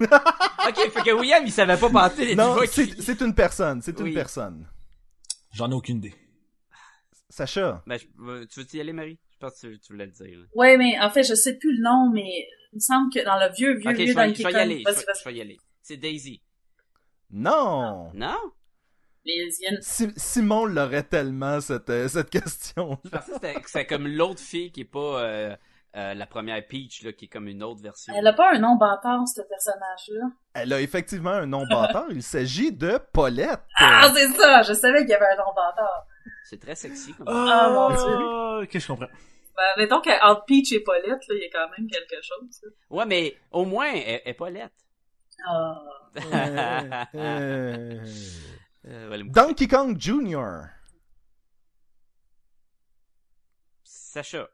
[0.00, 3.80] Ok, fait que William, il savait pas panter les Non, c'est une personne.
[3.80, 4.10] C'est Oui.
[4.10, 4.68] une personne.
[5.54, 6.14] J'en ai aucune idée.
[7.30, 7.82] Sacha.
[7.86, 9.18] Ben, tu veux y aller, Marie?
[9.40, 10.38] Je pense que tu, tu voulais le dire.
[10.54, 13.36] Ouais, mais en fait, je sais plus le nom, mais il me semble que dans
[13.38, 14.60] le vieux, vieux, Ok, je vieux vais, Donkey je vais y Kong.
[14.62, 14.78] aller.
[14.80, 15.18] Je Vas-y, vais, vas-y.
[15.20, 15.56] je vais y aller.
[15.82, 16.42] C'est Daisy.
[17.30, 18.10] Non.
[18.14, 18.36] Non?
[19.80, 22.98] Si- Simon l'aurait tellement, cette, euh, cette question.
[23.04, 25.56] Je pensais que c'était- que c'est comme l'autre fille qui est pas euh,
[25.96, 28.14] euh, la première Peach, là, qui est comme une autre version.
[28.16, 30.30] Elle a pas un nom bâtard, ce personnage-là.
[30.54, 32.06] Elle a effectivement un nom bâtard.
[32.10, 33.60] Il s'agit de Paulette.
[33.76, 34.62] Ah, c'est ça!
[34.62, 36.06] Je savais qu'il y avait un nom bâtard.
[36.44, 37.12] C'est très sexy.
[37.14, 37.26] Comme...
[37.28, 38.64] Ah, mon Dieu.
[38.64, 39.06] Ok, je comprends.
[39.56, 42.60] Ben, mettons qu'entre Peach et Paulette, là, il y a quand même quelque chose.
[42.62, 42.70] là.
[42.90, 44.72] Ouais, mais au moins, elle, est pas laite.
[45.46, 45.82] Ah.
[47.14, 48.04] Euh, euh,
[48.86, 49.22] Euh.
[49.24, 50.62] Donkey Kong Jr.
[53.84, 54.48] Sacha,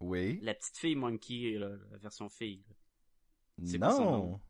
[0.00, 0.38] Oui.
[0.42, 2.64] la petite fille Monkey, là, la version fille.
[3.58, 4.40] Non.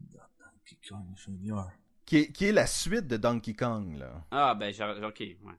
[0.00, 1.70] Donkey Kong Junior.
[2.04, 4.24] Qui est, qui est la suite de Donkey Kong, là.
[4.30, 5.54] Ah, ben, j'ai- ok, ouais.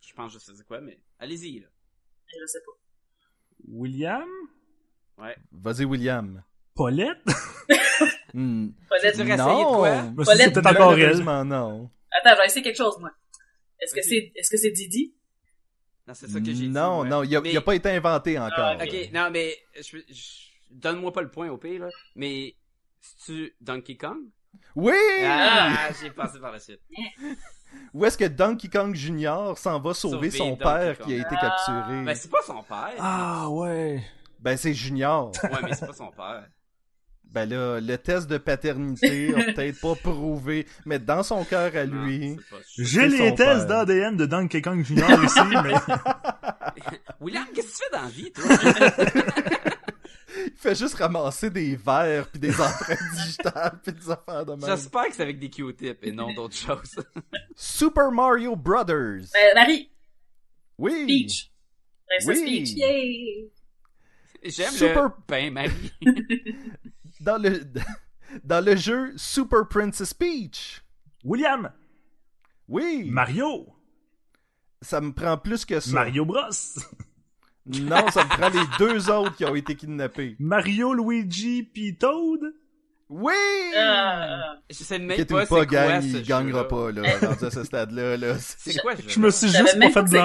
[0.00, 1.68] Je, pense que je sais quoi, mais allez-y, là.
[2.26, 2.72] Je sais pas.
[3.68, 4.28] William?
[5.18, 5.36] Ouais.
[5.52, 6.42] Vas-y, William.
[6.74, 7.18] Paulette?
[8.32, 8.68] Hmm.
[8.88, 9.34] Paulette, Tu Non.
[9.34, 10.24] essayer de quoi?
[10.24, 11.18] Paulette, c'est peut-être encore elle.
[11.18, 11.90] Non.
[12.12, 13.10] Attends, je vais essayer quelque chose, moi.
[13.80, 15.12] Est-ce que c'est, est-ce que c'est Didi?
[16.06, 16.68] Non, c'est ça que j'ai dit.
[16.68, 18.52] Non, non, il a, Mais- il a pas été inventé encore.
[18.56, 18.84] Ah, là.
[18.84, 21.88] Ok, non, mais je, je- donne-moi pas le point au pire, là.
[22.14, 22.54] Mais
[23.00, 24.18] c'est-tu Donkey Kong?
[24.76, 24.92] Oui!
[25.24, 26.80] Ah, j'ai passé par la suite.
[27.94, 29.52] Où est-ce que Donkey Kong Jr.
[29.56, 31.06] s'en va sauver Sauver son Donkey père Kong.
[31.06, 31.40] qui a été Ah.
[31.40, 32.02] capturé?
[32.04, 32.94] Ben, c'est pas son père.
[32.98, 34.02] Ah, ouais.
[34.40, 35.32] Ben, c'est Junior.
[35.42, 36.46] Ouais, mais c'est pas son père.
[37.24, 41.84] Ben là, le test de paternité a peut-être pas prouvé, mais dans son cœur à
[41.84, 42.36] lui.
[42.76, 45.74] J'ai les son tests d'ADN de Donkey Kong Junior ici, mais
[47.20, 48.44] William, qu'est-ce que tu fais dans la vie, toi?
[50.62, 54.66] Il fait juste ramasser des verres puis des empreintes digitales puis des affaires de même.
[54.66, 56.96] J'espère que c'est avec des Q-tips et non d'autres choses.
[57.56, 59.22] Super Mario Brothers.
[59.32, 59.90] Ben, Marie,
[60.76, 61.06] Oui.
[61.06, 61.50] Peach.
[62.06, 62.44] Princesse Oui.
[62.44, 63.50] Peach, yay!
[64.44, 65.92] J'aime Super- le pain Marie.
[67.20, 67.60] Dans le
[68.44, 70.82] dans le jeu Super Princess Peach.
[71.24, 71.70] William!
[72.68, 73.04] Oui.
[73.10, 73.66] Mario!
[74.82, 75.90] ça me prend plus que ça.
[75.92, 76.50] Mario Bros!
[77.82, 80.36] Non, ça me prend les deux autres qui ont été kidnappés.
[80.38, 82.40] Mario, Luigi, pis Toad?
[83.08, 83.32] Oui.
[83.76, 85.66] Ah, Je sais même pas, pas,
[86.00, 88.16] c'est ce il gagnera pas là, rendu à ce stade-là.
[88.16, 88.36] Là.
[88.38, 89.08] C'est quoi ce jeu?
[89.08, 90.16] Je me suis je juste pas fait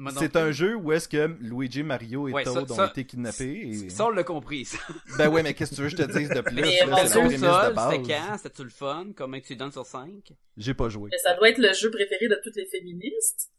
[0.00, 3.04] non C'est un jeu où est-ce que Luigi, Mario et Ouais, Toad ça- ont été
[3.04, 3.68] kidnappés.
[3.68, 3.90] Et...
[3.90, 4.78] Ça, on l'a compris, ça.
[5.18, 6.62] Ben ouais, mais qu'est-ce que tu veux que je te dise de plus?
[6.62, 8.36] C'est c'était quand?
[8.36, 9.06] C'était-tu le fun?
[9.16, 10.08] Combien tu donnes sur 5?
[10.56, 11.10] J'ai pas joué.
[11.12, 13.50] Mais ça doit être le jeu préféré de toutes les féministes.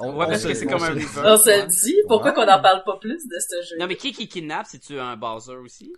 [0.00, 1.18] On- Ouais, on parce se- que c'est comme un reverse.
[1.24, 2.34] On se le dit, pourquoi Ouais.
[2.34, 3.76] qu'on n'en parle pas plus de ce jeu?
[3.78, 4.66] Non, mais qui qui kidnappe?
[4.66, 5.92] C'est-tu un Bowser aussi?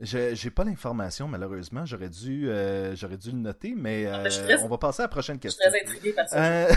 [0.00, 1.86] Je- J'ai pas l'information, malheureusement.
[1.86, 5.02] J'aurais dû, euh, j'aurais dû le noter, mais euh, ben, suis très- on va passer
[5.02, 5.70] à la prochaine Je suis question.
[5.70, 6.44] très intriguée par ça.
[6.44, 6.68] Euh,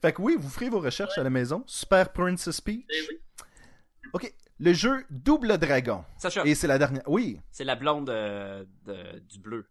[0.00, 1.62] fait que oui, vous ferez vos recherches à la maison.
[1.66, 2.84] Super Princess Peach.
[2.88, 3.18] Eh oui.
[4.12, 6.04] Ok, le jeu Double Dragon.
[6.18, 7.02] Sacha, Et c'est la dernière.
[7.06, 9.66] Oui, c'est la blonde euh, de- du bleu.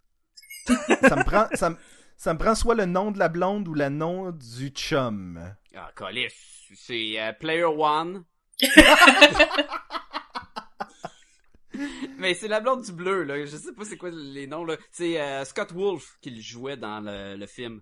[0.65, 1.75] ça me prend, ça me,
[2.21, 5.39] ça me prend soit le nom de la blonde ou le nom du chum.
[5.75, 6.27] Ah, Colis,
[6.75, 8.25] c'est euh, Player One.
[12.19, 13.43] Mais c'est la blonde du bleu, là.
[13.43, 14.77] Je sais pas c'est quoi les noms, là.
[14.91, 17.81] C'est euh, Scott Wolf qui le jouait dans le, le film.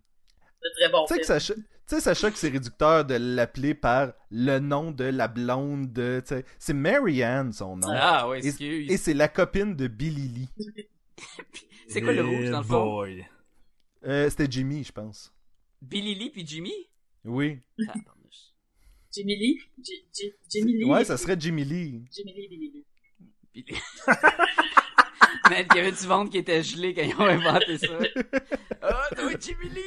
[0.64, 1.24] De très bon Tu sais.
[1.24, 5.92] Sacha, tu sais, Sacha, que c'est réducteur de l'appeler par le nom de la blonde
[5.92, 6.24] de.
[6.60, 7.90] C'est Marianne, son nom.
[7.92, 8.90] Ah oui, Et, excuse.
[8.90, 10.50] et c'est la copine de Billy Lee.
[11.90, 12.86] C'est quoi le rouge dans le fond?
[13.02, 13.28] boy.
[14.06, 15.34] Euh, C'était Jimmy, je pense.
[15.82, 16.74] Billy Lee puis Jimmy?
[17.26, 17.60] Oui.
[19.12, 19.60] Jimmy Lee?
[19.84, 20.86] J- J- Jimmy Lee?
[20.86, 22.06] Ouais, ça serait Jimmy Lee.
[22.12, 22.86] Jimmy Lee, Billy Lee.
[23.54, 23.78] Billy.
[25.50, 27.88] Man, il y avait du monde qui était gelé quand ils ont inventé ça.
[28.82, 29.82] Ah, oh, être Jimmy Lee!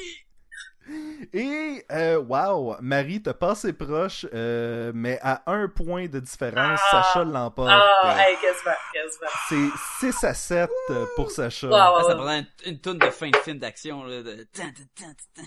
[1.32, 7.02] Et, euh, wow, Marie, t'as passé proche, euh, mais à un point de différence, Ah.
[7.12, 7.70] Sacha l'emporte.
[7.70, 9.70] Ah, hey, quasiment, quasiment.
[10.00, 10.70] C'est 6 à 7
[11.16, 11.68] pour Sacha.
[11.68, 14.46] Wow, Ah, wow, ça prendrait une, une toune de fin de film d'action, de...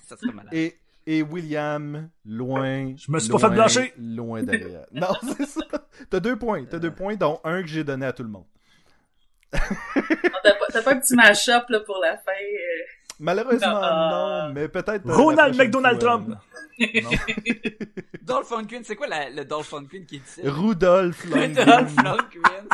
[0.08, 0.54] Ça serait malade.
[0.54, 2.96] Et, et William, loin.
[2.98, 3.94] Je me suis pas fait blancher.
[3.98, 4.86] Loin derrière.
[4.94, 5.62] non, c'est ça.
[6.10, 6.64] T'as deux points.
[6.66, 8.46] T'as deux points, dont un que j'ai donné à tout le monde.
[9.52, 12.32] T'as pas, t'as pas un petit mash-up là, pour la fin?
[12.32, 12.84] euh?
[13.20, 14.46] Malheureusement, Ah.
[14.48, 15.08] non, mais peut-être.
[15.08, 16.10] euh, Ronald McDonald fois.
[16.18, 16.38] Trump!
[18.22, 20.42] Dolph Lundgren, c'est quoi la, le Dolph Lundgren qui dit ça?
[20.46, 21.88] Rudolph Dolph Lundgren.
[22.04, 22.68] Lundgren.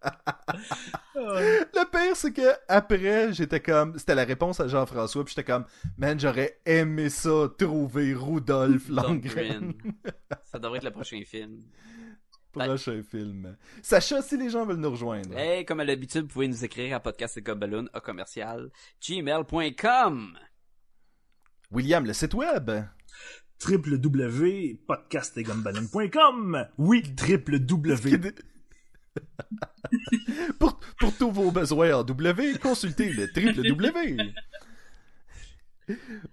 [1.14, 3.98] Le pire, c'est que après, j'étais comme.
[3.98, 5.64] C'était la réponse à Jean-François, puis j'étais comme,
[5.96, 8.88] man, j'aurais aimé ça, trouver Rudolph.
[8.88, 9.74] Lundgren.
[10.44, 11.62] Ça devrait être le prochain film.
[12.52, 13.56] Prochain film.
[13.82, 15.36] Sacha, si les gens veulent nous rejoindre.
[15.36, 18.70] Hey, comme à l'habitude, vous pouvez nous écrire à podcastecomballoon à commercial
[19.06, 20.38] gmail.com.
[21.70, 22.70] William, le site web?
[23.66, 28.32] www.podcastegumballoon.com Oui, www.
[30.58, 34.16] pour, pour tous vos besoins en W, consultez le triple W.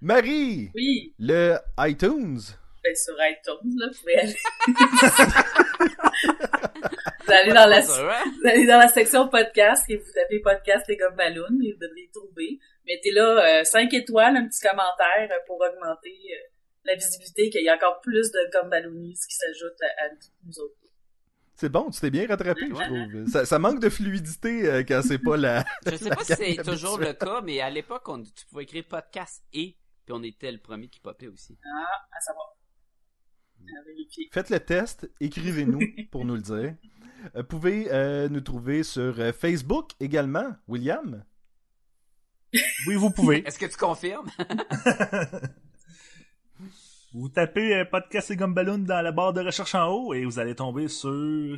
[0.02, 2.40] Marie, Oui, le iTunes.
[2.84, 4.36] ben, sur iTunes, là, vous pouvez aller.
[6.24, 8.24] vous allez dans la, Ça va?
[8.24, 11.80] vous allez dans la section podcast et vous tapez podcast les gommes ballons et vous
[11.80, 12.60] devrez les trouver.
[12.88, 16.48] Mettez là 5 étoiles, un petit commentaire euh, pour augmenter euh,
[16.86, 20.10] la visibilité, qu'il y a encore plus de gommes ballonnistes qui s'ajoutent à, à
[20.46, 20.76] nous autres.
[21.58, 23.32] C'est bon, tu t'es bien rattrapé, je trouve.
[23.32, 25.64] Ça, ça manque de fluidité euh, quand c'est pas la.
[25.86, 28.64] Je sais la pas si c'est toujours le cas, mais à l'époque, on, tu pouvais
[28.64, 31.58] écrire podcast et, puis on était le premier qui popait aussi.
[31.64, 32.56] Ah, à savoir.
[34.32, 35.80] Faites le test, écrivez-nous
[36.12, 36.76] pour nous le dire.
[37.36, 41.24] Euh, Vous pouvez euh, nous trouver sur euh, Facebook également, William?
[42.88, 43.46] Oui, vous pouvez.
[43.46, 44.30] Est-ce que tu confirmes?
[47.14, 50.38] Vous tapez euh, Podcast et Gumballoon dans la barre de recherche en haut et vous
[50.38, 51.58] allez tomber sur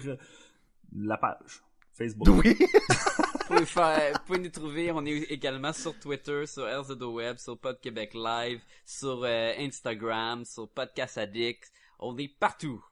[0.96, 1.64] la page
[1.94, 2.28] Facebook.
[2.30, 2.56] Oui.
[2.60, 7.38] Vous pouvez, faire, vous pouvez nous trouver, on est également sur Twitter, sur RZO Web,
[7.38, 11.72] sur Pod Québec Live, sur euh, Instagram, sur Podcast Addict.
[12.00, 12.84] On est partout.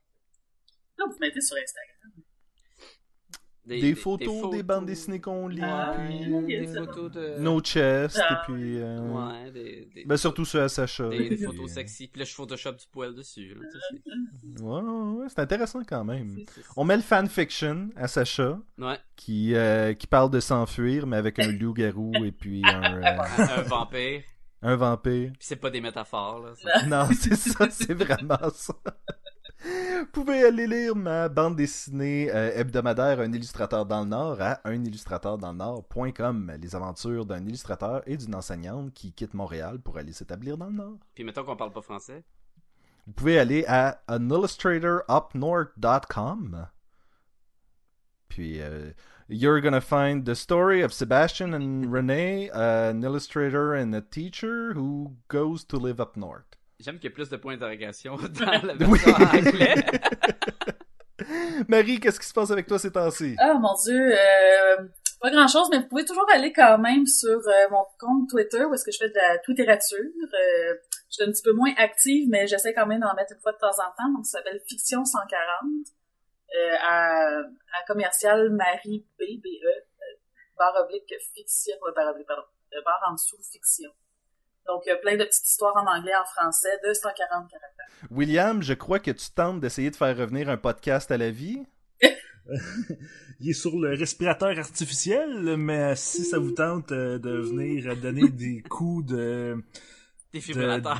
[0.97, 2.23] Là, vous mettez sur Instagram.
[3.65, 7.39] Des, photos, des bandes dessinées qu'on lit, Ah, puis ok, des photos de...
[7.39, 8.77] nos chests, Ah, et puis.
[8.79, 11.09] euh, Ouais, des, des, Ben surtout ceux à Sacha.
[11.09, 12.07] des, Puis, photos euh, sexy.
[12.07, 13.55] Puis là, je Photoshop du poil dessus.
[13.55, 13.65] Là,
[14.61, 16.37] Ouais, ouais, ouais, c'est intéressant quand même.
[16.77, 21.39] On met le fanfiction à Sacha, Ouais, qui, euh, qui parle de s'enfuir, mais avec
[21.39, 23.01] un loup-garou et puis un, euh,
[23.57, 24.21] un vampire.
[24.61, 25.31] Un vampire.
[25.33, 26.53] Puis c'est pas des métaphores, là.
[26.55, 26.85] ça.
[26.85, 28.73] Non, c'est ça, c'est vraiment ça.
[29.63, 34.59] Vous pouvez aller lire ma bande dessinée euh, hebdomadaire Un illustrateur dans le Nord à
[34.71, 36.53] unillustrateurdanslenord.com.
[36.61, 40.73] Les aventures d'un illustrateur et d'une enseignante qui quittent Montréal pour aller s'établir dans le
[40.73, 40.97] Nord.
[41.15, 42.23] Puis mettons qu'on parle pas français.
[43.07, 46.67] Vous pouvez aller à anillustratorupnorth.com.
[48.27, 48.91] Puis, euh,
[49.27, 55.13] you're gonna find the story of Sebastian and Renee, an illustrator and a teacher who
[55.27, 56.45] goes to live up north.
[56.79, 58.99] J'aime qu'il y ait plus de points d'interrogation dans la Oui.
[59.03, 59.75] version en anglais.
[61.69, 63.35] Marie, qu'est-ce qui se passe avec toi ces temps-ci?
[63.39, 64.77] Ah, mon Dieu, euh,
[65.21, 68.73] pas grand-chose, mais vous pouvez toujours aller quand même sur euh, mon compte Twitter où
[68.73, 69.99] est-ce que je fais de la twitterature.
[70.03, 70.73] Euh,
[71.09, 73.53] je suis un petit peu moins active, mais j'essaie quand même d'en mettre une fois
[73.53, 74.11] de temps en temps.
[74.13, 75.87] Donc, ça s'appelle Fiction 140
[76.53, 79.81] euh, à, à commercial Marie B, B, E, euh,
[80.57, 82.43] barre oblique fiction, euh, barre oblique, pardon,
[82.73, 83.89] euh, barre en dessous fiction.
[84.67, 87.85] Donc, plein de petites histoires en anglais, en français, de 140 caractères.
[88.09, 91.63] William, je crois que tu tentes d'essayer de faire revenir un podcast à la vie.
[93.39, 98.29] Il est sur le respirateur artificiel, mais si ça vous tente euh, de venir donner
[98.29, 99.57] des coups de,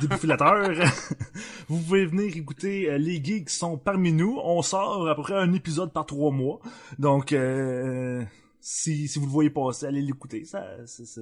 [1.68, 4.38] vous pouvez venir écouter euh, Les Geeks sont parmi nous.
[4.42, 6.60] On sort à peu près un épisode par trois mois.
[6.98, 8.24] Donc, euh,
[8.60, 10.44] si, si vous le voyez passer, allez l'écouter.
[10.44, 11.20] Ça, ça, ça,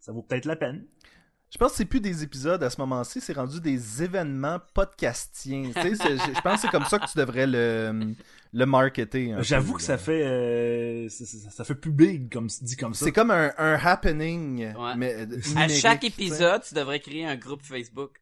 [0.00, 0.86] ça vaut peut-être la peine.
[1.54, 5.70] Je pense que c'est plus des épisodes à ce moment-ci, c'est rendu des événements podcastiens.
[5.72, 8.12] Tu sais, je je pense que c'est comme ça que tu devrais le,
[8.52, 9.36] le marketer.
[9.38, 13.04] J'avoue que ça fait euh, ça, ça- ça fait plus big comme dit comme ça.
[13.04, 14.74] C'est comme un, un happening.
[14.74, 14.96] Ouais.
[14.96, 18.20] Mais, euh, À numérique, chaque épisode, tu devrais créer un groupe Facebook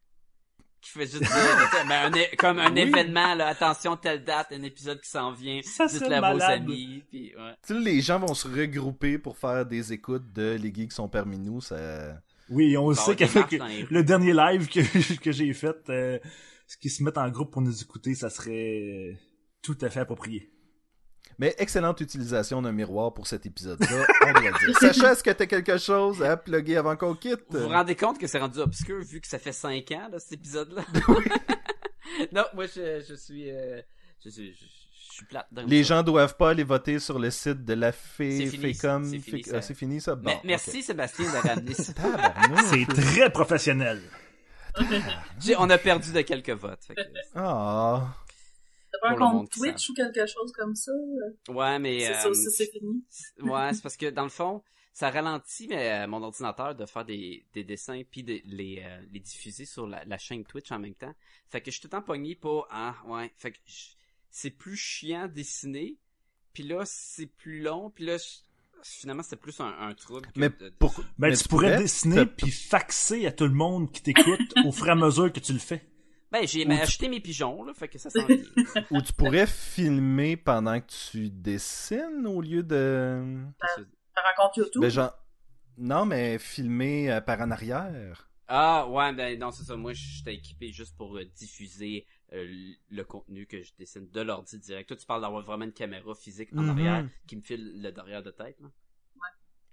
[0.79, 2.81] qui fait juste dire, ben, un comme un Oui.
[2.81, 7.33] événement, là, attention, telle date, un épisode qui s'en vient, dites-le à vos amis, puis
[7.35, 7.53] ouais.
[7.65, 11.07] Tu sais, les gens vont se regrouper pour faire des écoutes de Les Geeks sont
[11.07, 11.61] parmi nous.
[11.61, 12.19] Ça...
[12.49, 16.19] Oui, on Bon, sait qu'avec le dernier live que, que j'ai fait, euh,
[16.67, 19.17] ce qui se mettent en groupe pour nous écouter, ça serait
[19.61, 20.49] tout à fait approprié.
[21.39, 24.77] Mais excellente utilisation d'un miroir pour cet épisode-là, on doit dire.
[24.79, 27.41] Sacha, est-ce que t'as quelque chose à plugger avant qu'on quitte?
[27.49, 30.19] Vous vous rendez compte que c'est rendu obscur vu que ça fait 5 ans, là,
[30.19, 30.83] cet épisode-là?
[32.33, 33.81] non, moi, je, je suis, euh,
[34.23, 34.82] je suis, je, je
[35.13, 35.95] suis plate d'un Les ça.
[35.95, 39.03] gens doivent pas aller voter sur le site de la Fée, C'est fini, Fécom.
[39.03, 39.57] c'est fini, ça.
[39.57, 40.15] ah, fini, ça?
[40.15, 41.93] Bon, merci Sébastien de ramener ça.
[42.69, 44.01] C'est très professionnel.
[45.57, 46.87] On a perdu de quelques votes.
[46.87, 47.01] que-
[47.35, 48.15] Ah.
[48.91, 50.91] T'as pas un compte Twitch ou quelque chose comme ça?
[51.49, 51.99] Ouais, mais...
[52.01, 53.03] C'est ça euh, aussi, c'est fini.
[53.41, 54.61] Ouais, c'est parce que dans le fond,
[54.93, 59.01] ça ralentit mais, euh, mon ordinateur de faire des, des dessins puis de les, euh,
[59.11, 61.13] les diffuser sur la, la chaîne Twitch en même temps.
[61.49, 63.95] Fait que je suis tout le temps pogné pour ah ouais, fait que je-
[64.35, 65.95] c'est plus chiant dessiner.
[66.53, 68.17] Puis là c'est plus long, puis là
[68.83, 70.27] finalement c'est plus un, un trouble.
[70.27, 70.93] que Mais de- de- pour...
[71.17, 74.71] Ben, mais tu pourrais pourrais- dessiner puis faxer à tout le monde qui t'écoute au
[74.71, 75.87] fur et à mesure que tu le fais.
[76.31, 78.37] Ben j'ai Ou tu- acheté mes pigeons là, fait que ça s'en vient.
[78.91, 83.45] Ou tu pourrais filmer pendant que tu dessines au lieu de...
[84.15, 84.81] Par un compte YouTube?
[84.81, 85.13] Ben, genre...
[85.77, 88.29] Non, mais filmer euh, par en arrière.
[88.47, 89.75] Ah ouais, ben non c'est ça.
[89.75, 92.45] Moi j'étais équipé juste pour euh, diffuser euh,
[92.89, 94.87] le contenu que je dessine de l'ordi direct.
[94.89, 96.69] Toi tu parles d'avoir vraiment une caméra physique en Mhm.
[96.69, 98.59] arrière qui me file le derrière de tête.
[98.61, 98.67] Là.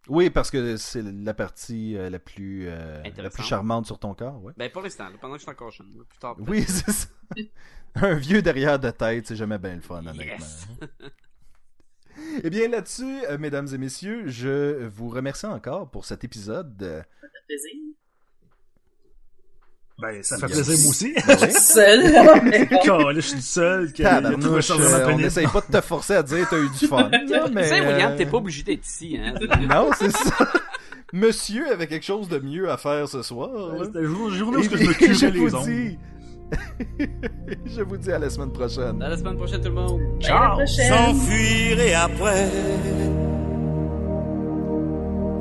[0.08, 4.14] Oui, parce que c'est la partie euh, la plus euh, la plus charmante sur ton
[4.14, 4.54] corps, ouais.
[4.56, 5.92] Ben pour l'instant, pendant que je suis encore jeune.
[6.08, 6.36] Plus tard.
[6.38, 7.08] Oui, c'est ça.
[7.96, 10.22] Un vieux derrière de tête, c'est jamais bien le fun, honnêtement.
[10.24, 10.68] Yes.
[12.42, 16.76] Eh bien, là-dessus, euh, mesdames et messieurs, je vous remercie encore pour cet épisode.
[16.80, 17.79] Ça fait plaisir.
[20.00, 21.14] Ben, ça fait plaisir, moi aussi.
[21.60, 22.00] Seul,
[23.14, 26.58] je suis le seul ça euh, on n'essaye pas de te forcer à dire t'as
[26.58, 27.10] eu du fun.
[27.10, 29.34] mais, Tu sais, William, euh, t'es pas obligé d'être ici, hein.
[29.68, 30.48] Non, c'est ça.
[31.12, 33.50] Monsieur avait quelque chose de mieux à faire ce soir.
[33.50, 33.84] là.
[33.84, 35.70] C'était le jour, où je me curais les vous ongles.
[35.70, 35.98] dis...
[37.66, 39.02] je vous dis à la semaine prochaine.
[39.02, 40.00] À la semaine prochaine, tout le monde.
[40.20, 40.88] Prochaine.
[40.88, 42.48] s'enfuir et après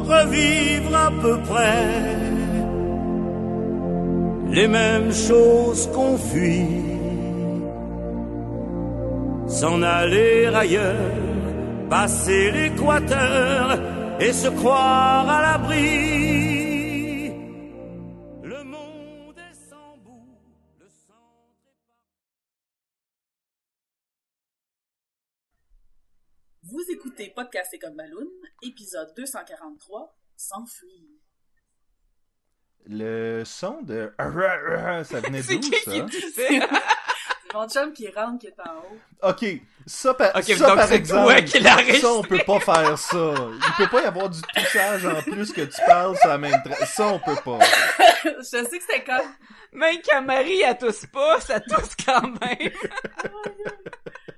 [0.10, 2.29] revivre à peu près
[4.52, 6.68] les mêmes choses qu'on fuit,
[9.48, 13.80] s'en aller ailleurs, passer l'équateur
[14.20, 17.30] et se croire à l'abri.
[18.44, 20.38] Le monde est sans bout,
[20.80, 21.14] le pas...
[26.64, 28.28] Vous écoutez Podcast et comme Balloon,
[28.64, 31.29] épisode 243, S'enfuir.
[32.88, 34.14] Le son de...
[35.04, 35.92] Ça venait C'est d'où, ça?
[35.92, 36.32] qui?
[36.36, 36.60] C'est
[37.54, 39.30] mon chum qui rentre, qui est en haut.
[39.30, 39.46] Ok,
[39.86, 41.48] ça, par, Ok, ça, donc par c'est exemple,
[42.00, 43.34] ça on peut pas faire ça.
[43.36, 46.54] Il peut pas y avoir du touchage en plus que tu parles sur la même
[46.54, 47.60] tra- Ça on peut pas.
[48.24, 49.32] Je sais que c'était comme...
[49.72, 52.72] Même quand Marie, elle tousse pas, ça tousse quand même.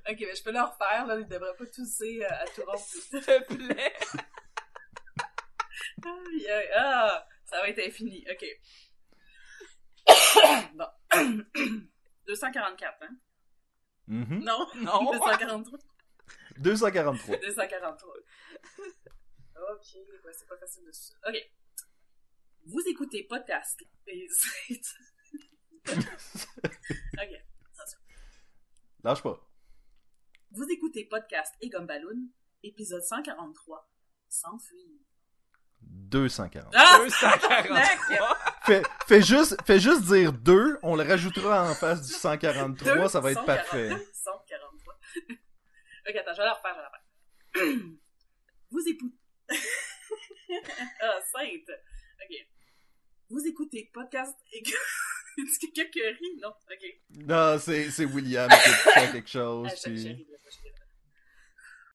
[0.09, 2.83] Ok, mais je peux le refaire, là, il devrait pas tousser euh, à tout rompre.
[2.85, 3.93] S'il te plaît.
[6.75, 8.45] Ah, ça va être infini, ok.
[10.75, 10.87] bon.
[12.27, 13.17] 244, hein?
[14.07, 14.39] Mhm.
[14.43, 15.11] Non, Non.
[15.11, 15.79] 243.
[16.59, 17.37] 243.
[17.37, 18.13] 243.
[19.73, 21.13] Ok, ouais, c'est pas facile de ça.
[21.27, 21.35] Ok.
[22.65, 23.81] Vous écoutez podcast.
[25.87, 27.41] ok.
[29.03, 29.47] Lâche pas.
[30.51, 32.29] Vous écoutez podcast et Gumballoon,
[32.63, 33.91] épisode 143,
[34.29, 34.99] S'enfuir.
[35.81, 36.73] 240.
[36.75, 36.99] Ah!
[37.03, 38.37] 243.
[38.63, 43.07] Fais, fais juste, fais juste dire 2, on le rajoutera en face du 143, Deux,
[43.07, 43.89] ça va être 143, parfait.
[44.13, 44.93] 143.
[46.09, 47.87] ok, attends, je vais la refaire, je vais la refaire.
[48.71, 49.15] Vous écoutez...
[51.01, 51.69] ah, sainte.
[52.23, 52.47] Ok.
[53.29, 54.63] Vous écoutez podcast et...
[55.37, 56.39] Est-ce que quelqu'un rit?
[56.41, 57.25] Non, ok.
[57.25, 59.69] Non, c'est, c'est William qui fait quelque chose.
[59.71, 60.27] Ah, puis-